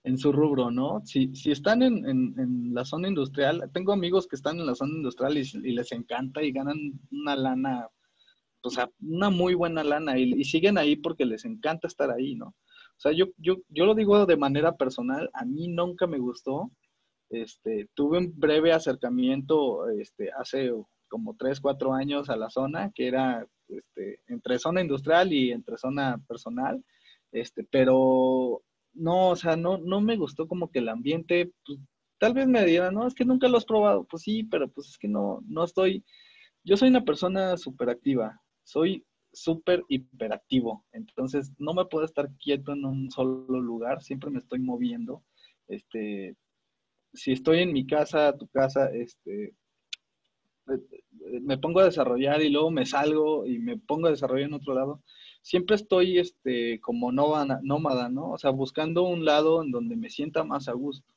en 0.05 0.19
su 0.19 0.33
rubro, 0.33 0.71
¿no? 0.71 1.01
Si, 1.05 1.35
si 1.35 1.51
están 1.51 1.83
en, 1.83 2.75
la 2.75 2.85
zona 2.85 3.09
industrial, 3.09 3.69
tengo 3.73 3.93
amigos 3.93 4.27
que 4.27 4.37
están 4.37 4.59
en 4.59 4.67
la 4.67 4.75
zona 4.75 4.95
industrial 4.95 5.37
y, 5.37 5.73
les 5.73 5.93
encanta 5.93 6.43
y 6.43 6.53
ganan 6.53 6.77
una 7.11 7.37
lana, 7.37 7.89
o 8.63 8.71
sea, 8.71 8.91
una 9.01 9.31
muy 9.31 9.55
buena 9.55 9.83
lana 9.83 10.19
y, 10.19 10.45
siguen 10.45 10.79
ahí 10.79 10.97
porque 10.97 11.25
les 11.25 11.45
encanta 11.45 11.89
estar 11.89 12.11
ahí, 12.11 12.35
¿no? 12.35 12.47
O 12.49 13.01
sea, 13.01 13.13
yo, 13.13 13.27
yo, 13.37 13.57
yo 13.69 13.87
lo 13.87 13.95
digo 13.95 14.27
de 14.27 14.37
manera 14.37 14.77
personal, 14.77 15.31
a 15.33 15.45
mí 15.45 15.69
nunca 15.69 16.07
me 16.07 16.19
gustó, 16.19 16.71
este, 17.31 17.89
tuve 17.95 18.19
un 18.19 18.33
breve 18.35 18.73
acercamiento 18.73 19.89
este, 19.91 20.31
hace 20.33 20.73
como 21.09 21.37
tres, 21.37 21.61
cuatro 21.61 21.93
años 21.93 22.29
a 22.31 22.37
la 22.37 22.51
zona, 22.51 22.91
que 22.95 23.09
era 23.09 23.47
este, 23.69 24.21
entre 24.29 24.59
zona 24.59 24.81
industrial 24.81 25.33
y 25.33 25.53
entre 25.53 25.77
zona 25.79 26.19
personal, 26.27 26.83
este, 27.33 27.65
pero 27.65 28.63
no, 28.95 29.31
o 29.31 29.37
sea, 29.37 29.57
no, 29.57 29.79
no 29.79 30.01
me 30.01 30.17
gustó 30.17 30.47
como 30.49 30.71
que 30.71 30.81
el 30.81 30.89
ambiente, 30.89 31.53
pues, 31.65 31.79
tal 32.19 32.35
vez 32.35 32.47
me 32.49 32.65
diera, 32.65 32.91
no, 32.91 33.07
es 33.07 33.15
que 33.15 33.25
nunca 33.25 33.49
lo 33.49 33.59
has 33.59 33.65
probado, 33.65 34.05
pues 34.05 34.23
sí, 34.25 34.45
pero 34.45 34.69
pues 34.69 34.89
es 34.89 34.99
que 34.99 35.09
no, 35.09 35.41
no 35.47 35.65
estoy, 35.65 36.05
yo 36.65 36.77
soy 36.77 36.89
una 36.89 37.05
persona 37.05 37.57
súper 37.57 37.91
activa, 37.91 38.41
soy 38.65 39.05
súper 39.33 39.85
hiperactivo, 39.89 40.85
entonces 40.93 41.53
no 41.59 41.75
me 41.75 41.87
puedo 41.87 42.05
estar 42.05 42.31
quieto 42.39 42.73
en 42.73 42.85
un 42.85 43.11
solo 43.11 43.61
lugar, 43.61 44.03
siempre 44.03 44.31
me 44.31 44.39
estoy 44.39 44.59
moviendo, 44.61 45.23
este, 45.69 46.37
si 47.13 47.33
estoy 47.33 47.61
en 47.61 47.73
mi 47.73 47.87
casa, 47.87 48.37
tu 48.37 48.49
casa, 48.49 48.91
este, 48.93 49.55
me 51.43 51.59
pongo 51.59 51.81
a 51.81 51.85
desarrollar 51.85 52.43
y 52.43 52.51
luego 52.51 52.71
me 52.71 52.87
salgo 52.87 53.47
y 53.47 53.59
me 53.59 53.79
pongo 53.79 54.09
a 54.09 54.11
desarrollar 54.11 54.49
en 54.49 54.55
otro 54.55 54.75
lado, 54.75 55.03
siempre 55.43 55.77
estoy 55.77 56.19
este, 56.19 56.81
como 56.81 57.13
nómada, 57.13 58.09
¿no? 58.09 58.31
O 58.31 58.39
sea, 58.39 58.51
buscando 58.51 59.05
un 59.05 59.25
lado 59.25 59.63
en 59.63 59.71
donde 59.71 59.97
me 59.97 60.11
sienta 60.11 60.45
más 60.45 60.69
a 60.69 60.73
gusto. 60.73 61.13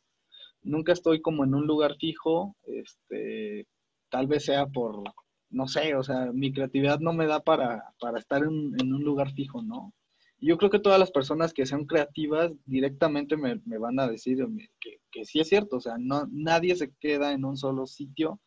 Nunca 0.63 0.93
estoy 0.93 1.21
como 1.21 1.43
en 1.43 1.55
un 1.55 1.65
lugar 1.65 1.95
fijo, 1.97 2.55
este, 2.63 3.67
tal 4.09 4.27
vez 4.27 4.45
sea 4.45 4.67
por, 4.67 5.03
no 5.49 5.67
sé, 5.67 5.95
o 5.95 6.03
sea, 6.03 6.31
mi 6.33 6.53
creatividad 6.53 6.99
no 6.99 7.13
me 7.13 7.27
da 7.27 7.41
para, 7.41 7.93
estar 8.17 8.43
en, 8.43 8.93
un 8.93 9.03
lugar 9.03 9.33
fijo, 9.33 9.61
¿no? 9.61 9.93
Yo 10.39 10.57
creo 10.57 10.71
que 10.71 10.79
todas 10.79 10.99
las 10.99 11.11
personas 11.11 11.53
que 11.53 11.65
sean 11.65 11.85
creativas 11.85 12.51
directamente 12.65 13.37
me, 13.37 13.59
van 13.77 13.99
a 13.99 14.07
decir 14.07 14.39
que, 14.79 14.97
que, 15.11 15.25
sí 15.25 15.39
es 15.39 15.49
cierto, 15.49 15.77
o 15.77 15.81
sea, 15.81 15.97
no, 15.99 16.27
nadie 16.31 16.75
se 16.75 16.91
queda 16.99 17.31
en 17.31 17.45
un 17.45 17.57
solo 17.57 17.85
sitio 17.85 18.39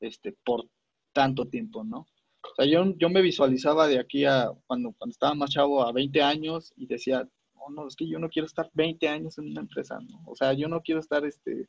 este, 0.00 0.34
por 0.44 0.68
tanto 1.12 1.46
tiempo, 1.46 1.84
¿no? 1.84 2.06
O 2.52 2.54
sea, 2.56 2.66
yo, 2.66 2.94
yo 2.96 3.08
me 3.08 3.22
visualizaba 3.22 3.86
de 3.86 3.98
aquí 3.98 4.24
a 4.24 4.50
cuando, 4.66 4.92
cuando 4.92 5.12
estaba 5.12 5.34
más 5.34 5.50
chavo 5.50 5.82
a 5.82 5.92
20 5.92 6.22
años 6.22 6.72
y 6.76 6.86
decía, 6.86 7.28
oh, 7.54 7.70
no, 7.70 7.86
es 7.86 7.96
que 7.96 8.08
yo 8.08 8.18
no 8.18 8.28
quiero 8.28 8.46
estar 8.46 8.70
20 8.74 9.08
años 9.08 9.38
en 9.38 9.50
una 9.50 9.60
empresa, 9.60 9.98
¿no? 10.00 10.22
O 10.26 10.34
sea, 10.34 10.52
yo 10.52 10.68
no 10.68 10.80
quiero 10.82 11.00
estar 11.00 11.24
este, 11.24 11.68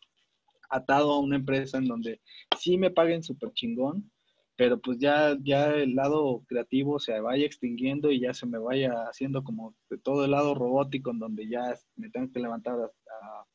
atado 0.69 1.11
a 1.13 1.19
una 1.19 1.35
empresa 1.37 1.77
en 1.77 1.85
donde 1.85 2.21
sí 2.57 2.77
me 2.77 2.91
paguen 2.91 3.23
súper 3.23 3.51
chingón, 3.53 4.11
pero 4.55 4.79
pues 4.79 4.97
ya, 4.99 5.37
ya 5.43 5.73
el 5.73 5.95
lado 5.95 6.43
creativo 6.47 6.99
se 6.99 7.19
vaya 7.19 7.45
extinguiendo 7.45 8.11
y 8.11 8.21
ya 8.21 8.33
se 8.33 8.47
me 8.47 8.57
vaya 8.57 8.91
haciendo 9.09 9.43
como 9.43 9.75
de 9.89 9.97
todo 9.99 10.25
el 10.25 10.31
lado 10.31 10.55
robótico 10.55 11.11
en 11.11 11.19
donde 11.19 11.47
ya 11.47 11.75
me 11.95 12.09
tengo 12.09 12.31
que 12.31 12.39
levantar 12.39 12.75
a 12.79 13.45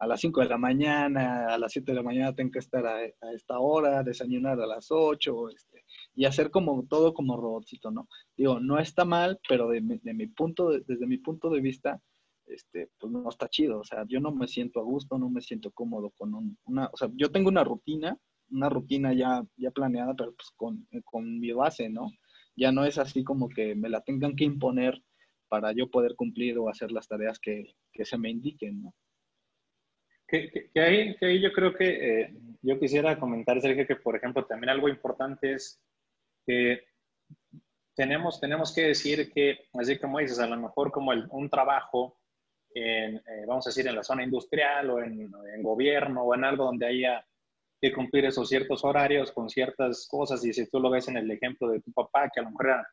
a 0.00 0.06
las 0.06 0.20
5 0.20 0.40
de 0.40 0.48
la 0.48 0.56
mañana, 0.56 1.48
a 1.48 1.58
las 1.58 1.72
7 1.72 1.92
de 1.92 1.96
la 1.96 2.02
mañana 2.02 2.34
tengo 2.34 2.50
que 2.50 2.58
estar 2.58 2.84
a, 2.86 3.04
esta 3.34 3.58
hora, 3.58 4.02
desayunar 4.02 4.58
a 4.58 4.66
las 4.66 4.90
8, 4.90 5.50
este, 5.50 5.84
y 6.14 6.24
hacer 6.24 6.50
como 6.50 6.84
todo 6.86 7.14
como 7.14 7.36
robotcito, 7.36 7.90
¿no? 7.90 8.08
Digo, 8.36 8.60
no 8.60 8.78
está 8.78 9.04
mal, 9.04 9.38
pero 9.48 9.68
de, 9.68 9.80
mi 9.80 10.26
punto 10.26 10.70
desde 10.70 11.06
mi 11.06 11.18
punto 11.18 11.50
de 11.50 11.60
vista, 11.60 12.00
este, 12.46 12.90
pues 12.98 13.12
no 13.12 13.28
está 13.28 13.48
chido, 13.48 13.80
o 13.80 13.84
sea, 13.84 14.04
yo 14.08 14.20
no 14.20 14.32
me 14.32 14.48
siento 14.48 14.80
a 14.80 14.84
gusto, 14.84 15.18
no 15.18 15.30
me 15.30 15.40
siento 15.40 15.70
cómodo 15.70 16.10
con 16.10 16.56
una, 16.64 16.90
o 16.92 16.96
sea, 16.96 17.08
yo 17.14 17.30
tengo 17.30 17.48
una 17.48 17.64
rutina, 17.64 18.18
una 18.50 18.68
rutina 18.68 19.12
ya, 19.12 19.44
ya 19.56 19.70
planeada, 19.70 20.14
pero 20.14 20.34
pues 20.34 20.50
con, 20.56 20.86
con 21.04 21.38
mi 21.38 21.52
base, 21.52 21.88
¿no? 21.88 22.10
Ya 22.56 22.72
no 22.72 22.84
es 22.84 22.98
así 22.98 23.22
como 23.22 23.48
que 23.48 23.74
me 23.74 23.88
la 23.88 24.00
tengan 24.00 24.34
que 24.34 24.44
imponer 24.44 25.00
para 25.48 25.72
yo 25.72 25.90
poder 25.90 26.16
cumplir 26.16 26.58
o 26.58 26.68
hacer 26.68 26.90
las 26.92 27.08
tareas 27.08 27.38
que, 27.38 27.74
que 27.92 28.04
se 28.04 28.18
me 28.18 28.30
indiquen, 28.30 28.82
¿no? 28.82 28.94
Que, 30.26 30.70
ahí, 30.76 31.16
que, 31.16 31.26
ahí, 31.26 31.40
yo 31.40 31.52
creo 31.52 31.74
que 31.74 32.20
eh, 32.22 32.34
yo 32.62 32.78
quisiera 32.78 33.18
comentar, 33.18 33.60
Sergio, 33.60 33.84
que 33.84 33.96
por 33.96 34.14
ejemplo 34.14 34.46
también 34.46 34.70
algo 34.70 34.88
importante 34.88 35.54
es 35.54 35.82
tenemos, 37.94 38.40
tenemos 38.40 38.74
que 38.74 38.82
decir 38.82 39.30
que, 39.32 39.68
así 39.74 39.98
como 39.98 40.18
dices, 40.18 40.38
a 40.38 40.46
lo 40.46 40.56
mejor 40.56 40.90
como 40.90 41.12
un 41.12 41.50
trabajo, 41.50 42.18
en, 42.72 43.16
eh, 43.16 43.44
vamos 43.46 43.66
a 43.66 43.70
decir, 43.70 43.86
en 43.86 43.96
la 43.96 44.02
zona 44.02 44.24
industrial 44.24 44.90
o 44.90 45.02
en, 45.02 45.20
en, 45.22 45.62
gobierno 45.62 46.22
o 46.22 46.34
en 46.34 46.44
algo 46.44 46.64
donde 46.64 46.86
haya 46.86 47.26
que 47.80 47.92
cumplir 47.92 48.26
esos 48.26 48.48
ciertos 48.48 48.84
horarios 48.84 49.32
con 49.32 49.48
ciertas 49.48 50.06
cosas, 50.08 50.44
y 50.44 50.52
si 50.52 50.68
tú 50.70 50.80
lo 50.80 50.90
ves 50.90 51.08
en 51.08 51.16
el 51.16 51.30
ejemplo 51.30 51.68
de 51.68 51.80
tu 51.80 51.92
papá, 51.92 52.30
que 52.32 52.40
a 52.40 52.42
lo 52.42 52.50
mejor 52.50 52.66
era 52.66 52.88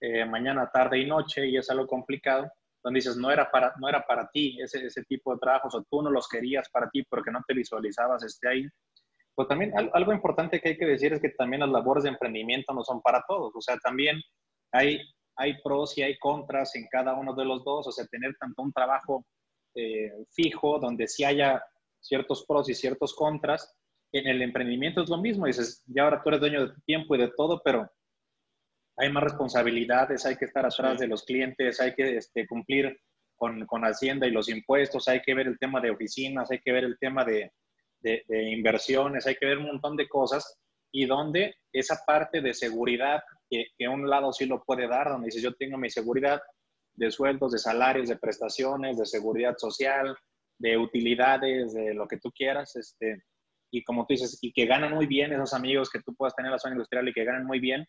eh, 0.00 0.24
mañana, 0.24 0.70
tarde 0.72 0.98
y 0.98 1.06
noche 1.06 1.46
y 1.46 1.56
es 1.56 1.70
algo 1.70 1.86
complicado, 1.86 2.50
donde 2.82 2.98
dices, 2.98 3.16
no 3.16 3.30
era 3.30 3.50
para, 3.50 3.72
no 3.78 3.88
era 3.88 4.04
para 4.04 4.28
ti 4.28 4.60
ese, 4.60 4.86
ese 4.86 5.04
tipo 5.04 5.32
de 5.32 5.38
trabajos 5.38 5.74
o 5.74 5.84
tú 5.84 6.02
no 6.02 6.10
los 6.10 6.28
querías 6.28 6.68
para 6.70 6.90
ti 6.90 7.04
porque 7.04 7.30
no 7.30 7.40
te 7.46 7.54
visualizabas 7.54 8.24
este 8.24 8.48
ahí. 8.48 8.66
Pues 9.34 9.48
también 9.48 9.72
algo 9.92 10.12
importante 10.12 10.60
que 10.60 10.70
hay 10.70 10.78
que 10.78 10.86
decir 10.86 11.12
es 11.12 11.20
que 11.20 11.30
también 11.30 11.60
las 11.60 11.70
labores 11.70 12.04
de 12.04 12.10
emprendimiento 12.10 12.74
no 12.74 12.84
son 12.84 13.00
para 13.00 13.24
todos. 13.26 13.52
O 13.54 13.60
sea, 13.60 13.78
también 13.78 14.20
hay, 14.72 15.00
hay 15.36 15.60
pros 15.62 15.96
y 15.96 16.02
hay 16.02 16.18
contras 16.18 16.74
en 16.76 16.86
cada 16.90 17.14
uno 17.14 17.34
de 17.34 17.44
los 17.44 17.64
dos. 17.64 17.86
O 17.86 17.92
sea, 17.92 18.04
tener 18.06 18.36
tanto 18.38 18.62
un 18.62 18.72
trabajo 18.72 19.24
eh, 19.74 20.12
fijo 20.32 20.78
donde 20.78 21.08
sí 21.08 21.24
haya 21.24 21.62
ciertos 22.00 22.44
pros 22.46 22.68
y 22.68 22.74
ciertos 22.74 23.14
contras. 23.14 23.74
En 24.12 24.26
el 24.26 24.42
emprendimiento 24.42 25.02
es 25.02 25.08
lo 25.08 25.16
mismo. 25.16 25.46
Dices, 25.46 25.82
ya 25.86 26.04
ahora 26.04 26.22
tú 26.22 26.28
eres 26.28 26.40
dueño 26.40 26.66
de 26.66 26.74
tu 26.74 26.80
tiempo 26.82 27.14
y 27.14 27.18
de 27.18 27.32
todo, 27.34 27.62
pero 27.64 27.90
hay 28.98 29.10
más 29.10 29.22
responsabilidades, 29.22 30.26
hay 30.26 30.36
que 30.36 30.44
estar 30.44 30.66
atrás 30.66 30.98
de 30.98 31.08
los 31.08 31.24
clientes, 31.24 31.80
hay 31.80 31.94
que 31.94 32.18
este, 32.18 32.46
cumplir 32.46 32.94
con, 33.36 33.64
con, 33.64 33.82
Hacienda 33.84 34.26
y 34.26 34.30
los 34.30 34.50
impuestos, 34.50 35.08
hay 35.08 35.22
que 35.22 35.34
ver 35.34 35.46
el 35.46 35.58
tema 35.58 35.80
de 35.80 35.90
oficinas, 35.90 36.50
hay 36.50 36.60
que 36.60 36.72
ver 36.72 36.84
el 36.84 36.98
tema 36.98 37.24
de, 37.24 37.50
de, 38.02 38.24
inversiones, 38.50 39.26
hay 39.26 39.36
que 39.36 39.46
ver 39.46 39.58
un 39.58 39.66
montón 39.66 39.96
de 39.96 40.08
cosas 40.08 40.58
y 40.92 41.06
donde 41.06 41.54
esa 41.72 42.02
parte 42.06 42.40
de 42.40 42.52
seguridad 42.52 43.22
que, 43.48 43.66
que 43.76 43.88
un 43.88 44.08
lado 44.08 44.32
sí 44.32 44.46
lo 44.46 44.62
puede 44.62 44.88
dar, 44.88 45.08
donde 45.08 45.26
dice 45.26 45.40
yo 45.40 45.54
tengo 45.54 45.78
mi 45.78 45.90
seguridad 45.90 46.40
de 46.94 47.10
sueldos, 47.10 47.52
de 47.52 47.58
salarios, 47.58 48.08
de 48.08 48.16
prestaciones, 48.16 48.98
de 48.98 49.06
seguridad 49.06 49.54
social, 49.56 50.16
de 50.58 50.76
utilidades, 50.76 51.72
de 51.72 51.94
lo 51.94 52.06
que 52.06 52.18
tú 52.18 52.30
quieras, 52.30 52.76
este, 52.76 53.22
y 53.72 53.82
como 53.82 54.06
tú 54.06 54.14
dices, 54.14 54.38
y 54.42 54.52
que 54.52 54.66
ganan 54.66 54.92
muy 54.92 55.06
bien 55.06 55.32
esos 55.32 55.54
amigos 55.54 55.88
que 55.90 56.00
tú 56.02 56.14
puedas 56.14 56.36
tener 56.36 56.48
en 56.48 56.52
la 56.52 56.58
zona 56.58 56.74
industrial 56.74 57.08
y 57.08 57.12
que 57.12 57.24
ganan 57.24 57.46
muy 57.46 57.58
bien, 57.58 57.86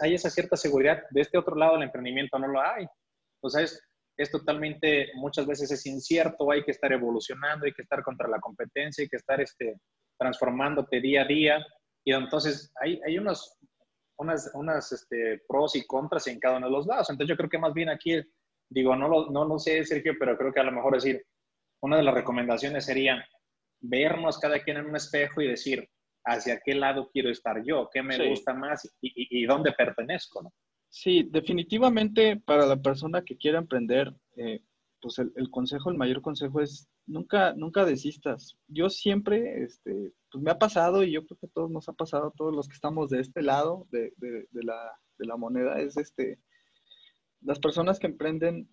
hay 0.00 0.14
esa 0.14 0.30
cierta 0.30 0.56
seguridad. 0.56 1.02
De 1.10 1.22
este 1.22 1.38
otro 1.38 1.56
lado 1.56 1.74
del 1.74 1.84
emprendimiento 1.84 2.38
no 2.38 2.48
lo 2.48 2.60
hay. 2.60 2.86
Entonces, 3.38 3.82
es, 4.16 4.30
totalmente, 4.30 5.10
muchas 5.14 5.46
veces 5.46 5.70
es 5.70 5.86
incierto, 5.86 6.50
hay 6.50 6.64
que 6.64 6.70
estar 6.70 6.92
evolucionando, 6.92 7.66
hay 7.66 7.72
que 7.72 7.82
estar 7.82 8.02
contra 8.02 8.28
la 8.28 8.38
competencia, 8.40 9.02
hay 9.02 9.08
que 9.08 9.16
estar 9.16 9.40
este, 9.40 9.76
transformándote 10.18 11.00
día 11.00 11.22
a 11.22 11.26
día. 11.26 11.66
Y 12.04 12.12
entonces 12.12 12.72
hay, 12.80 13.00
hay 13.06 13.18
unos, 13.18 13.58
unas, 14.18 14.50
unas 14.54 14.92
este, 14.92 15.42
pros 15.48 15.76
y 15.76 15.86
contras 15.86 16.26
en 16.28 16.38
cada 16.38 16.58
uno 16.58 16.66
de 16.66 16.72
los 16.72 16.86
lados. 16.86 17.10
Entonces 17.10 17.30
yo 17.30 17.36
creo 17.36 17.50
que 17.50 17.58
más 17.58 17.74
bien 17.74 17.88
aquí, 17.88 18.22
digo, 18.70 18.96
no 18.96 19.08
lo, 19.08 19.30
no 19.30 19.44
lo 19.44 19.58
sé, 19.58 19.84
Sergio, 19.84 20.14
pero 20.18 20.36
creo 20.36 20.52
que 20.52 20.60
a 20.60 20.64
lo 20.64 20.72
mejor 20.72 20.94
decir, 20.94 21.24
una 21.82 21.98
de 21.98 22.02
las 22.02 22.14
recomendaciones 22.14 22.84
sería 22.84 23.24
vernos 23.80 24.38
cada 24.38 24.62
quien 24.62 24.78
en 24.78 24.86
un 24.86 24.96
espejo 24.96 25.40
y 25.40 25.48
decir, 25.48 25.88
hacia 26.26 26.60
qué 26.64 26.74
lado 26.74 27.08
quiero 27.12 27.30
estar 27.30 27.62
yo, 27.64 27.88
qué 27.92 28.02
me 28.02 28.28
gusta 28.28 28.52
más 28.52 28.88
y, 29.00 29.44
dónde 29.46 29.72
pertenezco, 29.72 30.42
¿no? 30.42 30.52
Sí, 30.88 31.24
definitivamente 31.30 32.36
para 32.36 32.66
la 32.66 32.76
persona 32.76 33.22
que 33.22 33.36
quiera 33.36 33.58
emprender, 33.58 34.14
eh, 34.36 34.62
pues 35.00 35.18
el, 35.18 35.50
consejo, 35.50 35.90
el 35.90 35.96
mayor 35.96 36.22
consejo 36.22 36.60
es 36.60 36.88
nunca, 37.06 37.54
nunca 37.54 37.84
desistas. 37.84 38.56
Yo 38.66 38.88
siempre, 38.88 39.62
este, 39.62 40.12
pues 40.30 40.42
me 40.42 40.50
ha 40.50 40.58
pasado 40.58 41.04
y 41.04 41.12
yo 41.12 41.24
creo 41.24 41.38
que 41.38 41.46
a 41.46 41.50
todos 41.50 41.70
nos 41.70 41.88
ha 41.88 41.92
pasado, 41.92 42.32
todos 42.36 42.54
los 42.54 42.68
que 42.68 42.74
estamos 42.74 43.10
de 43.10 43.20
este 43.20 43.42
lado 43.42 43.86
de, 43.90 44.12
la, 44.52 44.98
de 45.18 45.26
la 45.26 45.36
moneda, 45.36 45.78
es 45.80 45.96
este, 45.96 46.40
las 47.40 47.58
personas 47.58 47.98
que 47.98 48.06
emprenden, 48.06 48.68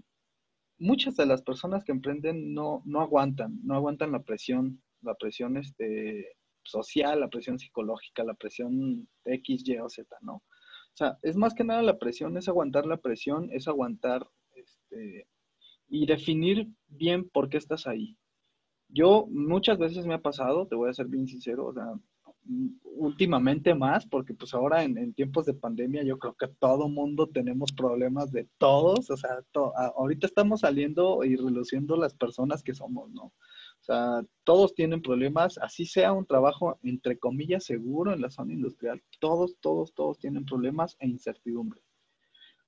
muchas 0.79 1.15
de 1.15 1.25
las 1.25 1.41
personas 1.41 1.83
que 1.83 1.91
emprenden 1.91 2.53
no, 2.53 2.81
no 2.85 3.01
aguantan, 3.01 3.59
no 3.63 3.75
aguantan 3.75 4.11
la 4.11 4.23
presión, 4.23 4.81
la 5.01 5.15
presión 5.15 5.57
este, 5.57 6.37
social, 6.63 7.19
la 7.19 7.29
presión 7.29 7.59
psicológica, 7.59 8.23
la 8.23 8.33
presión 8.33 9.07
X, 9.25 9.63
Y 9.67 9.77
o 9.77 9.89
Z, 9.89 10.17
¿no? 10.21 10.43
O 10.93 10.97
sea, 10.97 11.17
es 11.23 11.35
más 11.35 11.53
que 11.53 11.63
nada 11.63 11.81
la 11.81 11.97
presión, 11.97 12.37
es 12.37 12.47
aguantar 12.47 12.85
la 12.85 12.97
presión, 12.97 13.49
es 13.51 13.67
aguantar 13.67 14.29
este, 14.53 15.27
y 15.87 16.05
definir 16.05 16.67
bien 16.87 17.27
por 17.29 17.49
qué 17.49 17.57
estás 17.57 17.87
ahí. 17.87 18.17
Yo 18.89 19.25
muchas 19.29 19.79
veces 19.79 20.05
me 20.05 20.13
ha 20.13 20.21
pasado, 20.21 20.67
te 20.67 20.75
voy 20.75 20.89
a 20.89 20.93
ser 20.93 21.07
bien 21.07 21.27
sincero, 21.27 21.65
o 21.65 21.73
sea, 21.73 21.93
últimamente 22.83 23.73
más, 23.73 24.05
porque 24.05 24.33
pues 24.33 24.53
ahora 24.53 24.83
en, 24.83 25.13
tiempos 25.13 25.45
de 25.45 25.53
pandemia 25.53 26.03
yo 26.03 26.19
creo 26.19 26.35
que 26.35 26.47
todo 26.47 26.89
mundo 26.89 27.27
tenemos 27.27 27.71
problemas 27.71 28.31
de 28.31 28.47
todos, 28.57 29.09
o 29.09 29.17
sea, 29.17 29.39
ahorita 29.95 30.27
estamos 30.27 30.61
saliendo 30.61 31.23
y 31.23 31.35
reluciendo 31.35 31.95
las 31.97 32.13
personas 32.13 32.61
que 32.61 32.75
somos, 32.75 33.09
¿no? 33.11 33.33
O 33.83 33.85
sea, 33.85 34.21
todos 34.45 34.73
tienen 34.73 35.01
problemas, 35.01 35.57
así 35.57 35.85
sea 35.85 36.13
un 36.13 36.25
trabajo 36.25 36.79
entre 36.83 37.19
comillas 37.19 37.65
seguro 37.65 38.13
en 38.13 38.21
la 38.21 38.29
zona 38.29 38.53
industrial, 38.53 39.03
todos, 39.19 39.57
todos, 39.59 39.93
todos 39.93 40.17
tienen 40.19 40.45
problemas 40.45 40.95
e 40.99 41.07
incertidumbre. 41.07 41.81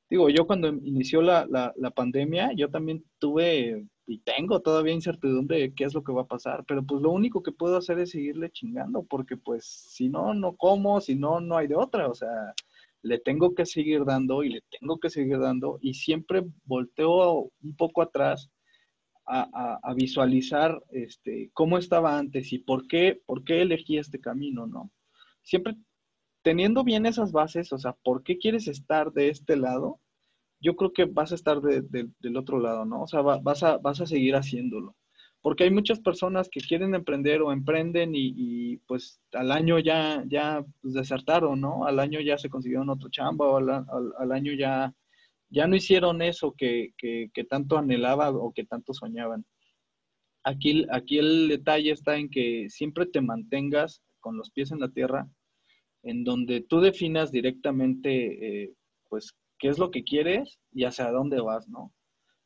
Digo, 0.09 0.29
yo 0.29 0.45
cuando 0.45 0.67
inició 0.67 1.21
la, 1.21 1.45
la, 1.49 1.73
la 1.77 1.91
pandemia, 1.91 2.51
yo 2.53 2.69
también 2.69 3.05
tuve 3.17 3.87
y 4.05 4.19
tengo 4.19 4.59
todavía 4.59 4.93
incertidumbre 4.93 5.57
de 5.59 5.73
qué 5.73 5.85
es 5.85 5.93
lo 5.93 6.03
que 6.03 6.11
va 6.11 6.23
a 6.23 6.27
pasar, 6.27 6.65
pero 6.67 6.83
pues 6.83 7.01
lo 7.01 7.11
único 7.11 7.41
que 7.41 7.53
puedo 7.53 7.77
hacer 7.77 7.97
es 7.99 8.11
seguirle 8.11 8.51
chingando, 8.51 9.03
porque 9.03 9.37
pues 9.37 9.65
si 9.65 10.09
no, 10.09 10.33
no 10.33 10.57
como, 10.57 10.99
si 10.99 11.15
no, 11.15 11.39
no 11.39 11.55
hay 11.55 11.67
de 11.67 11.75
otra, 11.75 12.09
o 12.09 12.13
sea, 12.13 12.53
le 13.03 13.19
tengo 13.19 13.55
que 13.55 13.65
seguir 13.65 14.03
dando 14.03 14.43
y 14.43 14.49
le 14.49 14.63
tengo 14.79 14.99
que 14.99 15.09
seguir 15.09 15.39
dando 15.39 15.79
y 15.81 15.93
siempre 15.93 16.43
volteo 16.65 17.51
un 17.63 17.75
poco 17.77 18.01
atrás 18.01 18.49
a, 19.27 19.93
visualizar 19.95 20.81
este, 20.91 21.49
cómo 21.53 21.77
estaba 21.77 22.17
antes 22.17 22.53
y 22.53 22.59
por 22.59 22.87
qué, 22.87 23.21
por 23.25 23.43
qué 23.43 23.61
elegí 23.61 23.97
este 23.97 24.19
camino, 24.19 24.67
¿no? 24.67 24.91
Siempre 25.41 25.75
teniendo 26.43 26.83
bien 26.83 27.05
esas 27.05 27.31
bases, 27.31 27.73
o 27.73 27.79
sea, 27.79 27.93
¿por 28.03 28.23
qué 28.23 28.37
quieres 28.37 28.67
estar 28.67 29.11
de 29.11 29.29
este 29.29 29.55
lado? 29.55 29.99
yo 30.65 30.75
creo 30.75 30.93
que 30.93 31.05
vas 31.05 31.31
a 31.31 31.35
estar 31.35 31.61
del 31.61 32.37
otro 32.37 32.59
lado, 32.59 32.85
¿no? 32.85 33.03
O 33.03 33.07
sea, 33.07 33.21
vas, 33.21 33.63
a, 33.63 33.77
vas 33.77 34.01
a 34.01 34.05
seguir 34.05 34.35
haciéndolo. 34.35 34.95
Porque 35.41 35.63
hay 35.65 35.69
muchas 35.69 35.99
personas 35.99 36.49
que 36.49 36.59
quieren 36.59 36.95
emprender 36.95 37.43
o 37.43 37.51
emprenden 37.51 38.13
y, 38.15 38.77
pues 38.87 39.21
al 39.33 39.51
año 39.51 39.77
ya, 39.77 40.23
ya 40.27 40.65
pues, 40.81 40.95
desertaron, 40.95 41.61
¿no? 41.61 41.85
Al 41.85 41.99
año 41.99 42.19
ya 42.19 42.39
se 42.39 42.49
consiguieron 42.49 42.89
otro 42.89 43.09
chamba 43.09 43.45
o 43.45 43.57
al, 43.57 44.31
año 44.31 44.53
ya, 44.53 44.91
ya 45.55 45.67
no 45.67 45.77
hicieron 45.77 46.21
eso 46.21 46.53
que, 46.57 46.93
que, 46.97 47.43
tanto 47.49 47.77
anhelaban 47.77 48.35
o 48.35 48.51
que 48.53 48.65
tanto 48.65 48.93
soñaban. 48.93 49.45
Aquí, 50.43 50.85
aquí 50.91 51.17
el 51.17 51.47
detalle 51.47 51.91
está 51.91 52.17
en 52.17 52.29
que 52.29 52.69
siempre 52.69 53.05
te 53.05 53.21
mantengas 53.21 54.01
con 54.19 54.35
los 54.35 54.51
pies 54.51 54.73
en 54.73 54.81
la 54.81 54.89
tierra, 54.89 55.29
en 56.03 56.25
donde 56.25 56.59
tú 56.59 56.81
definas 56.81 57.31
directamente, 57.31 58.63
eh, 58.63 58.73
pues, 59.07 59.33
qué 59.57 59.69
es 59.69 59.79
lo 59.79 59.91
que 59.91 60.03
quieres 60.03 60.59
y 60.73 60.83
hacia 60.83 61.09
dónde 61.09 61.39
vas, 61.39 61.69
¿no? 61.69 61.93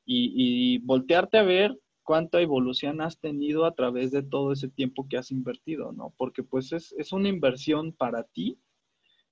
Y, 0.05 0.77
voltearte 0.85 1.39
a 1.39 1.43
ver 1.43 1.75
cuánta 2.03 2.41
evolución 2.41 3.01
has 3.01 3.19
tenido 3.19 3.65
a 3.65 3.73
través 3.73 4.11
de 4.11 4.21
todo 4.21 4.53
ese 4.53 4.69
tiempo 4.69 5.07
que 5.09 5.17
has 5.17 5.31
invertido, 5.31 5.91
¿no? 5.93 6.13
Porque 6.15 6.43
pues 6.43 6.71
es, 6.73 6.93
es 6.97 7.11
una 7.11 7.29
inversión 7.29 7.91
para 7.91 8.23
ti, 8.23 8.59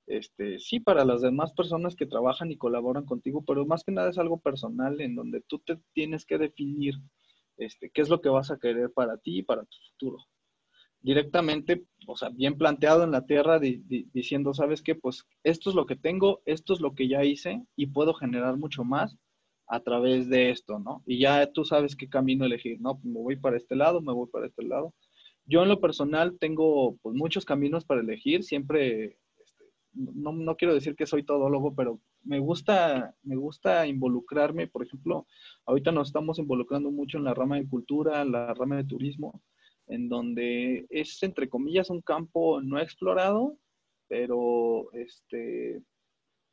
este, 0.07 0.59
sí, 0.59 0.79
para 0.79 1.05
las 1.05 1.21
demás 1.21 1.53
personas 1.53 1.95
que 1.95 2.05
trabajan 2.05 2.51
y 2.51 2.57
colaboran 2.57 3.05
contigo, 3.05 3.43
pero 3.45 3.65
más 3.65 3.83
que 3.83 3.91
nada 3.91 4.09
es 4.09 4.17
algo 4.17 4.39
personal 4.39 4.99
en 5.01 5.15
donde 5.15 5.41
tú 5.41 5.59
te 5.59 5.77
tienes 5.93 6.25
que 6.25 6.37
definir 6.37 6.95
este, 7.57 7.89
qué 7.91 8.01
es 8.01 8.09
lo 8.09 8.21
que 8.21 8.29
vas 8.29 8.49
a 8.51 8.57
querer 8.57 8.91
para 8.91 9.17
ti 9.17 9.39
y 9.39 9.43
para 9.43 9.63
tu 9.63 9.77
futuro 9.91 10.25
directamente, 11.01 11.85
o 12.05 12.17
sea, 12.17 12.29
bien 12.29 12.57
planteado 12.57 13.03
en 13.03 13.11
la 13.11 13.25
tierra, 13.25 13.59
diciendo, 13.59 14.53
¿sabes 14.53 14.81
qué? 14.81 14.95
Pues 14.95 15.25
esto 15.43 15.69
es 15.69 15.75
lo 15.75 15.85
que 15.85 15.95
tengo, 15.95 16.41
esto 16.45 16.73
es 16.73 16.81
lo 16.81 16.95
que 16.95 17.07
ya 17.07 17.23
hice 17.23 17.63
y 17.75 17.87
puedo 17.87 18.13
generar 18.13 18.57
mucho 18.57 18.83
más 18.83 19.17
a 19.67 19.81
través 19.81 20.29
de 20.29 20.49
esto, 20.49 20.79
¿no? 20.79 21.03
Y 21.05 21.19
ya 21.19 21.51
tú 21.51 21.65
sabes 21.65 21.95
qué 21.95 22.09
camino 22.09 22.45
elegir, 22.45 22.79
¿no? 22.79 22.99
me 23.03 23.21
voy 23.21 23.35
para 23.35 23.57
este 23.57 23.75
lado, 23.75 24.01
me 24.01 24.13
voy 24.13 24.27
para 24.27 24.47
este 24.47 24.63
lado. 24.63 24.93
Yo 25.45 25.63
en 25.63 25.69
lo 25.69 25.79
personal 25.79 26.37
tengo 26.39 26.97
pues, 27.01 27.15
muchos 27.15 27.45
caminos 27.45 27.85
para 27.85 28.01
elegir, 28.01 28.43
siempre, 28.43 29.17
no, 29.97 30.31
no, 30.31 30.55
quiero 30.55 30.73
decir 30.73 30.95
que 30.95 31.05
soy 31.05 31.23
todólogo, 31.23 31.73
pero 31.75 31.99
me 32.23 32.39
gusta, 32.39 33.15
me 33.23 33.35
gusta 33.35 33.87
involucrarme, 33.87 34.67
por 34.67 34.85
ejemplo, 34.85 35.25
ahorita 35.65 35.91
nos 35.91 36.09
estamos 36.09 36.39
involucrando 36.39 36.91
mucho 36.91 37.17
en 37.17 37.23
la 37.23 37.33
rama 37.33 37.57
de 37.57 37.67
cultura, 37.67 38.23
la 38.25 38.53
rama 38.53 38.77
de 38.77 38.83
turismo, 38.83 39.41
en 39.87 40.09
donde 40.09 40.85
es, 40.89 41.21
entre 41.23 41.49
comillas, 41.49 41.89
un 41.89 42.01
campo 42.01 42.61
no 42.61 42.79
explorado, 42.79 43.57
pero 44.07 44.91
este, 44.93 45.81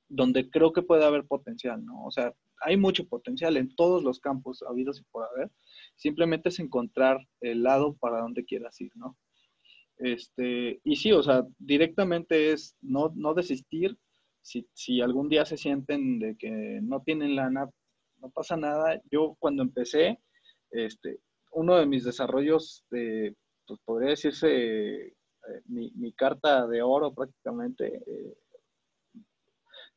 donde 0.08 0.50
creo 0.50 0.72
que 0.72 0.82
puede 0.82 1.04
haber 1.04 1.26
potencial, 1.26 1.84
¿no? 1.84 2.04
O 2.04 2.10
sea, 2.10 2.34
hay 2.60 2.76
mucho 2.76 3.06
potencial 3.06 3.56
en 3.56 3.74
todos 3.74 4.02
los 4.02 4.20
campos 4.20 4.62
habidos 4.68 5.00
y 5.00 5.04
por 5.10 5.24
haber. 5.24 5.50
Simplemente 5.96 6.48
es 6.48 6.58
encontrar 6.58 7.18
el 7.40 7.62
lado 7.62 7.94
para 7.96 8.20
donde 8.20 8.44
quieras 8.44 8.80
ir, 8.80 8.92
¿no? 8.94 9.16
Este, 9.98 10.80
y 10.84 10.96
sí, 10.96 11.12
o 11.12 11.22
sea, 11.22 11.44
directamente 11.58 12.52
es 12.52 12.76
no, 12.80 13.12
no 13.14 13.34
desistir. 13.34 13.96
Si, 14.42 14.68
si 14.74 15.00
algún 15.00 15.28
día 15.28 15.44
se 15.46 15.56
sienten 15.56 16.18
de 16.18 16.36
que 16.36 16.80
no 16.82 17.00
tienen 17.00 17.36
lana, 17.36 17.68
no 18.18 18.30
pasa 18.30 18.56
nada. 18.56 19.00
Yo 19.10 19.36
cuando 19.38 19.62
empecé, 19.62 20.18
este, 20.70 21.20
uno 21.52 21.76
de 21.76 21.86
mis 21.86 22.04
desarrollos, 22.04 22.84
de, 22.90 23.34
pues 23.66 23.80
podría 23.84 24.10
decirse, 24.10 25.06
eh, 25.06 25.14
mi, 25.66 26.12
carta 26.12 26.66
de 26.66 26.82
oro 26.82 27.14
prácticamente, 27.14 28.02
eh, 28.06 28.34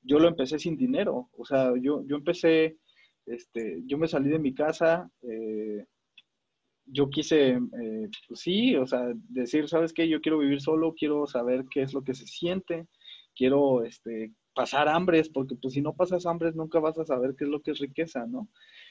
yo 0.01 0.19
lo 0.19 0.27
empecé 0.27 0.59
sin 0.59 0.77
dinero. 0.77 1.29
O 1.37 1.45
sea, 1.45 1.73
yo, 1.81 2.03
yo 2.05 2.15
empecé, 2.17 2.77
este, 3.25 3.81
yo 3.85 3.97
me 3.97 4.07
salí 4.07 4.29
de 4.29 4.39
mi 4.39 4.53
casa, 4.53 5.09
eh, 5.23 5.85
yo 6.87 7.09
quise, 7.09 7.59
pues 8.27 8.39
sí, 8.39 8.75
o 8.75 8.87
sea, 8.87 9.13
decir, 9.29 9.67
¿sabes 9.67 9.93
qué? 9.93 10.07
Yo 10.07 10.21
quiero 10.21 10.39
vivir 10.39 10.61
solo, 10.61 10.93
quiero 10.93 11.27
saber 11.27 11.65
qué 11.69 11.81
es 11.81 11.93
lo 11.93 12.03
que 12.03 12.13
se 12.13 12.25
siente, 12.25 12.87
quiero 13.35 13.83
este, 13.83 14.31
pasar 14.53 14.89
hambres, 14.89 15.29
porque 15.29 15.55
pues 15.55 15.75
si 15.75 15.81
no 15.81 15.95
pasas 15.95 16.25
hambres 16.25 16.55
nunca 16.55 16.79
vas 16.79 16.97
a 16.97 17.05
saber 17.05 17.35
qué 17.37 17.43
es 17.43 17.49
lo 17.49 17.61
que 17.61 17.71
es 17.71 17.79
riqueza, 17.79 18.25
¿no? 18.25 18.49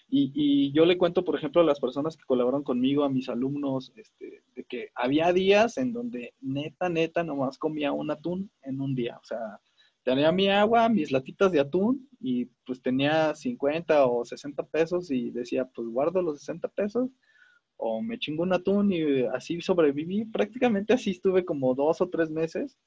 Y, 0.09 0.73
yo 0.73 0.85
le 0.87 0.99
cuento, 0.99 1.25
por 1.25 1.35
ejemplo, 1.35 1.61
a 1.61 1.65
las 1.65 1.81
personas 1.81 2.17
que 2.17 2.25
colaboran 2.25 2.63
conmigo, 2.63 3.03
a 3.03 3.09
mis 3.09 3.29
alumnos, 3.29 3.93
este, 3.97 4.45
de 4.55 4.65
que 4.65 4.91
había 4.95 5.33
días 5.33 5.79
en 5.79 5.93
donde 5.93 6.35
neta, 6.41 6.89
neta, 6.89 7.25
nomás 7.25 7.59
comía 7.59 7.91
un 7.91 8.11
atún 8.13 8.51
en 8.63 8.81
un 8.81 8.95
día. 8.95 9.19
O 9.21 9.25
sea, 9.25 9.59
tenía 10.05 10.31
mi 10.31 10.49
agua, 10.49 10.89
mis 10.89 11.11
latitas 11.11 11.51
de 11.51 11.59
atún 11.59 12.09
y 12.21 12.45
pues 12.65 12.81
tenía 12.81 13.35
50 13.35 14.07
o 14.07 14.25
60 14.25 14.63
pesos 14.67 15.11
y 15.11 15.31
decía, 15.31 15.65
pues 15.65 15.89
guardo 15.89 16.23
los 16.23 16.39
60 16.39 16.69
pesos 16.69 17.11
o 17.77 18.03
me 18.03 18.19
chingo 18.19 18.43
un 18.43 18.53
atún 18.53 18.93
y 18.93 19.23
así 19.27 19.61
sobreviví. 19.61 20.25
Prácticamente 20.27 20.95
así 20.95 21.11
estuve 21.11 21.45
como 21.45 21.75
dos 21.75 22.01
o 22.01 22.09
tres 22.09 22.31
meses 22.31 22.79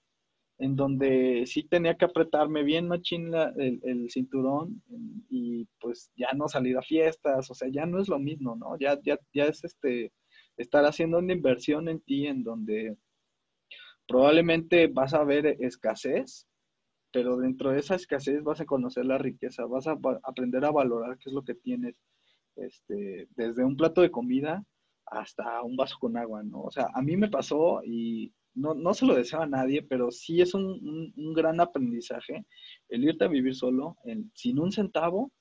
en 0.60 0.76
donde 0.76 1.46
sí 1.48 1.64
tenía 1.64 1.96
que 1.96 2.06
apretarme 2.06 2.64
bien 2.64 2.88
machín 2.88 3.34
el, 3.34 3.80
el, 3.82 4.10
cinturón 4.12 4.84
y 5.30 5.66
pues 5.80 6.12
ya 6.18 6.34
no 6.36 6.50
salir 6.50 6.78
a 6.78 6.82
fiestas, 6.82 7.50
o 7.50 7.54
sea, 7.54 7.70
ya 7.70 7.86
no 7.86 8.00
es 8.02 8.10
lo 8.10 8.20
mismo, 8.20 8.58
¿no? 8.58 8.78
Ya, 8.78 9.00
ya, 9.02 9.18
ya 9.34 9.46
es 9.46 9.64
este, 9.64 10.12
estar 10.58 10.84
haciendo 10.86 11.20
una 11.20 11.32
inversión 11.32 11.88
en 11.88 12.02
ti 12.02 12.28
en 12.28 12.44
donde 12.44 12.98
probablemente 14.06 14.88
vas 14.88 15.14
a 15.14 15.24
ver 15.24 15.46
escasez, 15.62 16.46
pero 17.14 17.38
dentro 17.38 17.72
de 17.72 17.80
esa 17.80 17.96
escasez 17.96 18.44
vas 18.44 18.60
a 18.60 18.66
conocer 18.66 19.06
la 19.06 19.18
riqueza, 19.18 19.66
vas 19.66 19.88
a 19.88 19.98
aprender 20.24 20.66
a 20.66 20.72
valorar 20.72 21.18
qué 21.20 21.30
es 21.30 21.34
lo 21.34 21.44
que 21.44 21.56
tienes, 21.56 21.96
este, 22.58 23.30
desde 23.38 23.64
un 23.64 23.78
plato 23.78 24.02
de 24.02 24.12
comida 24.12 24.66
hasta 25.12 25.62
un 25.64 25.76
vaso 25.76 25.97
con 25.99 26.18
agua, 26.18 26.43
¿no? 26.43 26.62
O 26.62 26.72
sea, 26.72 26.88
a 26.93 27.01
mí 27.01 27.18
me 27.18 27.30
pasó 27.30 27.82
y 27.84 28.34
no, 28.53 28.74
no 28.74 28.93
se 28.93 29.05
lo 29.05 29.16
deseo 29.16 29.41
a 29.41 29.47
nadie, 29.47 29.84
pero 29.84 30.12
sí 30.12 30.41
es 30.41 30.53
un, 30.53 31.14
gran 31.34 31.60
aprendizaje 31.60 32.45
el 32.89 33.03
irte 33.03 33.26
a 33.26 33.30
vivir 33.30 33.55
solo, 33.55 33.97
sin 34.34 34.60
un 34.60 34.72
centavo 34.72 35.32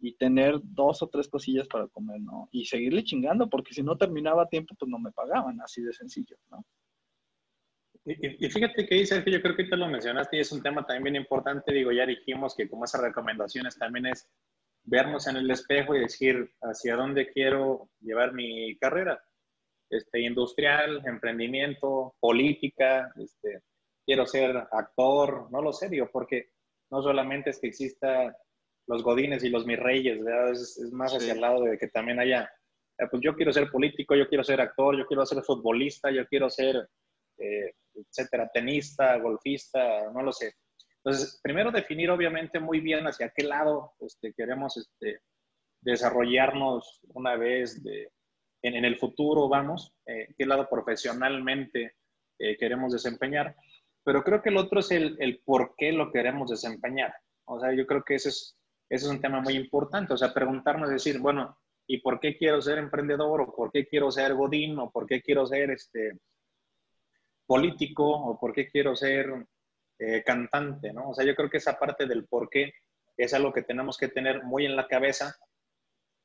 y 0.00 0.16
tener 0.16 0.60
dos 0.62 1.02
o 1.02 1.08
tres 1.08 1.28
cosillas 1.28 1.66
para 1.66 1.88
comer, 1.88 2.20
¿no? 2.20 2.48
Y 2.52 2.66
seguirle 2.66 3.02
chingando, 3.04 3.48
porque 3.48 3.74
si 3.74 3.82
no 3.82 3.96
terminaba 3.96 4.44
a 4.44 4.48
tiempo, 4.48 4.74
pues 4.78 4.88
no 4.88 4.98
me 4.98 5.12
pagaban, 5.12 5.60
así 5.60 5.82
de 5.82 5.92
sencillo, 5.92 6.36
¿no? 6.50 6.64
Y, 8.04 8.48
fíjate 8.48 8.86
que 8.86 8.94
dice 8.94 9.22
que 9.22 9.30
yo 9.30 9.42
creo 9.42 9.54
que 9.54 9.64
te 9.64 9.76
lo 9.76 9.86
mencionaste 9.86 10.36
y 10.38 10.40
es 10.40 10.50
un 10.52 10.62
tema 10.62 10.86
también 10.86 11.04
bien 11.12 11.16
importante. 11.16 11.72
Digo, 11.72 11.92
ya 11.92 12.06
dijimos 12.06 12.54
que 12.54 12.68
como 12.68 12.84
esas 12.84 13.02
recomendaciones 13.02 13.76
también 13.76 14.06
es 14.06 14.26
vernos 14.88 15.26
en 15.26 15.36
el 15.36 15.50
espejo 15.50 15.94
y 15.94 16.00
decir 16.00 16.50
hacia 16.62 16.96
dónde 16.96 17.30
quiero 17.30 17.90
llevar 18.00 18.32
mi 18.32 18.76
carrera 18.78 19.22
este, 19.90 20.20
industrial, 20.20 21.02
emprendimiento, 21.06 22.14
política, 22.20 23.12
este, 23.16 23.62
quiero 24.04 24.26
ser 24.26 24.56
actor, 24.70 25.50
no 25.50 25.62
lo 25.62 25.72
sé, 25.72 25.88
digo, 25.88 26.08
porque 26.12 26.50
no 26.90 27.02
solamente 27.02 27.50
es 27.50 27.58
que 27.58 27.68
exista 27.68 28.36
los 28.86 29.02
godines 29.02 29.44
y 29.44 29.50
los 29.50 29.66
mis 29.66 29.78
reyes, 29.78 30.20
Es, 30.52 30.78
más 30.92 31.14
hacia 31.14 31.32
el 31.32 31.40
lado 31.40 31.62
de 31.62 31.78
que 31.78 31.88
también 31.88 32.18
haya, 32.18 32.50
eh, 32.98 33.06
pues 33.10 33.22
yo 33.22 33.34
quiero 33.34 33.52
ser 33.52 33.70
político, 33.70 34.14
yo 34.14 34.28
quiero 34.28 34.44
ser 34.44 34.60
actor, 34.60 34.96
yo 34.96 35.06
quiero 35.06 35.24
ser 35.26 35.42
futbolista, 35.42 36.10
yo 36.10 36.26
quiero 36.26 36.48
ser, 36.48 36.88
eh, 37.38 37.74
etcétera, 37.94 38.50
tenista, 38.52 39.18
golfista, 39.18 40.10
no 40.12 40.22
lo 40.22 40.32
sé. 40.32 40.54
Entonces, 41.08 41.40
primero 41.42 41.70
definir 41.70 42.10
obviamente 42.10 42.60
muy 42.60 42.80
bien 42.80 43.06
hacia 43.06 43.32
qué 43.34 43.42
lado 43.42 43.94
este, 44.00 44.34
queremos 44.34 44.76
este, 44.76 45.22
desarrollarnos 45.80 47.00
una 47.14 47.34
vez 47.34 47.80
en, 48.60 48.84
el 48.84 48.98
futuro, 48.98 49.48
vamos, 49.48 49.94
eh, 50.04 50.28
qué 50.36 50.44
lado 50.44 50.68
profesionalmente 50.68 51.94
eh, 52.38 52.58
queremos 52.58 52.92
desempeñar. 52.92 53.56
Pero 54.04 54.22
creo 54.22 54.42
que 54.42 54.50
el 54.50 54.58
otro 54.58 54.80
es 54.80 54.90
el, 54.90 55.40
por 55.46 55.74
qué 55.78 55.92
lo 55.92 56.12
queremos 56.12 56.50
desempeñar. 56.50 57.14
O 57.46 57.58
sea, 57.58 57.72
yo 57.72 57.86
creo 57.86 58.04
que 58.04 58.16
ese 58.16 58.28
es, 58.28 58.58
ese 58.90 59.06
es 59.06 59.10
un 59.10 59.22
tema 59.22 59.40
muy 59.40 59.54
importante. 59.54 60.12
O 60.12 60.18
sea, 60.18 60.34
preguntarnos, 60.34 60.90
decir, 60.90 61.20
bueno, 61.20 61.56
¿y 61.86 62.02
por 62.02 62.20
qué 62.20 62.36
quiero 62.36 62.60
ser 62.60 62.76
emprendedor? 62.76 63.40
¿O 63.40 63.56
por 63.56 63.72
qué 63.72 63.86
quiero 63.86 64.10
ser 64.10 64.34
godín? 64.34 64.78
¿O 64.78 64.90
por 64.90 65.06
qué 65.06 65.22
quiero 65.22 65.46
ser 65.46 65.70
este, 65.70 66.18
político? 67.46 68.04
¿O 68.10 68.38
por 68.38 68.52
qué 68.52 68.68
quiero 68.68 68.94
ser 68.94 69.32
eh, 69.98 70.22
cantante? 70.24 70.92
¿no? 70.92 71.10
O 71.10 71.14
sea, 71.14 71.24
yo 71.24 71.34
creo 71.34 71.50
que 71.50 71.58
esa 71.58 71.78
parte 71.78 72.06
del 72.06 72.26
por 72.26 72.48
qué 72.48 72.72
es 73.16 73.34
algo 73.34 73.52
que 73.52 73.62
tenemos 73.62 73.98
que 73.98 74.08
tener 74.08 74.44
muy 74.44 74.64
en 74.64 74.76
la 74.76 74.86
cabeza 74.86 75.36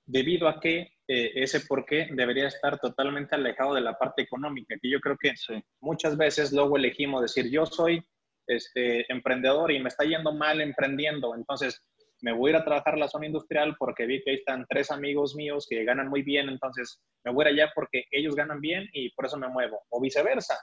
debido 0.05 0.47
a 0.47 0.59
que 0.59 0.93
eh, 1.07 1.31
ese 1.35 1.61
por 1.61 1.85
qué 1.85 2.07
debería 2.11 2.47
estar 2.47 2.79
totalmente 2.79 3.35
alejado 3.35 3.73
de 3.73 3.81
la 3.81 3.97
parte 3.97 4.21
económica, 4.21 4.75
que 4.81 4.89
yo 4.89 4.99
creo 4.99 5.17
que 5.17 5.33
muchas 5.81 6.17
veces 6.17 6.51
luego 6.51 6.77
elegimos 6.77 7.21
decir, 7.21 7.49
yo 7.49 7.65
soy 7.65 8.01
este, 8.47 9.11
emprendedor 9.11 9.71
y 9.71 9.79
me 9.79 9.89
está 9.89 10.03
yendo 10.03 10.33
mal 10.33 10.61
emprendiendo, 10.61 11.35
entonces 11.35 11.81
me 12.21 12.31
voy 12.31 12.49
a 12.49 12.51
ir 12.51 12.55
a 12.57 12.65
trabajar 12.65 12.93
a 12.95 12.97
la 12.97 13.07
zona 13.07 13.25
industrial 13.25 13.75
porque 13.77 14.05
vi 14.05 14.23
que 14.23 14.31
ahí 14.31 14.37
están 14.37 14.65
tres 14.69 14.91
amigos 14.91 15.35
míos 15.35 15.67
que 15.69 15.83
ganan 15.83 16.07
muy 16.09 16.21
bien, 16.21 16.47
entonces 16.47 17.01
me 17.23 17.31
voy 17.31 17.45
a 17.45 17.51
ir 17.51 17.59
allá 17.59 17.71
porque 17.75 18.05
ellos 18.11 18.35
ganan 18.35 18.61
bien 18.61 18.87
y 18.93 19.11
por 19.13 19.25
eso 19.25 19.37
me 19.37 19.49
muevo, 19.49 19.81
o 19.89 19.99
viceversa. 19.99 20.57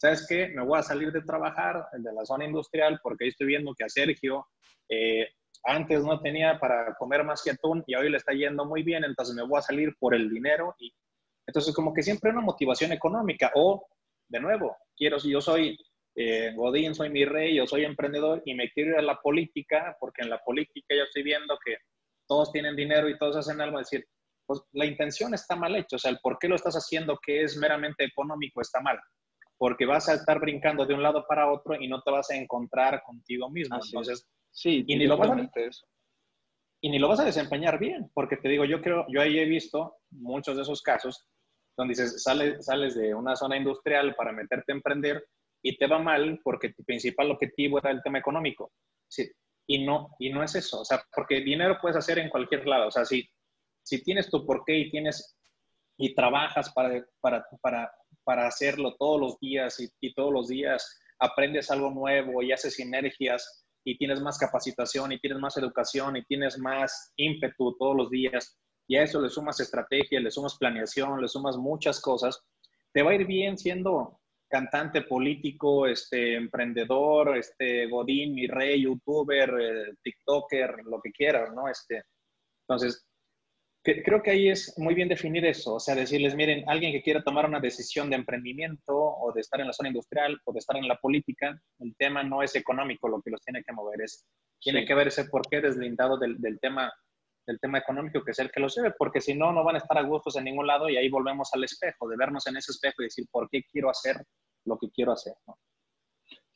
¿Sabes 0.00 0.26
qué? 0.28 0.48
Me 0.48 0.62
voy 0.62 0.78
a 0.78 0.82
salir 0.82 1.10
de 1.10 1.22
trabajar 1.22 1.88
de 1.92 2.12
la 2.12 2.24
zona 2.24 2.44
industrial 2.44 3.00
porque 3.02 3.24
ahí 3.24 3.30
estoy 3.30 3.48
viendo 3.48 3.74
que 3.74 3.84
a 3.84 3.88
Sergio 3.88 4.46
eh, 4.88 5.26
antes 5.64 6.04
no 6.04 6.20
tenía 6.20 6.58
para 6.60 6.94
comer 6.94 7.24
más 7.24 7.42
que 7.42 7.50
atún 7.50 7.82
y 7.84 7.96
hoy 7.96 8.08
le 8.08 8.16
está 8.16 8.32
yendo 8.32 8.64
muy 8.64 8.84
bien, 8.84 9.02
entonces 9.02 9.34
me 9.34 9.42
voy 9.42 9.58
a 9.58 9.62
salir 9.62 9.96
por 9.98 10.14
el 10.14 10.30
dinero 10.30 10.76
y 10.78 10.92
entonces 11.46 11.74
como 11.74 11.92
que 11.92 12.04
siempre 12.04 12.30
una 12.30 12.42
motivación 12.42 12.92
económica 12.92 13.50
o 13.56 13.88
de 14.28 14.38
nuevo, 14.38 14.76
quiero 14.96 15.18
si 15.18 15.30
yo 15.30 15.40
soy 15.40 15.76
eh, 16.14 16.52
Godín, 16.54 16.94
soy 16.94 17.10
mi 17.10 17.24
rey, 17.24 17.56
yo 17.56 17.66
soy 17.66 17.84
emprendedor 17.84 18.40
y 18.44 18.54
me 18.54 18.70
quiero 18.70 18.92
ir 18.92 18.98
a 18.98 19.02
la 19.02 19.20
política 19.20 19.96
porque 19.98 20.22
en 20.22 20.30
la 20.30 20.38
política 20.38 20.94
yo 20.94 21.02
estoy 21.02 21.24
viendo 21.24 21.58
que 21.64 21.76
todos 22.28 22.52
tienen 22.52 22.76
dinero 22.76 23.08
y 23.08 23.18
todos 23.18 23.36
hacen 23.36 23.60
algo, 23.60 23.80
es 23.80 23.90
decir, 23.90 24.06
pues 24.46 24.60
la 24.72 24.86
intención 24.86 25.34
está 25.34 25.56
mal 25.56 25.74
hecha, 25.74 25.96
o 25.96 25.98
sea, 25.98 26.12
el 26.12 26.20
por 26.20 26.38
qué 26.38 26.46
lo 26.46 26.54
estás 26.54 26.76
haciendo 26.76 27.18
que 27.20 27.42
es 27.42 27.56
meramente 27.56 28.04
económico 28.04 28.60
está 28.60 28.80
mal, 28.80 28.98
porque 29.58 29.84
vas 29.84 30.08
a 30.08 30.14
estar 30.14 30.40
brincando 30.40 30.86
de 30.86 30.94
un 30.94 31.02
lado 31.02 31.26
para 31.28 31.50
otro 31.50 31.74
y 31.80 31.88
no 31.88 32.00
te 32.02 32.10
vas 32.10 32.30
a 32.30 32.36
encontrar 32.36 33.02
contigo 33.02 33.50
mismo. 33.50 33.78
Entonces, 33.84 34.26
Sí, 34.50 34.84
y 34.86 34.96
ni, 34.96 35.06
lo 35.06 35.16
vas 35.16 35.30
a, 35.30 35.50
y 36.80 36.90
ni 36.90 36.98
lo 36.98 37.08
vas 37.08 37.20
a 37.20 37.24
desempeñar 37.24 37.78
bien, 37.78 38.10
porque 38.14 38.36
te 38.36 38.48
digo, 38.48 38.64
yo 38.64 38.80
creo, 38.80 39.06
yo 39.08 39.20
ahí 39.20 39.38
he 39.38 39.44
visto 39.44 39.96
muchos 40.10 40.56
de 40.56 40.62
esos 40.62 40.82
casos 40.82 41.26
donde 41.76 41.92
dices, 41.92 42.22
sales, 42.22 42.64
sales 42.64 42.96
de 42.96 43.14
una 43.14 43.36
zona 43.36 43.56
industrial 43.56 44.16
para 44.16 44.32
meterte 44.32 44.72
a 44.72 44.74
emprender 44.74 45.24
y 45.62 45.76
te 45.76 45.86
va 45.86 46.00
mal 46.00 46.40
porque 46.42 46.72
tu 46.72 46.82
principal 46.82 47.30
objetivo 47.30 47.78
era 47.78 47.92
el 47.92 48.02
tema 48.02 48.18
económico. 48.18 48.72
Sí, 49.08 49.30
y 49.68 49.84
no, 49.84 50.10
y 50.18 50.30
no 50.30 50.42
es 50.42 50.54
eso, 50.56 50.80
o 50.80 50.84
sea, 50.84 51.02
porque 51.14 51.40
dinero 51.40 51.78
puedes 51.80 51.96
hacer 51.96 52.18
en 52.18 52.30
cualquier 52.30 52.66
lado, 52.66 52.88
o 52.88 52.90
sea, 52.90 53.04
si, 53.04 53.28
si 53.84 54.02
tienes 54.02 54.28
tu 54.28 54.44
porqué 54.44 54.76
y 54.76 54.90
tienes 54.90 55.37
y 55.98 56.14
trabajas 56.14 56.72
para, 56.72 57.04
para, 57.20 57.44
para, 57.60 57.92
para 58.24 58.46
hacerlo 58.46 58.96
todos 58.98 59.20
los 59.20 59.38
días 59.40 59.78
y, 59.80 59.88
y 60.00 60.14
todos 60.14 60.32
los 60.32 60.48
días 60.48 60.98
aprendes 61.18 61.70
algo 61.70 61.90
nuevo 61.90 62.42
y 62.42 62.52
haces 62.52 62.74
sinergias 62.74 63.66
y 63.84 63.98
tienes 63.98 64.20
más 64.20 64.38
capacitación 64.38 65.12
y 65.12 65.18
tienes 65.18 65.38
más 65.40 65.56
educación 65.56 66.16
y 66.16 66.24
tienes 66.24 66.58
más 66.58 67.12
ímpetu 67.16 67.76
todos 67.78 67.96
los 67.96 68.10
días 68.10 68.58
y 68.86 68.96
a 68.96 69.02
eso 69.02 69.20
le 69.20 69.28
sumas 69.28 69.60
estrategia, 69.60 70.18
le 70.18 70.30
sumas 70.30 70.56
planeación, 70.56 71.20
le 71.20 71.28
sumas 71.28 71.56
muchas 71.56 72.00
cosas, 72.00 72.40
te 72.92 73.02
va 73.02 73.10
a 73.10 73.14
ir 73.14 73.26
bien 73.26 73.58
siendo 73.58 74.18
cantante, 74.48 75.02
político, 75.02 75.86
este, 75.86 76.34
emprendedor, 76.36 77.36
este, 77.36 77.86
godín, 77.86 78.34
mi 78.34 78.46
rey, 78.46 78.82
youtuber, 78.82 79.54
eh, 79.60 79.94
tiktoker, 80.02 80.76
lo 80.84 81.00
que 81.02 81.12
quieras, 81.12 81.52
¿no? 81.54 81.68
Este, 81.68 82.02
entonces, 82.66 83.06
creo 84.04 84.22
que 84.22 84.30
ahí 84.30 84.48
es 84.48 84.74
muy 84.76 84.94
bien 84.94 85.08
definir 85.08 85.44
eso, 85.46 85.74
o 85.74 85.80
sea, 85.80 85.94
decirles, 85.94 86.34
miren, 86.34 86.68
alguien 86.68 86.92
que 86.92 87.02
quiera 87.02 87.22
tomar 87.22 87.46
una 87.46 87.60
decisión 87.60 88.10
de 88.10 88.16
emprendimiento 88.16 88.94
o 88.94 89.32
de 89.32 89.40
estar 89.40 89.60
en 89.60 89.66
la 89.66 89.72
zona 89.72 89.88
industrial 89.88 90.38
o 90.44 90.52
de 90.52 90.58
estar 90.58 90.76
en 90.76 90.88
la 90.88 90.96
política, 90.96 91.60
el 91.78 91.94
tema 91.96 92.22
no 92.22 92.42
es 92.42 92.54
económico 92.54 93.08
lo 93.08 93.22
que 93.22 93.30
los 93.30 93.40
tiene 93.42 93.62
que 93.62 93.72
mover, 93.72 94.02
es, 94.02 94.26
tiene 94.60 94.84
que 94.84 94.94
ver 94.94 95.08
ese 95.08 95.24
porqué 95.24 95.60
deslindado 95.60 96.18
del, 96.18 96.40
del, 96.40 96.58
tema 96.60 96.92
del 97.46 97.58
tema 97.60 97.78
económico 97.78 98.22
que 98.22 98.32
es 98.32 98.38
el 98.38 98.50
que 98.50 98.60
lo 98.60 98.68
lleve, 98.68 98.92
porque 98.98 99.20
si 99.20 99.34
no, 99.34 99.52
no 99.52 99.64
van 99.64 99.76
a 99.76 99.78
estar 99.78 99.96
a 99.96 100.02
gustos 100.02 100.36
en 100.36 100.44
ningún 100.44 100.66
lado 100.66 100.88
y 100.88 100.96
ahí 100.96 101.08
volvemos 101.08 101.48
al 101.54 101.64
espejo, 101.64 102.08
de 102.08 102.16
vernos 102.16 102.46
en 102.46 102.56
ese 102.56 102.72
espejo 102.72 103.02
y 103.02 103.04
decir, 103.04 103.26
¿por 103.30 103.48
qué 103.48 103.62
quiero 103.70 103.90
hacer 103.90 104.16
lo 104.64 104.78
que 104.78 104.90
quiero 104.90 105.12
hacer? 105.12 105.34
¿no? 105.46 105.56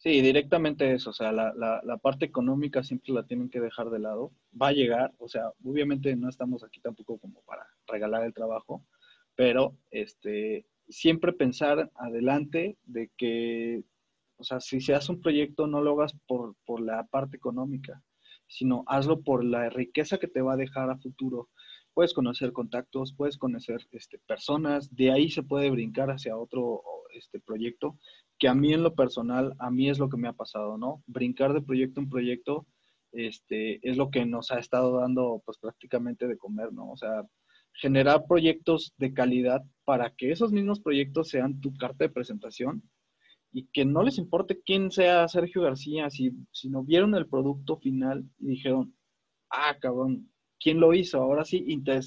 Sí, 0.02 0.20
directamente 0.20 0.92
eso, 0.92 1.10
o 1.10 1.12
sea, 1.12 1.30
la, 1.30 1.52
la, 1.54 1.80
la, 1.84 1.96
parte 1.96 2.24
económica 2.24 2.82
siempre 2.82 3.12
la 3.12 3.24
tienen 3.24 3.48
que 3.48 3.60
dejar 3.60 3.88
de 3.88 4.00
lado. 4.00 4.32
Va 4.60 4.68
a 4.68 4.72
llegar, 4.72 5.14
o 5.18 5.28
sea, 5.28 5.52
obviamente 5.62 6.16
no 6.16 6.28
estamos 6.28 6.64
aquí 6.64 6.80
tampoco 6.80 7.18
como 7.18 7.40
para 7.42 7.64
regalar 7.86 8.24
el 8.24 8.34
trabajo, 8.34 8.84
pero 9.36 9.76
este, 9.92 10.66
siempre 10.88 11.32
pensar 11.32 11.88
adelante 11.94 12.76
de 12.82 13.12
que, 13.16 13.84
o 14.38 14.42
sea, 14.42 14.58
si 14.58 14.80
se 14.80 14.92
hace 14.92 15.12
un 15.12 15.20
proyecto 15.20 15.68
no 15.68 15.80
lo 15.80 15.92
hagas 15.92 16.14
por, 16.26 16.56
por 16.66 16.80
la 16.80 17.04
parte 17.04 17.36
económica, 17.36 18.02
sino 18.48 18.82
hazlo 18.88 19.22
por 19.22 19.44
la 19.44 19.70
riqueza 19.70 20.18
que 20.18 20.26
te 20.26 20.42
va 20.42 20.54
a 20.54 20.56
dejar 20.64 20.90
a 20.90 20.98
futuro. 20.98 21.48
Puedes 21.94 22.12
conocer 22.12 22.52
contactos, 22.52 23.14
puedes 23.14 23.38
conocer 23.38 23.86
este, 23.92 24.18
personas, 24.18 24.92
de 24.96 25.12
ahí 25.12 25.30
se 25.30 25.44
puede 25.44 25.70
brincar 25.70 26.10
hacia 26.10 26.36
otro 26.36 26.82
este 27.14 27.40
proyecto, 27.40 27.98
que 28.42 28.48
a 28.48 28.54
mí 28.56 28.72
en 28.72 28.82
lo 28.82 28.96
personal, 28.96 29.54
a 29.60 29.70
mí 29.70 29.88
es 29.88 30.00
lo 30.00 30.08
que 30.08 30.16
me 30.16 30.26
ha 30.26 30.32
pasado, 30.32 30.76
¿no? 30.76 31.04
Brincar 31.06 31.52
de 31.52 31.62
proyecto 31.62 32.00
en 32.00 32.08
proyecto 32.08 32.66
este, 33.12 33.78
es 33.88 33.96
lo 33.96 34.10
que 34.10 34.26
nos 34.26 34.50
ha 34.50 34.58
estado 34.58 34.98
dando 34.98 35.40
pues 35.46 35.58
prácticamente 35.58 36.26
de 36.26 36.36
comer, 36.36 36.72
¿no? 36.72 36.90
O 36.90 36.96
sea, 36.96 37.24
generar 37.72 38.24
proyectos 38.26 38.94
de 38.96 39.14
calidad 39.14 39.62
para 39.84 40.10
que 40.10 40.32
esos 40.32 40.50
mismos 40.50 40.80
proyectos 40.80 41.28
sean 41.28 41.60
tu 41.60 41.72
carta 41.74 42.02
de 42.02 42.10
presentación 42.10 42.82
y 43.52 43.68
que 43.72 43.84
no 43.84 44.02
les 44.02 44.18
importe 44.18 44.60
quién 44.60 44.90
sea 44.90 45.28
Sergio 45.28 45.62
García, 45.62 46.10
si, 46.10 46.32
si 46.50 46.68
no 46.68 46.82
vieron 46.82 47.14
el 47.14 47.28
producto 47.28 47.76
final 47.76 48.24
y 48.40 48.48
dijeron, 48.48 48.92
ah, 49.50 49.76
cabrón, 49.80 50.32
¿quién 50.58 50.80
lo 50.80 50.94
hizo? 50.94 51.22
Ahora 51.22 51.44
sí, 51.44 51.64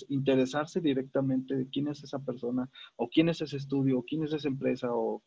interesarse 0.09 0.81
directamente 0.81 1.55
de 1.55 1.69
quién 1.69 1.87
es 1.87 2.03
esa 2.03 2.19
persona, 2.19 2.69
o 2.97 3.07
quién 3.07 3.29
es 3.29 3.39
ese 3.41 3.55
estudio, 3.55 3.99
o 3.99 4.03
quién 4.03 4.25
es 4.25 4.33
esa 4.33 4.49
empresa, 4.49 4.89
o 4.91 5.23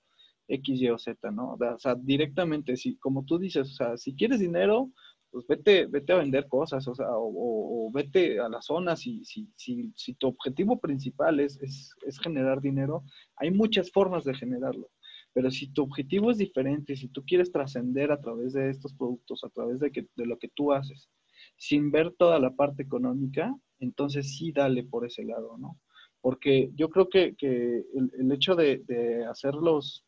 X, 0.49 0.80
Y 0.80 0.88
o 0.88 0.99
Z, 0.99 1.30
¿no? 1.30 1.53
O 1.55 1.78
sea, 1.78 1.94
directamente, 1.94 2.76
si, 2.76 2.96
como 2.96 3.24
tú 3.24 3.38
dices, 3.38 3.70
o 3.70 3.74
sea, 3.74 3.96
si 3.96 4.14
quieres 4.14 4.40
dinero, 4.40 4.90
pues 5.30 5.46
vete, 5.46 5.86
vete 5.86 6.12
a 6.12 6.18
vender 6.18 6.49
cosas, 6.49 6.86
o 6.88 6.94
sea, 6.94 7.07
o, 7.11 7.90
vete 7.92 8.40
a 8.40 8.49
las 8.49 8.66
zonas 8.66 9.07
y 9.07 9.24
si, 9.24 9.51
si, 9.57 9.92
si 9.94 10.14
tu 10.14 10.28
objetivo 10.28 10.78
principal 10.78 11.40
es, 11.40 11.61
es, 11.62 11.94
es, 12.07 12.18
generar 12.18 12.61
dinero, 12.61 13.05
hay 13.36 13.51
muchas 13.51 13.90
formas 13.90 14.24
de 14.24 14.34
generarlo. 14.34 14.90
Pero 15.32 15.51
si 15.51 15.72
tu 15.72 15.82
objetivo 15.82 16.30
es 16.30 16.38
diferente, 16.38 16.96
si 16.96 17.09
tú 17.09 17.22
quieres 17.24 17.53
trascender 17.53 18.11
a 18.11 18.20
través 18.20 18.55
de 18.55 18.70
estos 18.70 18.94
productos, 18.94 19.44
a 19.44 19.51
través 19.51 19.80
de, 19.80 19.90
que, 19.90 20.07
de 20.16 20.26
lo 20.26 20.38
que 20.38 20.49
tú 20.49 20.72
haces, 20.72 21.09
sin 21.57 21.90
ver 21.90 22.12
toda 22.18 22.38
la 22.38 22.51
parte 22.51 22.82
económica, 22.82 23.55
entonces 23.78 24.36
sí 24.36 24.53
dale 24.53 24.84
por 24.84 25.07
ese 25.07 25.24
lado, 25.24 25.57
¿no? 25.59 25.78
Porque 26.20 26.70
yo 26.74 26.88
creo 26.88 27.09
que, 27.09 27.36
que 27.36 27.84
el, 27.94 28.11
el, 28.18 28.32
hecho 28.32 28.57
de, 28.57 28.82
de 28.86 29.24
hacerlos 29.26 30.05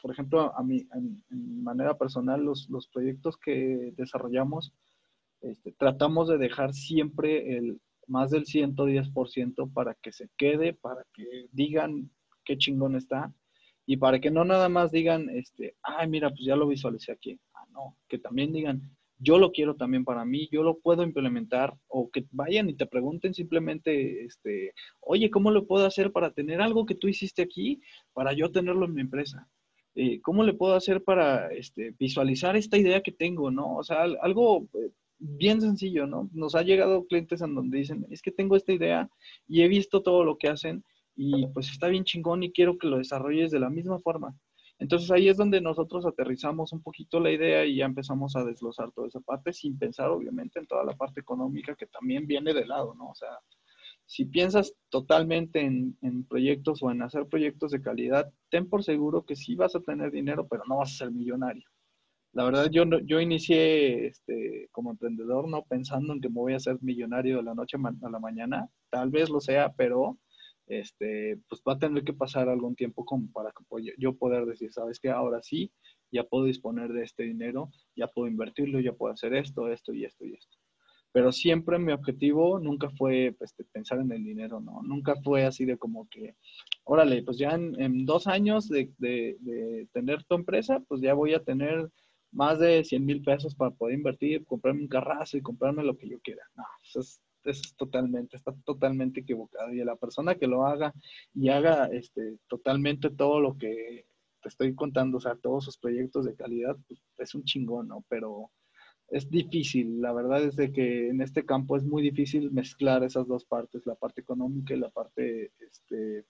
por 0.00 0.10
ejemplo, 0.10 0.56
a 0.56 0.62
mi, 0.62 0.86
manera 1.30 1.96
personal, 1.96 2.42
los, 2.42 2.68
los, 2.70 2.88
proyectos 2.88 3.36
que 3.36 3.92
desarrollamos, 3.96 4.72
este, 5.40 5.72
tratamos 5.72 6.28
de 6.28 6.38
dejar 6.38 6.72
siempre 6.72 7.60
más 8.06 8.30
del 8.30 8.44
110% 8.44 9.72
para 9.72 9.94
que 9.94 10.12
se 10.12 10.28
quede, 10.36 10.74
para 10.74 11.04
que 11.14 11.48
digan 11.52 12.10
qué 12.44 12.58
chingón 12.58 12.96
está 12.96 13.32
y 13.86 13.96
para 13.96 14.20
que 14.20 14.30
no 14.30 14.44
nada 14.44 14.68
más 14.68 14.92
digan, 14.92 15.28
este, 15.30 15.76
ay, 15.82 16.08
mira, 16.08 16.30
pues 16.30 16.44
ya 16.44 16.56
lo 16.56 16.68
visualicé 16.68 17.12
aquí. 17.12 17.38
Ah, 17.54 17.66
no, 17.70 17.96
que 18.08 18.18
también 18.18 18.52
digan, 18.52 18.96
yo 19.22 19.38
lo 19.38 19.52
quiero 19.52 19.76
también 19.76 20.04
para 20.04 20.24
mí, 20.24 20.48
yo 20.50 20.62
lo 20.62 20.78
puedo 20.78 21.02
implementar, 21.04 21.74
o 21.86 22.10
que 22.10 22.26
vayan 22.32 22.68
y 22.68 22.74
te 22.74 22.86
pregunten 22.86 23.34
simplemente, 23.34 24.24
este, 24.24 24.74
oye, 25.00 25.30
¿cómo 25.30 25.50
lo 25.50 25.66
puedo 25.66 25.86
hacer 25.86 26.10
para 26.10 26.32
tener 26.32 26.60
algo 26.60 26.86
que 26.86 26.96
tú 26.96 27.08
hiciste 27.08 27.42
aquí, 27.42 27.80
para 28.12 28.32
yo 28.32 28.50
tenerlo 28.50 28.86
en 28.86 28.94
mi 28.94 29.00
empresa? 29.00 29.48
Eh, 29.94 30.20
¿Cómo 30.22 30.42
le 30.42 30.54
puedo 30.54 30.74
hacer 30.74 31.04
para 31.04 31.52
este, 31.52 31.94
visualizar 31.98 32.56
esta 32.56 32.78
idea 32.78 33.02
que 33.02 33.12
tengo, 33.12 33.50
no? 33.50 33.76
O 33.76 33.84
sea, 33.84 34.02
algo 34.22 34.66
eh, 34.74 34.90
bien 35.18 35.60
sencillo, 35.60 36.06
¿no? 36.06 36.28
Nos 36.32 36.54
ha 36.54 36.62
llegado 36.62 37.06
clientes 37.06 37.42
en 37.42 37.54
donde 37.54 37.78
dicen, 37.78 38.06
es 38.10 38.22
que 38.22 38.32
tengo 38.32 38.56
esta 38.56 38.72
idea 38.72 39.08
y 39.46 39.62
he 39.62 39.68
visto 39.68 40.02
todo 40.02 40.24
lo 40.24 40.36
que 40.36 40.48
hacen 40.48 40.82
y 41.14 41.46
pues 41.48 41.70
está 41.70 41.88
bien 41.88 42.04
chingón 42.04 42.42
y 42.42 42.52
quiero 42.52 42.78
que 42.78 42.88
lo 42.88 42.98
desarrolles 42.98 43.50
de 43.50 43.60
la 43.60 43.70
misma 43.70 44.00
forma. 44.00 44.34
Entonces 44.82 45.12
ahí 45.12 45.28
es 45.28 45.36
donde 45.36 45.60
nosotros 45.60 46.04
aterrizamos 46.04 46.72
un 46.72 46.82
poquito 46.82 47.20
la 47.20 47.30
idea 47.30 47.64
y 47.64 47.76
ya 47.76 47.84
empezamos 47.84 48.34
a 48.34 48.42
desglosar 48.44 48.90
toda 48.90 49.06
esa 49.06 49.20
parte 49.20 49.52
sin 49.52 49.78
pensar 49.78 50.10
obviamente 50.10 50.58
en 50.58 50.66
toda 50.66 50.82
la 50.82 50.96
parte 50.96 51.20
económica 51.20 51.76
que 51.76 51.86
también 51.86 52.26
viene 52.26 52.52
de 52.52 52.66
lado, 52.66 52.92
¿no? 52.94 53.10
O 53.10 53.14
sea, 53.14 53.28
si 54.06 54.24
piensas 54.24 54.74
totalmente 54.88 55.60
en, 55.60 56.26
proyectos 56.28 56.82
o 56.82 56.90
en 56.90 57.00
hacer 57.00 57.28
proyectos 57.28 57.70
de 57.70 57.80
calidad, 57.80 58.32
ten 58.50 58.68
por 58.68 58.82
seguro 58.82 59.24
que 59.24 59.36
sí 59.36 59.54
vas 59.54 59.76
a 59.76 59.80
tener 59.80 60.10
dinero, 60.10 60.48
pero 60.48 60.64
no 60.68 60.78
vas 60.78 60.94
a 60.94 61.04
ser 61.04 61.12
millonario. 61.12 61.68
La 62.32 62.42
verdad, 62.42 62.68
yo, 62.68 62.82
yo 63.04 63.20
inicié 63.20 64.08
este, 64.08 64.68
como 64.72 64.90
emprendedor 64.90 65.46
no 65.46 65.62
pensando 65.62 66.12
en 66.12 66.20
que 66.20 66.28
me 66.28 66.40
voy 66.40 66.54
a 66.54 66.58
ser 66.58 66.78
millonario 66.80 67.36
de 67.36 67.44
la 67.44 67.54
noche 67.54 67.76
a 67.76 68.10
la 68.10 68.18
mañana. 68.18 68.68
Tal 68.90 69.10
vez 69.10 69.30
lo 69.30 69.38
sea, 69.38 69.72
pero 69.76 70.18
este, 70.80 71.38
pues 71.48 71.62
va 71.68 71.74
a 71.74 71.78
tener 71.78 72.04
que 72.04 72.12
pasar 72.12 72.48
algún 72.48 72.74
tiempo 72.76 73.04
como 73.04 73.30
para 73.32 73.50
que 73.52 73.94
yo 73.98 74.16
poder 74.16 74.46
decir, 74.46 74.72
sabes 74.72 74.98
que 75.00 75.10
ahora 75.10 75.42
sí, 75.42 75.72
ya 76.10 76.24
puedo 76.24 76.44
disponer 76.44 76.92
de 76.92 77.04
este 77.04 77.24
dinero, 77.24 77.70
ya 77.96 78.06
puedo 78.08 78.28
invertirlo, 78.28 78.80
ya 78.80 78.92
puedo 78.92 79.12
hacer 79.12 79.34
esto, 79.34 79.68
esto 79.68 79.92
y 79.92 80.04
esto 80.04 80.24
y 80.24 80.34
esto 80.34 80.58
pero 81.12 81.30
siempre 81.30 81.78
mi 81.78 81.92
objetivo 81.92 82.58
nunca 82.58 82.90
fue 82.90 83.34
pues, 83.38 83.54
pensar 83.70 84.00
en 84.00 84.10
el 84.12 84.24
dinero, 84.24 84.60
¿no? 84.60 84.82
Nunca 84.82 85.14
fue 85.22 85.44
así 85.44 85.66
de 85.66 85.76
como 85.76 86.08
que, 86.08 86.34
órale, 86.84 87.22
pues 87.22 87.36
ya 87.36 87.50
en, 87.50 88.06
dos 88.06 88.26
años 88.26 88.68
de, 88.68 88.90
tener 89.92 90.24
tu 90.24 90.34
empresa, 90.34 90.80
pues 90.88 91.02
ya 91.02 91.12
voy 91.12 91.34
a 91.34 91.44
tener 91.44 91.90
más 92.32 92.58
de 92.58 92.82
100 92.82 93.04
mil 93.04 93.22
pesos 93.22 93.54
para 93.54 93.72
poder 93.72 93.96
invertir, 93.96 94.46
comprarme 94.46 94.82
un 94.82 94.88
carrazo 94.88 95.36
y 95.36 95.42
comprarme 95.42 95.84
lo 95.84 95.98
que 95.98 96.08
yo 96.08 96.18
quiera. 96.20 96.42
No, 96.56 96.64
eso 96.82 97.00
es, 97.00 97.20
es 97.50 97.74
totalmente, 97.76 98.36
está 98.36 98.54
totalmente 98.64 99.20
equivocado. 99.20 99.72
Y 99.72 99.80
a 99.80 99.84
la 99.84 99.96
persona 99.96 100.34
que 100.34 100.46
lo 100.46 100.66
haga 100.66 100.92
y 101.34 101.48
haga 101.48 101.86
este, 101.86 102.38
totalmente 102.48 103.10
todo 103.10 103.40
lo 103.40 103.56
que 103.56 104.06
te 104.42 104.48
estoy 104.48 104.74
contando, 104.74 105.18
o 105.18 105.20
sea, 105.20 105.36
todos 105.36 105.64
sus 105.64 105.78
proyectos 105.78 106.24
de 106.24 106.34
calidad, 106.34 106.76
pues 106.88 107.00
es 107.18 107.34
un 107.34 107.44
chingón, 107.44 107.88
¿no? 107.88 108.04
Pero 108.08 108.50
es 109.08 109.30
difícil, 109.30 110.00
la 110.00 110.12
verdad 110.12 110.42
es 110.42 110.56
de 110.56 110.72
que 110.72 111.08
en 111.08 111.20
este 111.20 111.44
campo 111.44 111.76
es 111.76 111.84
muy 111.84 112.02
difícil 112.02 112.50
mezclar 112.50 113.04
esas 113.04 113.26
dos 113.28 113.44
partes, 113.44 113.86
la 113.86 113.94
parte 113.94 114.22
económica 114.22 114.74
y 114.74 114.78
la 114.78 114.88
parte, 114.88 115.52
este, 115.60 116.24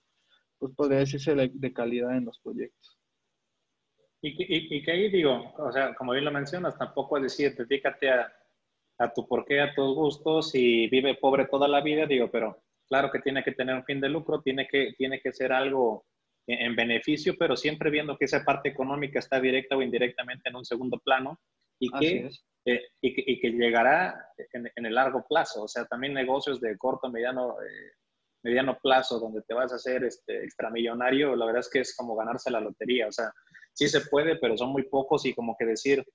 pues 0.59 0.73
podría 0.75 0.99
decirse 0.99 1.33
de, 1.33 1.73
calidad 1.73 2.15
en 2.15 2.25
los 2.25 2.39
proyectos. 2.39 2.99
Y, 4.21 4.81
que 4.83 4.91
ahí 4.91 5.09
digo, 5.09 5.53
o 5.57 5.71
sea, 5.71 5.93
como 5.95 6.13
bien 6.13 6.23
lo 6.23 6.31
mencionas, 6.31 6.77
tampoco 6.77 7.17
es 7.17 7.23
decir, 7.23 7.55
dedícate 7.55 8.09
a, 8.09 8.33
a 9.03 9.13
tu 9.13 9.27
porqué, 9.27 9.61
a 9.61 9.73
tus 9.73 9.95
gustos 9.95 10.55
y 10.55 10.87
vive 10.87 11.15
pobre 11.15 11.47
toda 11.47 11.67
la 11.67 11.81
vida, 11.81 12.05
digo, 12.05 12.29
pero 12.31 12.63
claro 12.87 13.11
que 13.11 13.19
tiene 13.19 13.43
que 13.43 13.51
tener 13.51 13.75
un 13.75 13.85
fin 13.85 13.99
de 13.99 14.09
lucro, 14.09 14.41
tiene 14.41 14.67
que, 14.67 14.93
tiene 14.97 15.19
que 15.19 15.31
ser 15.31 15.51
algo 15.51 16.05
en, 16.47 16.67
en 16.67 16.75
beneficio, 16.75 17.35
pero 17.37 17.55
siempre 17.55 17.89
viendo 17.89 18.17
que 18.17 18.25
esa 18.25 18.43
parte 18.43 18.69
económica 18.69 19.19
está 19.19 19.39
directa 19.39 19.75
o 19.75 19.81
indirectamente 19.81 20.49
en 20.49 20.55
un 20.55 20.65
segundo 20.65 20.99
plano 20.99 21.39
y 21.79 21.89
que 21.91 22.29
eh, 22.65 22.81
y, 23.01 23.41
que, 23.41 23.51
llegará 23.51 24.15
en, 24.53 24.85
el 24.85 24.95
largo 24.95 25.25
plazo. 25.27 25.63
O 25.63 25.67
sea, 25.67 25.85
también 25.85 26.13
negocios 26.13 26.61
de 26.61 26.77
corto, 26.77 27.09
mediano, 27.09 27.61
eh, 27.61 27.91
mediano 28.41 28.77
plazo 28.81 29.19
donde 29.19 29.41
te 29.41 29.53
vas 29.53 29.73
a 29.73 29.75
hacer 29.75 30.05
este, 30.05 30.45
extramillonario, 30.45 31.35
la 31.35 31.45
verdad 31.45 31.59
es 31.59 31.69
que 31.69 31.79
es 31.79 31.93
como 31.95 32.15
ganarse 32.15 32.51
la 32.51 32.61
lotería. 32.61 33.07
O 33.07 33.11
sea, 33.11 33.31
sí 33.73 33.89
se 33.89 34.01
puede, 34.01 34.37
pero 34.37 34.57
son 34.57 34.69
muy 34.69 34.83
pocos 34.83 35.25
y 35.25 35.33
como 35.33 35.57
que 35.57 35.65
decir, 35.65 36.05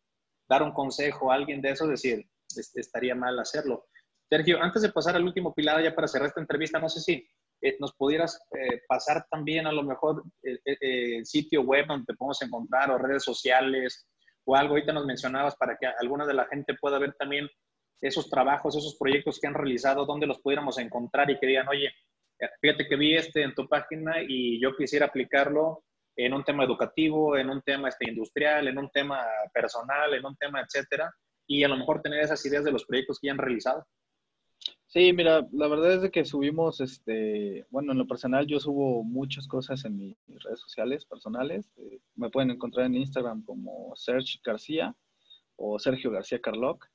dar 0.49 0.63
un 0.63 0.73
consejo 0.73 1.31
a 1.31 1.35
alguien 1.35 1.61
de 1.61 1.71
eso, 1.71 1.87
decir, 1.87 2.25
estaría 2.59 3.15
mal 3.15 3.39
hacerlo. 3.39 3.87
Sergio, 4.29 4.63
antes 4.63 4.83
de 4.83 4.93
pasar 4.93 5.17
al 5.17 5.25
último 5.25 5.55
pilar, 5.55 5.83
ya 5.83 5.95
para 5.95 6.09
cerrar 6.09 6.29
esta 6.29 6.41
entrevista, 6.41 6.79
no 6.79 6.89
sé 6.89 7.01
si 7.01 7.27
eh, 7.63 7.77
nos 7.81 7.95
pudieras 7.95 8.41
pasar 8.87 9.27
también 9.31 9.67
a 9.67 9.73
lo 9.73 9.83
mejor 9.83 10.23
el 10.43 11.27
sitio 11.27 11.63
web 11.63 11.87
donde 11.87 12.05
te 12.07 12.15
podemos 12.15 12.41
encontrar 12.43 12.91
o 12.91 12.99
redes 12.99 13.25
sociales 13.25 14.07
o 14.49 14.57
algo 14.57 14.75
ahorita 14.75 14.93
nos 14.93 15.05
mencionabas 15.05 15.55
para 15.57 15.77
que 15.77 15.87
alguna 15.87 16.27
de 16.27 16.33
la 16.33 16.47
gente 16.47 16.75
pueda 16.81 16.99
ver 16.99 17.15
también 17.19 17.49
esos 18.01 18.31
trabajos, 18.31 18.77
esos 18.77 18.97
proyectos 18.99 19.39
que 19.39 19.47
han 19.47 19.55
realizado, 19.55 20.07
dónde 20.07 20.27
los 20.27 20.41
pudiéramos 20.41 20.79
encontrar 20.79 21.31
y 21.31 21.39
que 21.39 21.47
digan, 21.47 21.69
oye, 21.69 21.93
fíjate 22.61 22.87
que 22.89 22.97
vi 22.97 23.15
este 23.15 23.43
en 23.43 23.55
tu 23.55 23.69
página 23.69 24.23
y 24.27 24.59
yo 24.61 24.75
quisiera 24.75 25.07
aplicarlo 25.07 25.85
en 26.17 26.33
un 26.33 26.45
tema 26.45 26.65
educativo, 26.65 27.37
en 27.37 27.51
un 27.51 27.61
tema 27.61 27.89
este, 27.89 28.09
industrial, 28.09 28.69
en 28.69 28.79
un 28.79 28.89
tema 28.91 29.23
personal, 29.53 30.15
en 30.15 30.25
un 30.25 30.37
tema, 30.37 30.63
etcétera, 30.63 31.13
y 31.49 31.65
a 31.65 31.69
lo 31.69 31.77
mejor 31.77 32.01
tener 32.03 32.21
esas 32.21 32.45
ideas 32.47 32.63
de 32.63 32.71
los 32.71 32.85
proyectos 32.85 33.19
que 33.19 33.27
ya 33.27 33.33
han 33.33 33.39
realizado. 33.39 33.85
Sí, 34.87 35.13
mira, 35.13 35.45
la 35.53 35.69
verdad 35.69 36.05
es 36.05 36.11
que 36.11 36.25
subimos, 36.25 36.81
este, 36.81 37.67
bueno, 37.71 37.93
en 37.93 37.99
lo 37.99 38.07
personal 38.07 38.47
yo 38.47 38.59
subo 38.61 39.03
muchas 39.03 39.49
cosas 39.49 39.85
en 39.85 39.99
mis 39.99 40.17
redes 40.27 40.61
sociales 40.61 41.05
personales. 41.05 41.71
Eh, 41.77 42.01
me 42.15 42.31
pueden 42.31 42.51
encontrar 42.51 42.87
en 42.87 42.95
Instagram 42.95 43.45
como 43.45 43.93
Sergio 43.97 44.41
García 44.45 44.97
o 45.57 45.79
Sergio 45.79 46.11
García 46.11 46.41
Carloc. 46.41 46.87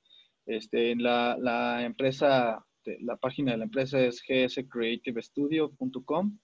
Este, 0.46 0.92
en 0.92 1.04
la, 1.04 1.38
la 1.40 1.84
empresa, 1.84 2.66
la 3.00 3.18
página 3.18 3.52
de 3.52 3.60
la 3.60 3.66
empresa 3.66 4.00
es 4.00 4.24
gscreativestudio.com. 4.28 6.40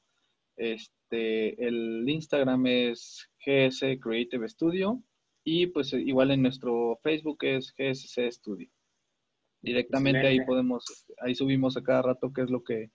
Este, 0.55 1.68
el 1.68 2.07
Instagram 2.07 2.68
es 2.68 3.28
GS 3.43 3.97
Creative 3.99 4.47
Studio 4.49 5.03
y 5.43 5.67
pues 5.67 5.93
igual 5.93 6.31
en 6.31 6.41
nuestro 6.41 6.99
Facebook 7.03 7.39
es 7.41 7.73
GSC 7.77 8.31
Studio. 8.31 8.69
Directamente 9.61 10.25
ahí 10.25 10.39
podemos, 10.45 10.85
ahí 11.21 11.35
subimos 11.35 11.75
a 11.75 11.83
cada 11.83 12.01
rato 12.01 12.31
qué 12.33 12.41
es 12.43 12.49
lo 12.49 12.63
que 12.63 12.91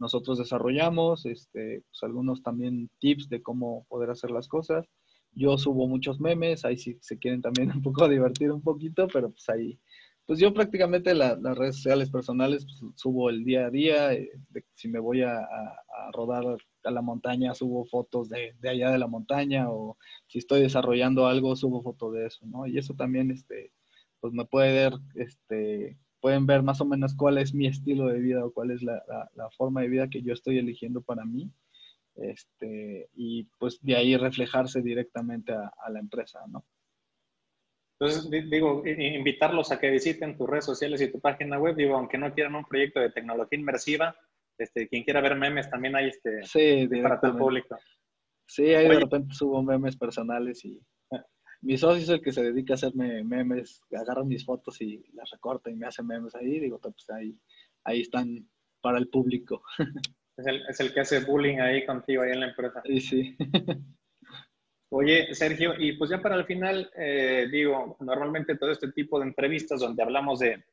nosotros 0.00 0.38
desarrollamos, 0.38 1.26
este, 1.26 1.82
pues 1.82 2.02
algunos 2.02 2.42
también 2.42 2.90
tips 2.98 3.28
de 3.28 3.42
cómo 3.42 3.86
poder 3.88 4.10
hacer 4.10 4.30
las 4.30 4.48
cosas. 4.48 4.86
Yo 5.32 5.56
subo 5.58 5.86
muchos 5.86 6.18
memes, 6.18 6.64
ahí 6.64 6.76
si 6.78 6.96
se 7.00 7.18
quieren 7.18 7.42
también 7.42 7.70
un 7.76 7.82
poco 7.82 8.08
divertir 8.08 8.50
un 8.50 8.62
poquito, 8.62 9.06
pero 9.12 9.30
pues 9.30 9.48
ahí, 9.50 9.78
pues 10.26 10.40
yo 10.40 10.52
prácticamente 10.52 11.14
las 11.14 11.38
redes 11.56 11.76
sociales 11.76 12.10
personales 12.10 12.64
pues, 12.64 12.94
subo 12.96 13.30
el 13.30 13.44
día 13.44 13.66
a 13.66 13.70
día, 13.70 14.12
eh, 14.14 14.30
si 14.74 14.88
me 14.88 14.98
voy 14.98 15.22
a, 15.22 15.38
a, 15.38 16.10
rodar 16.12 16.44
a 16.84 16.90
la 16.90 17.02
montaña, 17.02 17.54
subo 17.54 17.84
fotos 17.84 18.28
de, 18.28 18.54
de, 18.60 18.68
allá 18.68 18.90
de 18.90 18.98
la 18.98 19.06
montaña, 19.06 19.70
o 19.70 19.96
si 20.26 20.38
estoy 20.38 20.62
desarrollando 20.62 21.26
algo, 21.26 21.56
subo 21.56 21.82
fotos 21.82 22.14
de 22.14 22.26
eso, 22.26 22.46
¿no? 22.46 22.66
Y 22.66 22.78
eso 22.78 22.94
también, 22.94 23.30
este, 23.30 23.72
pues 24.20 24.32
me 24.32 24.44
puede 24.44 24.72
ver, 24.72 24.92
este, 25.14 25.98
pueden 26.20 26.46
ver 26.46 26.62
más 26.62 26.80
o 26.80 26.84
menos 26.84 27.14
cuál 27.14 27.38
es 27.38 27.54
mi 27.54 27.66
estilo 27.66 28.06
de 28.06 28.20
vida 28.20 28.44
o 28.44 28.52
cuál 28.52 28.70
es 28.70 28.82
la, 28.82 29.02
forma 29.56 29.82
de 29.82 29.88
vida 29.88 30.08
que 30.08 30.22
yo 30.22 30.32
estoy 30.32 30.58
eligiendo 30.58 31.02
para 31.02 31.24
mí. 31.24 31.50
Este, 32.16 33.08
y 33.14 33.44
pues 33.58 33.78
de 33.82 33.96
ahí 33.96 34.16
reflejarse 34.16 34.82
directamente 34.82 35.52
a, 35.52 35.90
la 35.90 36.00
empresa, 36.00 36.40
¿no? 36.48 36.64
Entonces, 37.98 38.30
digo, 38.50 38.82
invitarlos 38.86 39.72
a 39.72 39.78
que 39.78 39.90
visiten 39.90 40.36
tus 40.36 40.48
redes 40.48 40.64
sociales 40.64 41.02
y 41.02 41.12
tu 41.12 41.20
página 41.20 41.58
web, 41.58 41.76
digo, 41.76 41.96
aunque 41.96 42.16
no 42.16 42.32
quieran 42.32 42.54
un 42.54 42.64
proyecto 42.64 42.98
de 42.98 43.10
tecnología 43.10 43.58
inmersiva, 43.58 44.16
este, 44.60 44.88
quien 44.88 45.04
quiera 45.04 45.20
ver 45.20 45.36
memes 45.36 45.70
también 45.70 45.96
hay 45.96 46.08
este, 46.08 46.42
sí, 46.44 46.88
para 47.02 47.20
todo 47.20 47.32
el 47.32 47.38
público. 47.38 47.78
Sí, 48.46 48.74
ahí 48.74 48.88
de 48.88 49.00
repente 49.00 49.34
subo 49.34 49.62
memes 49.62 49.96
personales 49.96 50.64
y 50.64 50.80
mi 51.62 51.76
socio 51.76 52.02
es 52.02 52.08
el 52.08 52.20
que 52.20 52.32
se 52.32 52.42
dedica 52.42 52.74
a 52.74 52.76
hacerme 52.76 53.22
memes, 53.22 53.80
agarra 53.92 54.24
mis 54.24 54.44
fotos 54.44 54.80
y 54.80 55.04
las 55.12 55.30
recorta 55.30 55.70
y 55.70 55.76
me 55.76 55.86
hace 55.86 56.02
memes 56.02 56.34
ahí. 56.34 56.58
Digo, 56.58 56.80
pues 56.80 57.08
ahí, 57.10 57.38
ahí 57.84 58.00
están 58.00 58.48
para 58.80 58.98
el 58.98 59.08
público. 59.08 59.62
Es 60.36 60.46
el, 60.46 60.62
es 60.70 60.80
el 60.80 60.94
que 60.94 61.00
hace 61.00 61.20
bullying 61.20 61.58
ahí 61.58 61.84
contigo, 61.84 62.22
ahí 62.22 62.30
en 62.30 62.40
la 62.40 62.48
empresa. 62.48 62.80
Sí, 62.86 62.98
sí. 62.98 63.36
Oye, 64.90 65.34
Sergio, 65.34 65.74
y 65.78 65.98
pues 65.98 66.08
ya 66.08 66.22
para 66.22 66.34
el 66.34 66.46
final, 66.46 66.90
eh, 66.96 67.46
digo, 67.52 67.98
normalmente 68.00 68.56
todo 68.56 68.70
este 68.70 68.90
tipo 68.92 69.20
de 69.20 69.26
entrevistas 69.26 69.80
donde 69.80 70.02
hablamos 70.02 70.38
de, 70.38 70.64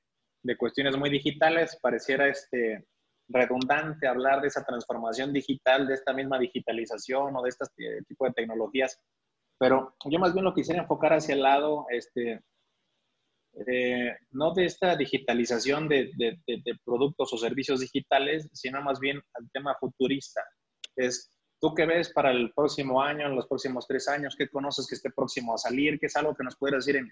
de 0.41 0.55
cuestiones 0.55 0.95
muy 0.95 1.09
digitales, 1.09 1.77
pareciera 1.81 2.29
este 2.29 2.87
redundante 3.29 4.07
hablar 4.07 4.41
de 4.41 4.47
esa 4.47 4.63
transformación 4.63 5.33
digital, 5.33 5.87
de 5.87 5.95
esta 5.95 6.13
misma 6.13 6.39
digitalización 6.39 7.35
o 7.35 7.41
de 7.41 7.49
este 7.49 7.65
tipo 8.07 8.25
de 8.25 8.33
tecnologías 8.33 8.99
pero 9.57 9.95
yo 10.05 10.19
más 10.19 10.33
bien 10.33 10.45
lo 10.45 10.53
quisiera 10.53 10.81
enfocar 10.81 11.13
hacia 11.13 11.33
el 11.33 11.41
lado, 11.41 11.87
este, 11.89 12.41
eh, 13.65 14.15
no 14.31 14.53
de 14.53 14.65
esta 14.65 14.95
digitalización 14.95 15.89
de, 15.89 16.11
de, 16.15 16.79
productos 16.85 17.33
o 17.33 17.37
servicios 17.37 17.79
digitales, 17.79 18.47
sino 18.53 18.81
más 18.83 18.99
bien 18.99 19.19
al 19.33 19.49
tema 19.51 19.75
futurista. 19.79 20.41
Es, 20.95 21.31
¿tú 21.59 21.73
qué 21.73 21.85
ves 21.85 22.11
para 22.13 22.31
el 22.31 22.51
próximo 22.53 23.01
año, 23.01 23.25
en 23.25 23.35
los 23.35 23.47
próximos 23.47 23.87
tres 23.87 24.07
años? 24.07 24.35
¿Qué 24.37 24.47
conoces 24.47 24.87
que 24.87 24.95
esté 24.95 25.09
próximo 25.09 25.55
a 25.55 25.57
salir? 25.57 25.99
¿Qué 25.99 26.05
es 26.05 26.15
algo 26.15 26.35
que 26.35 26.43
nos 26.43 26.55
puede 26.55 26.75
decir 26.75 26.97
en, 26.97 27.11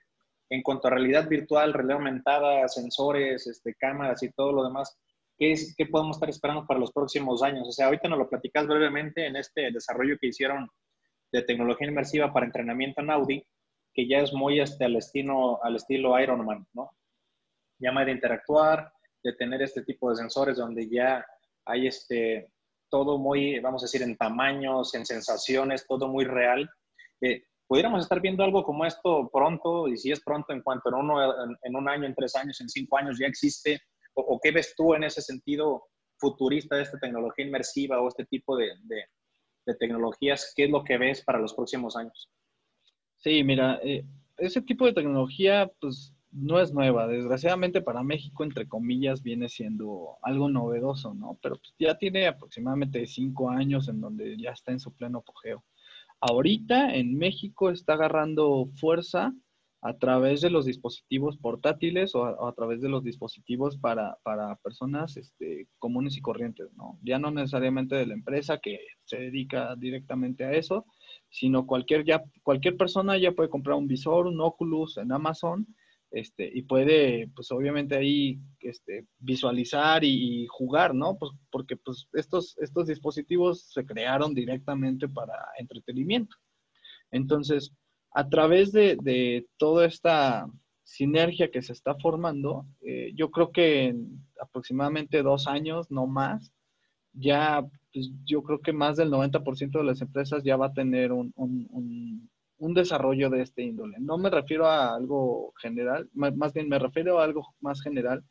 en 0.51 0.61
cuanto 0.61 0.87
a 0.87 0.91
realidad 0.91 1.27
virtual, 1.27 1.73
realidad 1.73 1.97
aumentada, 1.97 2.67
sensores, 2.67 3.47
este, 3.47 3.73
cámaras 3.73 4.21
y 4.21 4.31
todo 4.31 4.51
lo 4.51 4.63
demás? 4.63 4.95
¿Qué, 5.37 5.51
es, 5.51 5.75
¿Qué 5.77 5.85
podemos 5.85 6.17
estar 6.17 6.29
esperando 6.29 6.65
para 6.65 6.79
los 6.79 6.91
próximos 6.91 7.43
años? 7.43 7.67
O 7.67 7.71
sea, 7.71 7.87
ahorita 7.87 8.07
nos 8.07 8.19
lo 8.19 8.29
platicas 8.29 8.67
brevemente 8.67 9.25
en 9.25 9.35
este 9.35 9.71
desarrollo 9.71 10.17
que 10.19 10.27
hicieron 10.27 10.69
de 11.31 11.41
tecnología 11.41 11.87
inmersiva 11.87 12.31
para 12.31 12.45
entrenamiento 12.45 13.01
en 13.01 13.11
Audi, 13.11 13.45
que 13.93 14.07
ya 14.07 14.19
es 14.19 14.33
muy 14.33 14.59
este, 14.59 14.85
al, 14.85 14.95
estilo, 14.95 15.63
al 15.63 15.75
estilo 15.75 16.19
Ironman, 16.19 16.65
¿no? 16.73 16.91
Ya 17.79 17.91
de 17.91 18.11
interactuar, 18.11 18.91
de 19.23 19.33
tener 19.33 19.61
este 19.61 19.83
tipo 19.83 20.09
de 20.09 20.15
sensores 20.15 20.57
donde 20.57 20.87
ya 20.89 21.25
hay 21.65 21.87
este, 21.87 22.51
todo 22.89 23.17
muy, 23.17 23.59
vamos 23.59 23.83
a 23.83 23.85
decir, 23.85 24.01
en 24.01 24.15
tamaños, 24.15 24.93
en 24.95 25.05
sensaciones, 25.05 25.85
todo 25.87 26.07
muy 26.07 26.25
real. 26.25 26.69
Eh, 27.21 27.43
pudiéramos 27.67 28.03
estar 28.03 28.21
viendo 28.21 28.43
algo 28.43 28.63
como 28.63 28.85
esto 28.85 29.29
pronto, 29.33 29.87
y 29.87 29.97
si 29.97 30.11
es 30.11 30.21
pronto 30.23 30.53
en 30.53 30.61
cuanto 30.61 30.89
en, 30.89 31.57
en, 31.63 31.75
un 31.75 31.89
año, 31.89 32.05
en 32.05 32.15
tres 32.15 32.35
años, 32.35 32.61
en 32.61 32.69
cinco 32.69 32.97
años 32.97 33.17
ya 33.19 33.27
existe, 33.27 33.81
o, 34.15 34.39
qué 34.41 34.51
ves 34.51 34.73
tú 34.75 34.93
en 34.93 35.03
ese 35.03 35.21
sentido 35.21 35.83
futurista 36.17 36.75
de 36.75 36.83
esta 36.83 36.99
tecnología 36.99 37.45
inmersiva 37.45 38.01
o 38.01 38.07
este 38.07 38.25
tipo 38.25 38.57
de, 38.57 38.69
tecnologías, 39.79 40.53
¿qué 40.55 40.65
es 40.65 40.69
lo 40.69 40.83
que 40.83 40.97
ves 40.97 41.23
para 41.23 41.39
los 41.39 41.53
próximos 41.53 41.95
años? 41.95 42.29
Sí, 43.17 43.43
mira, 43.43 43.79
eh, 43.83 44.05
ese 44.37 44.61
tipo 44.61 44.85
de 44.85 44.93
tecnología, 44.93 45.71
pues 45.79 46.13
no 46.31 46.59
es 46.59 46.73
nueva. 46.73 47.07
Desgraciadamente 47.07 47.81
para 47.81 48.03
México, 48.03 48.43
entre 48.43 48.67
comillas, 48.67 49.23
viene 49.23 49.49
siendo 49.49 50.17
algo 50.21 50.49
novedoso, 50.49 51.13
¿no? 51.13 51.39
Pero 51.41 51.55
pues, 51.55 51.73
ya 51.79 51.97
tiene 51.97 52.27
aproximadamente 52.27 53.05
cinco 53.07 53.49
años 53.49 53.87
en 53.87 54.01
donde 54.01 54.37
ya 54.37 54.51
está 54.51 54.71
en 54.71 54.79
su 54.79 54.93
pleno 54.93 55.19
apogeo. 55.19 55.63
Ahorita 56.19 56.93
en 56.93 57.17
México 57.17 57.69
está 57.69 57.93
agarrando 57.93 58.67
fuerza 58.75 59.33
a 59.85 59.93
través 59.99 60.41
de 60.41 60.49
los 60.49 60.65
dispositivos 60.65 61.37
portátiles 61.37 62.15
o 62.15 62.25
a, 62.25 62.53
través 62.53 62.81
de 62.81 62.89
los 62.89 63.03
dispositivos 63.03 63.77
para, 63.77 64.17
personas 64.63 65.15
este, 65.15 65.67
comunes 65.77 66.17
y 66.17 66.21
corrientes, 66.21 66.73
¿no? 66.75 66.97
Ya 67.03 67.19
no 67.19 67.29
necesariamente 67.29 67.95
de 67.95 68.07
la 68.07 68.15
empresa 68.15 68.57
que 68.57 68.79
se 69.03 69.17
dedica 69.17 69.75
directamente 69.75 70.43
a 70.43 70.53
eso, 70.53 70.87
sino 71.29 71.67
cualquier, 71.67 72.03
ya, 72.03 72.23
cualquier 72.41 72.77
persona 72.77 73.15
ya 73.19 73.33
puede 73.33 73.49
comprar 73.49 73.77
un 73.77 73.85
visor, 73.85 74.25
un 74.25 74.41
Oculus 74.41 74.97
en 74.97 75.11
Amazon 75.11 75.67
este, 76.09 76.49
y 76.51 76.63
puede, 76.63 77.29
pues 77.35 77.51
obviamente 77.51 77.95
ahí 77.95 78.39
este, 78.61 79.05
visualizar 79.19 80.03
y, 80.03 80.47
jugar, 80.49 80.95
¿no? 80.95 81.15
Pues 81.19 81.31
porque 81.51 81.77
pues 81.77 82.07
estos, 82.13 82.57
estos 82.57 82.87
dispositivos 82.87 83.69
se 83.71 83.85
crearon 83.85 84.33
directamente 84.33 85.07
para 85.07 85.35
entretenimiento. 85.59 86.35
Entonces, 87.11 87.71
a 88.15 88.29
través 88.29 88.71
de, 88.71 89.45
toda 89.57 89.85
esta 89.85 90.47
sinergia 90.83 91.51
que 91.51 91.61
se 91.61 91.73
está 91.73 91.95
formando, 91.95 92.65
eh, 92.81 93.11
yo 93.13 93.29
creo 93.29 93.51
que 93.51 93.87
en 93.87 94.25
aproximadamente 94.41 95.21
dos 95.21 95.47
años, 95.47 95.91
no 95.91 96.07
más, 96.07 96.53
ya, 97.11 97.61
pues, 97.93 98.11
yo 98.23 98.41
creo 98.41 98.59
que 98.61 98.71
más 98.71 98.95
del 98.95 99.11
90% 99.11 99.79
de 99.79 99.83
las 99.83 100.01
empresas 100.01 100.43
ya 100.45 100.55
va 100.55 100.67
a 100.67 100.73
tener 100.73 101.11
un, 101.11 101.33
un, 101.35 102.73
desarrollo 102.73 103.29
de 103.29 103.41
este 103.41 103.63
índole. 103.63 103.97
No 103.99 104.17
me 104.17 104.29
refiero 104.29 104.65
a 104.65 104.95
algo 104.95 105.53
general, 105.61 106.09
más 106.13 106.53
bien 106.53 106.67
me 106.69 106.79
refiero 106.79 107.19
a 107.19 107.25
algo 107.25 107.45
más 107.59 107.81
general, 107.81 108.23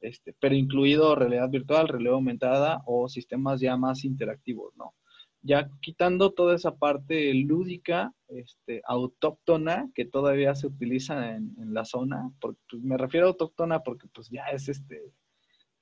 este, 0.00 0.34
pero 0.40 0.54
incluido 0.54 1.14
realidad 1.14 1.48
virtual, 1.50 1.88
realidad 1.88 2.14
aumentada 2.14 2.82
o 2.86 3.08
sistemas 3.08 3.60
ya 3.60 3.76
más 3.76 4.04
interactivos, 4.04 4.74
¿no? 4.76 4.94
Ya 5.46 5.70
quitando 5.80 6.32
toda 6.32 6.56
esa 6.56 6.76
parte 6.76 7.32
lúdica, 7.34 8.12
este, 8.28 8.82
autóctona 8.84 9.90
que 9.94 10.04
todavía 10.04 10.54
se 10.54 10.66
utiliza 10.66 11.36
en, 11.36 11.54
la 11.72 11.84
zona, 11.84 12.30
porque, 12.40 12.60
pues, 12.70 12.82
me 12.82 12.96
refiero 12.98 13.26
a 13.26 13.30
autóctona 13.30 13.80
porque 13.80 14.08
pues 14.12 14.28
ya 14.28 14.44
es 14.46 14.68
este, 14.68 15.12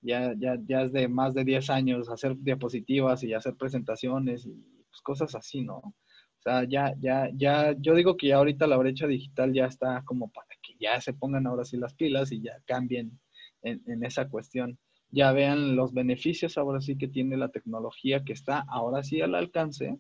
ya, 0.03 0.35
ya, 0.39 0.59
ya 0.67 0.83
es 0.83 0.93
de 0.93 1.09
más 1.09 1.35
de 1.35 1.45
10 1.45 1.71
años 1.71 2.11
hacer 2.11 2.37
diapositivas 2.39 3.23
y 3.25 3.33
hacer 3.33 3.57
presentaciones 3.57 4.47
y 4.47 4.53
pues, 4.91 5.01
cosas 5.03 5.35
así, 5.35 5.63
¿no? 5.63 5.77
O 5.79 6.43
sea, 6.45 6.65
ya, 6.65 6.95
ya, 7.01 7.31
ya, 7.35 7.75
yo 7.79 7.95
digo 7.95 8.17
que 8.17 8.29
ya 8.29 8.37
ahorita 8.37 8.67
la 8.67 8.77
brecha 8.77 9.07
digital 9.07 9.53
ya 9.55 9.67
está 9.67 10.03
como 10.05 10.31
para 10.31 10.49
que 10.63 10.75
ya 10.79 11.01
se 11.01 11.15
pongan 11.15 11.47
ahora 11.47 11.65
sí 11.65 11.79
las 11.79 11.95
pilas 11.95 12.33
y 12.33 12.43
ya 12.43 12.61
cambien 12.67 13.19
en, 13.63 13.83
en 13.87 14.05
esa 14.05 14.29
cuestión 14.29 14.79
ya 15.15 15.33
vean 15.33 15.77
los 15.77 15.95
beneficios 15.95 16.59
ahora 16.59 16.81
sí 16.81 16.99
que 16.99 17.09
tiene 17.09 17.37
la 17.37 17.49
tecnología 17.49 18.25
que 18.25 18.33
está 18.33 18.65
ahora 18.69 19.03
sí 19.05 19.21
al 19.21 19.35
alcance 19.35 19.99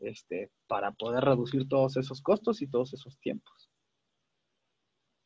este, 0.00 0.50
para 0.66 0.90
poder 0.92 1.24
reducir 1.24 1.68
todos 1.68 1.96
esos 1.96 2.20
costos 2.20 2.60
y 2.60 2.68
todos 2.68 2.92
esos 2.92 3.18
tiempos. 3.20 3.70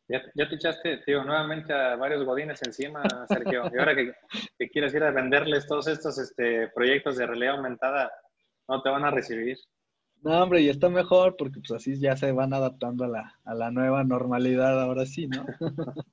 Ya, 0.09 0.21
te 0.47 0.57
echaste, 0.57 0.99
tío, 1.07 1.25
nuevamente 1.25 1.73
a 1.73 1.97
varios 1.97 2.25
godines 2.25 2.61
encima, 2.63 3.03
Sergio. 3.29 3.63
Y 3.73 3.79
ahora 3.79 3.95
que, 3.95 4.13
quieres 4.69 4.93
ir 4.93 5.03
a 5.03 5.11
venderles 5.11 5.67
todos 5.67 5.87
estos 5.87 6.19
este, 6.19 6.69
proyectos 6.75 7.17
de 7.17 7.27
realidad 7.27 7.57
aumentada, 7.57 8.13
no 8.69 8.83
te 8.83 8.91
van 8.91 9.07
a 9.07 9.11
recibir. 9.11 9.57
No, 10.21 10.43
hombre, 10.43 10.61
y 10.61 10.69
está 10.69 10.91
mejor 10.91 11.37
porque 11.39 11.61
pues 11.61 11.73
así 11.73 11.99
ya 11.99 12.15
se 12.17 12.31
van 12.33 12.53
adaptando 12.53 13.05
a 13.05 13.09
la, 13.09 13.41
a 13.45 13.55
la 13.55 13.71
nueva 13.71 14.05
normalidad 14.05 14.83
ahora 14.83 15.07
sí, 15.07 15.29
¿no? 15.29 15.47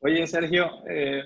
Oye, 0.00 0.26
Sergio, 0.26 0.66
eh, 0.88 1.22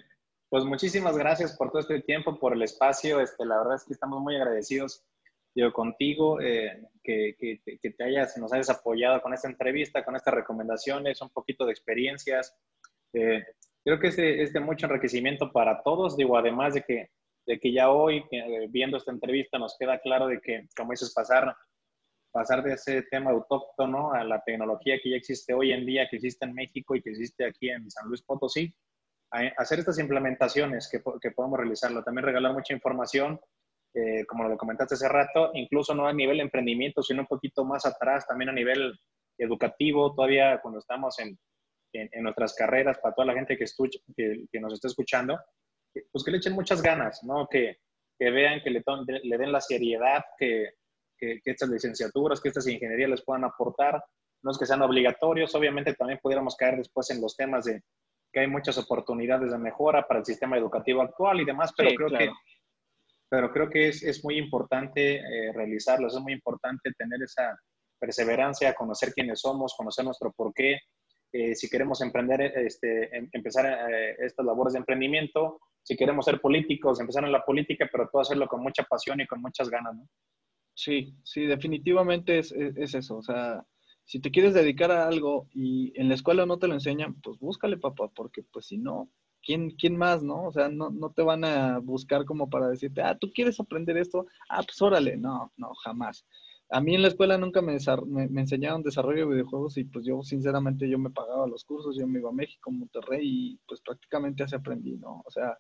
pues 0.55 0.65
muchísimas 0.67 1.19
gracias 1.19 1.57
por 1.57 1.73
todo 1.73 1.81
este 1.81 2.01
tiempo, 2.03 2.39
por 2.39 2.53
el 2.53 2.63
espacio. 2.63 3.19
Este, 3.19 3.45
la 3.45 3.59
verdad 3.59 3.75
es 3.75 3.83
que 3.83 3.93
estamos 3.93 4.21
muy 4.23 4.37
agradecidos 4.37 5.05
yo 5.53 5.73
contigo, 5.73 6.41
eh, 6.41 6.81
que, 7.03 7.35
que, 7.37 7.91
te 7.91 8.05
hayas, 8.05 8.39
nos 8.39 8.53
hayas 8.53 8.71
apoyado 8.71 9.21
con 9.21 9.35
esta 9.35 9.49
entrevista, 9.49 10.05
con 10.05 10.15
estas 10.15 10.33
recomendaciones, 10.33 11.21
un 11.21 11.31
poquito 11.31 11.67
de 11.67 11.73
experiencias. 11.73 12.57
Eh, 13.15 13.45
creo 13.83 13.99
que 13.99 14.07
es 14.07 14.17
de, 14.17 14.45
es 14.45 14.55
mucho 14.61 14.87
enriquecimiento 14.87 15.51
para 15.51 15.83
todos, 15.83 16.17
digo, 16.17 16.39
además 16.39 16.75
de 16.75 16.83
que, 16.83 17.11
de 17.47 17.59
que 17.59 17.73
ya 17.73 17.91
hoy, 17.91 18.25
eh, 18.31 18.69
viendo 18.71 18.99
esta 18.99 19.11
entrevista, 19.11 19.59
nos 19.59 19.77
queda 19.77 19.99
claro 19.99 20.29
de 20.29 20.41
que, 20.41 20.69
como 20.77 20.93
dices, 20.93 21.13
pasar, 21.13 21.53
pasar 22.31 22.63
de 22.63 22.75
ese 22.75 23.03
tema 23.11 23.33
autóctono 23.33 24.13
a 24.13 24.23
la 24.23 24.41
tecnología 24.45 25.01
que 25.03 25.11
ya 25.11 25.17
existe 25.17 25.53
hoy 25.53 25.73
en 25.73 25.85
día, 25.85 26.07
que 26.09 26.15
existe 26.15 26.45
en 26.45 26.55
México 26.55 26.95
y 26.95 27.03
que 27.03 27.11
existe 27.11 27.45
aquí 27.45 27.71
en 27.71 27.91
San 27.91 28.07
Luis 28.07 28.23
Potosí, 28.23 28.73
hacer 29.57 29.81
estas 29.81 29.99
implementaciones 29.99 30.89
que, 30.89 31.03
que 31.21 31.31
podemos 31.33 31.59
realizarlo. 31.59 32.03
También 32.03 32.25
regalar 32.25 32.53
mucha 32.53 32.73
información, 32.73 33.41
eh, 33.95 34.25
como 34.27 34.49
lo 34.49 34.57
comentaste 34.57 34.95
hace 34.95 35.09
rato, 35.09 35.51
incluso 35.55 35.95
no 35.95 36.07
a 36.07 36.13
nivel 36.13 36.39
de 36.39 36.45
emprendimiento, 36.45 37.03
sino 37.03 37.23
un 37.23 37.27
poquito 37.27 37.65
más 37.65 37.87
atrás, 37.87 38.27
también 38.27 38.51
a 38.51 38.53
nivel 38.53 38.99
educativo, 39.39 40.15
todavía 40.15 40.61
cuando 40.61 40.79
estamos 40.79 41.19
en, 41.19 41.39
en, 41.93 42.23
nuestras 42.23 42.55
carreras, 42.55 42.99
para 42.99 43.15
toda 43.15 43.27
la 43.27 43.35
gente 43.35 43.57
que, 43.57 43.65
que, 44.17 44.45
que, 44.51 44.61
nos 44.61 44.73
está 44.73 44.89
escuchando, 44.89 45.39
pues 46.13 46.25
que 46.25 46.31
le 46.31 46.39
echen 46.39 46.55
muchas 46.55 46.83
ganas, 46.83 47.23
¿no? 47.23 47.47
Que, 47.49 47.79
que 48.19 48.31
vean, 48.31 48.61
que 48.63 48.71
le, 48.71 48.83
le, 49.23 49.39
den 49.39 49.53
la 49.53 49.61
seriedad 49.61 50.25
que, 50.39 50.71
que, 51.19 51.41
estas 51.45 51.69
licenciaturas, 51.69 52.41
que 52.41 52.49
estas 52.49 52.67
ingenierías 52.67 53.11
les 53.11 53.25
puedan 53.25 53.45
aportar. 53.45 54.03
No 54.43 54.51
es 54.51 54.59
que 54.59 54.67
sean 54.67 54.83
obligatorios, 54.83 55.55
obviamente 55.55 55.95
también 55.95 56.21
pudiéramos 56.23 56.57
caer 56.57 56.77
después 56.77 57.11
en 57.11 57.21
los 57.21 57.37
temas 57.37 57.65
de 57.65 57.83
que 58.35 58.41
hay 58.41 58.49
muchas 58.49 58.77
oportunidades 58.77 59.53
de 59.53 59.59
mejora 59.59 60.07
para 60.07 60.21
el 60.21 60.27
sistema 60.27 60.59
educativo 60.59 61.01
actual 61.01 61.41
y 61.41 61.45
demás, 61.45 61.73
pero 61.77 61.91
creo 61.95 62.19
que 62.19 62.31
pero 63.31 63.51
creo 63.51 63.71
que 63.71 63.89
es, 63.89 64.03
es 64.03 64.23
muy 64.23 64.39
importante 64.39 65.17
eh, 65.17 65.53
realizarlos, 65.53 66.15
es 66.15 66.21
muy 66.21 66.35
importante 66.35 66.93
tener 66.97 67.21
esa 67.23 67.59
perseverancia, 67.99 68.75
conocer 68.75 69.13
quiénes 69.13 69.41
somos, 69.41 69.75
conocer 69.77 70.05
nuestro 70.05 70.33
porqué. 70.33 70.79
Eh, 71.33 71.55
si 71.55 71.69
queremos 71.69 72.01
emprender, 72.01 72.43
este, 72.43 73.17
em, 73.17 73.29
empezar 73.33 73.67
eh, 73.91 74.15
estas 74.19 74.47
labores 74.47 74.75
de 74.75 74.81
emprendimiento, 74.81 75.59
si 75.83 75.97
queremos 75.97 76.27
ser 76.27 76.41
políticos, 76.41 77.01
empezar 77.01 77.25
en 77.25 77.33
la 77.33 77.45
política, 77.45 77.89
pero 77.91 78.09
todo 78.09 78.23
hacerlo 78.23 78.47
con 78.47 78.63
mucha 78.63 78.85
pasión 78.85 79.21
y 79.21 79.27
con 79.27 79.41
muchas 79.41 79.69
ganas, 79.69 79.97
¿no? 79.97 80.07
Sí, 80.77 81.17
sí, 81.25 81.47
definitivamente 81.47 82.39
es, 82.39 82.53
es, 82.53 82.77
es 82.77 82.95
eso. 82.95 83.17
O 83.17 83.23
sea, 83.23 83.65
si 84.05 84.21
te 84.21 84.31
quieres 84.31 84.55
dedicar 84.55 84.91
a 84.91 85.07
algo 85.09 85.49
y 85.53 85.93
en 85.99 86.09
la 86.09 86.15
escuela 86.15 86.47
no 86.47 86.59
te 86.59 86.69
lo 86.69 86.75
enseñan, 86.75 87.15
pues 87.23 87.39
búscale, 87.39 87.79
papá, 87.79 88.09
porque 88.15 88.43
pues 88.43 88.67
si 88.67 88.79
no, 88.79 89.11
¿quién, 89.43 89.71
quién 89.71 89.97
más, 89.97 90.23
no? 90.23 90.45
O 90.45 90.53
sea, 90.53 90.69
no, 90.69 90.91
no 90.91 91.11
te 91.11 91.23
van 91.23 91.45
a 91.45 91.79
buscar 91.79 92.25
como 92.25 92.51
para 92.51 92.69
decirte, 92.69 93.03
ah, 93.03 93.17
tú 93.19 93.31
quieres 93.33 93.59
aprender 93.61 93.97
esto, 93.97 94.27
ah, 94.49 94.63
pues 94.63 94.81
órale, 94.83 95.17
no, 95.17 95.53
no, 95.57 95.75
jamás. 95.83 96.27
A 96.71 96.81
mí 96.81 96.95
en 96.95 97.03
la 97.03 97.09
escuela 97.09 97.39
nunca 97.39 97.63
me, 97.63 97.77
me, 98.31 98.41
enseñaron 98.41 98.83
desarrollo 98.83 99.27
de 99.27 99.35
videojuegos 99.35 99.77
y 99.77 99.85
pues 99.85 100.05
yo 100.05 100.23
sinceramente 100.23 100.89
yo 100.89 100.99
me 100.99 101.11
pagaba 101.11 101.47
los 101.47 101.65
cursos, 101.65 101.97
yo 101.97 102.07
me 102.07 102.19
iba 102.19 102.31
a 102.31 102.33
México, 102.33 102.71
Monterrey 102.71 103.21
y 103.23 103.61
pues 103.69 103.81
prácticamente 103.81 104.43
así 104.43 104.55
aprendí, 104.57 104.97
¿no? 104.97 105.23
O 105.25 105.31
sea, 105.31 105.59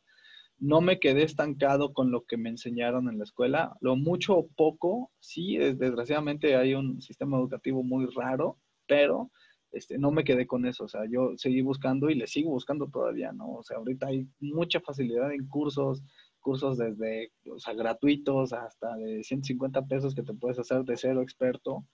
no 0.58 0.80
me 0.80 0.98
quedé 0.98 1.22
estancado 1.24 1.92
con 1.92 2.10
lo 2.10 2.24
que 2.24 2.36
me 2.36 2.50
enseñaron 2.50 3.08
en 3.08 3.18
la 3.18 3.24
escuela. 3.24 3.76
Lo 3.80 3.96
mucho 3.96 4.36
o 4.36 4.48
poco, 4.48 5.10
sí, 5.20 5.56
desgraciadamente 5.56 6.56
hay 6.56 6.74
un 6.74 7.02
sistema 7.02 7.38
educativo 7.38 7.82
muy 7.82 8.06
raro, 8.14 8.58
pero 8.86 9.30
este, 9.74 9.98
no 9.98 10.10
me 10.10 10.24
quedé 10.24 10.46
con 10.46 10.66
eso. 10.66 10.84
O 10.84 10.88
sea, 10.88 11.02
yo 11.10 11.32
seguí 11.36 11.60
buscando 11.60 12.08
y 12.08 12.14
le 12.14 12.26
sigo 12.26 12.50
buscando 12.50 12.88
todavía, 12.88 13.32
¿no? 13.32 13.54
O 13.54 13.62
sea, 13.64 13.78
ahorita 13.78 14.06
hay 14.06 14.28
mucha 14.40 14.80
facilidad 14.80 15.32
en 15.32 15.48
cursos, 15.48 16.02
cursos 16.40 16.78
desde, 16.78 17.32
o 17.50 17.58
sea, 17.58 17.74
gratuitos 17.74 18.52
hasta 18.52 18.96
de 18.96 19.24
150 19.24 19.86
pesos 19.86 20.14
que 20.14 20.22
te 20.22 20.34
puedes 20.34 20.58
hacer 20.58 20.84
de 20.84 20.96
cero 20.96 21.22
experto. 21.22 21.84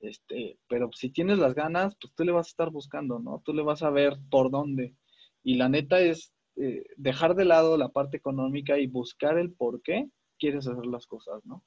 Este, 0.00 0.58
pero 0.68 0.90
si 0.94 1.10
tienes 1.10 1.38
las 1.38 1.54
ganas, 1.54 1.96
pues 2.00 2.14
tú 2.14 2.24
le 2.24 2.32
vas 2.32 2.46
a 2.48 2.50
estar 2.50 2.70
buscando, 2.70 3.18
¿no? 3.18 3.42
Tú 3.44 3.52
le 3.52 3.62
vas 3.62 3.82
a 3.82 3.90
ver 3.90 4.16
por 4.30 4.50
dónde. 4.50 4.94
Y 5.42 5.56
la 5.56 5.68
neta 5.68 6.00
es, 6.00 6.32
eh, 6.58 6.86
dejar 6.96 7.34
de 7.34 7.44
lado 7.44 7.76
la 7.76 7.90
parte 7.90 8.16
económica 8.16 8.78
y 8.78 8.86
buscar 8.86 9.36
el 9.36 9.52
por 9.52 9.82
qué 9.82 10.08
quieres 10.38 10.66
hacer 10.66 10.86
las 10.86 11.06
cosas, 11.06 11.44
¿no? 11.44 11.62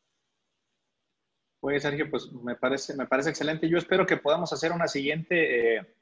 Pues 1.59 1.83
Sergio, 1.83 2.09
pues 2.09 2.31
me 2.31 2.55
parece, 2.55 2.95
me 2.95 3.05
parece 3.05 3.29
excelente. 3.29 3.69
Yo 3.69 3.77
espero 3.77 4.07
que 4.07 4.17
podamos 4.17 4.51
hacer 4.51 4.71
una 4.71 4.87
siguiente 4.87 5.77
eh, 5.77 5.95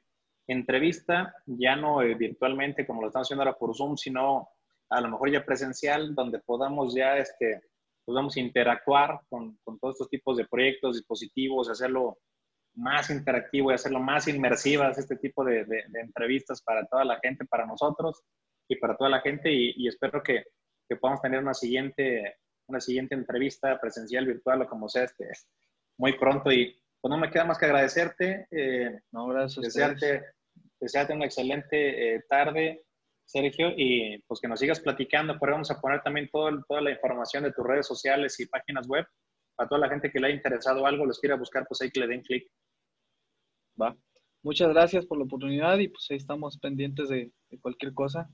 entrevista, 0.46 1.34
ya 1.44 1.76
no 1.76 2.00
eh, 2.00 2.14
virtualmente 2.14 2.86
como 2.86 3.02
lo 3.02 3.08
estamos 3.08 3.26
haciendo 3.26 3.42
ahora 3.42 3.58
por 3.58 3.76
Zoom, 3.76 3.96
sino 3.98 4.48
a 4.88 5.00
lo 5.02 5.10
mejor 5.10 5.32
ya 5.32 5.44
presencial, 5.44 6.14
donde 6.14 6.38
podamos 6.38 6.94
ya 6.94 7.18
este, 7.18 7.60
podamos 8.06 8.38
interactuar 8.38 9.20
con, 9.28 9.58
con, 9.64 9.78
todos 9.78 9.96
estos 9.96 10.08
tipos 10.08 10.38
de 10.38 10.46
proyectos, 10.46 10.96
dispositivos, 10.96 11.68
hacerlo 11.68 12.18
más 12.74 13.10
interactivo 13.10 13.70
y 13.70 13.74
hacerlo 13.74 14.00
más 14.00 14.28
inmersivas, 14.28 14.96
este 14.96 15.16
tipo 15.16 15.44
de 15.44 15.66
entrevistas 16.00 16.62
para 16.62 16.86
toda 16.86 17.04
la 17.04 17.18
gente, 17.20 17.44
para 17.44 17.66
nosotros 17.66 18.22
y 18.68 18.76
para 18.76 18.96
toda 18.96 19.10
la 19.10 19.20
gente 19.20 19.50
y, 19.50 19.88
espero 19.88 20.22
que, 20.22 20.44
que 20.88 20.96
podamos 20.96 21.22
tener 21.22 21.40
una 21.40 21.54
siguiente, 21.54 22.36
una 22.68 22.80
siguiente 22.80 23.14
entrevista 23.14 23.80
presencial, 23.80 24.26
virtual 24.26 24.62
o 24.62 24.68
como 24.68 24.88
sea, 24.88 25.04
este, 25.04 25.26
muy 25.98 26.18
pronto. 26.18 26.52
Y 26.52 26.78
pues 27.00 27.10
no 27.10 27.18
me 27.18 27.30
queda 27.30 27.44
más 27.44 27.58
que 27.58 27.66
agradecerte. 27.66 28.46
Eh, 28.50 29.00
no, 29.12 29.26
gracias. 29.28 29.62
Desearte, 29.62 30.24
desearte 30.80 31.14
una 31.14 31.24
excelente 31.24 32.14
eh, 32.14 32.24
tarde, 32.28 32.84
Sergio, 33.24 33.72
y 33.76 34.22
pues 34.26 34.40
que 34.40 34.48
nos 34.48 34.60
sigas 34.60 34.80
platicando. 34.80 35.38
Por 35.38 35.48
ahí 35.48 35.52
vamos 35.54 35.70
a 35.70 35.80
poner 35.80 36.02
también 36.02 36.28
todo, 36.30 36.50
toda 36.68 36.80
la 36.80 36.90
información 36.90 37.44
de 37.44 37.52
tus 37.52 37.66
redes 37.66 37.86
sociales 37.86 38.38
y 38.40 38.46
páginas 38.46 38.86
web. 38.86 39.06
Para 39.56 39.68
toda 39.68 39.80
la 39.80 39.88
gente 39.88 40.10
que 40.10 40.20
le 40.20 40.28
haya 40.28 40.36
interesado 40.36 40.86
algo, 40.86 41.04
los 41.04 41.18
quiera 41.18 41.36
buscar, 41.36 41.66
pues 41.66 41.80
ahí 41.80 41.90
que 41.90 42.00
le 42.00 42.06
den 42.06 42.22
clic. 42.22 42.48
Va. 43.80 43.96
Muchas 44.42 44.68
gracias 44.68 45.04
por 45.04 45.18
la 45.18 45.24
oportunidad 45.24 45.78
y 45.78 45.88
pues 45.88 46.06
ahí 46.10 46.16
estamos 46.16 46.58
pendientes 46.58 47.08
de, 47.08 47.32
de 47.50 47.60
cualquier 47.60 47.92
cosa. 47.92 48.30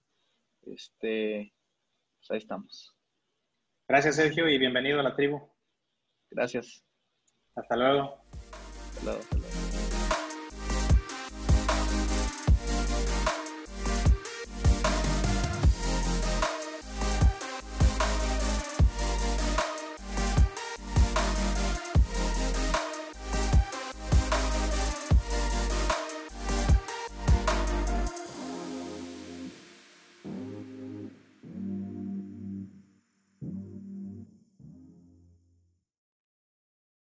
Este, 0.66 1.52
pues 2.18 2.30
ahí 2.30 2.38
estamos. 2.38 2.94
Gracias, 3.88 4.16
Sergio, 4.16 4.48
y 4.48 4.58
bienvenido 4.58 5.00
a 5.00 5.02
la 5.02 5.14
tribu. 5.14 5.40
Gracias. 6.30 6.84
Hasta 7.54 7.76
luego. 7.76 8.24
Hasta 8.96 9.04
luego. 9.04 9.43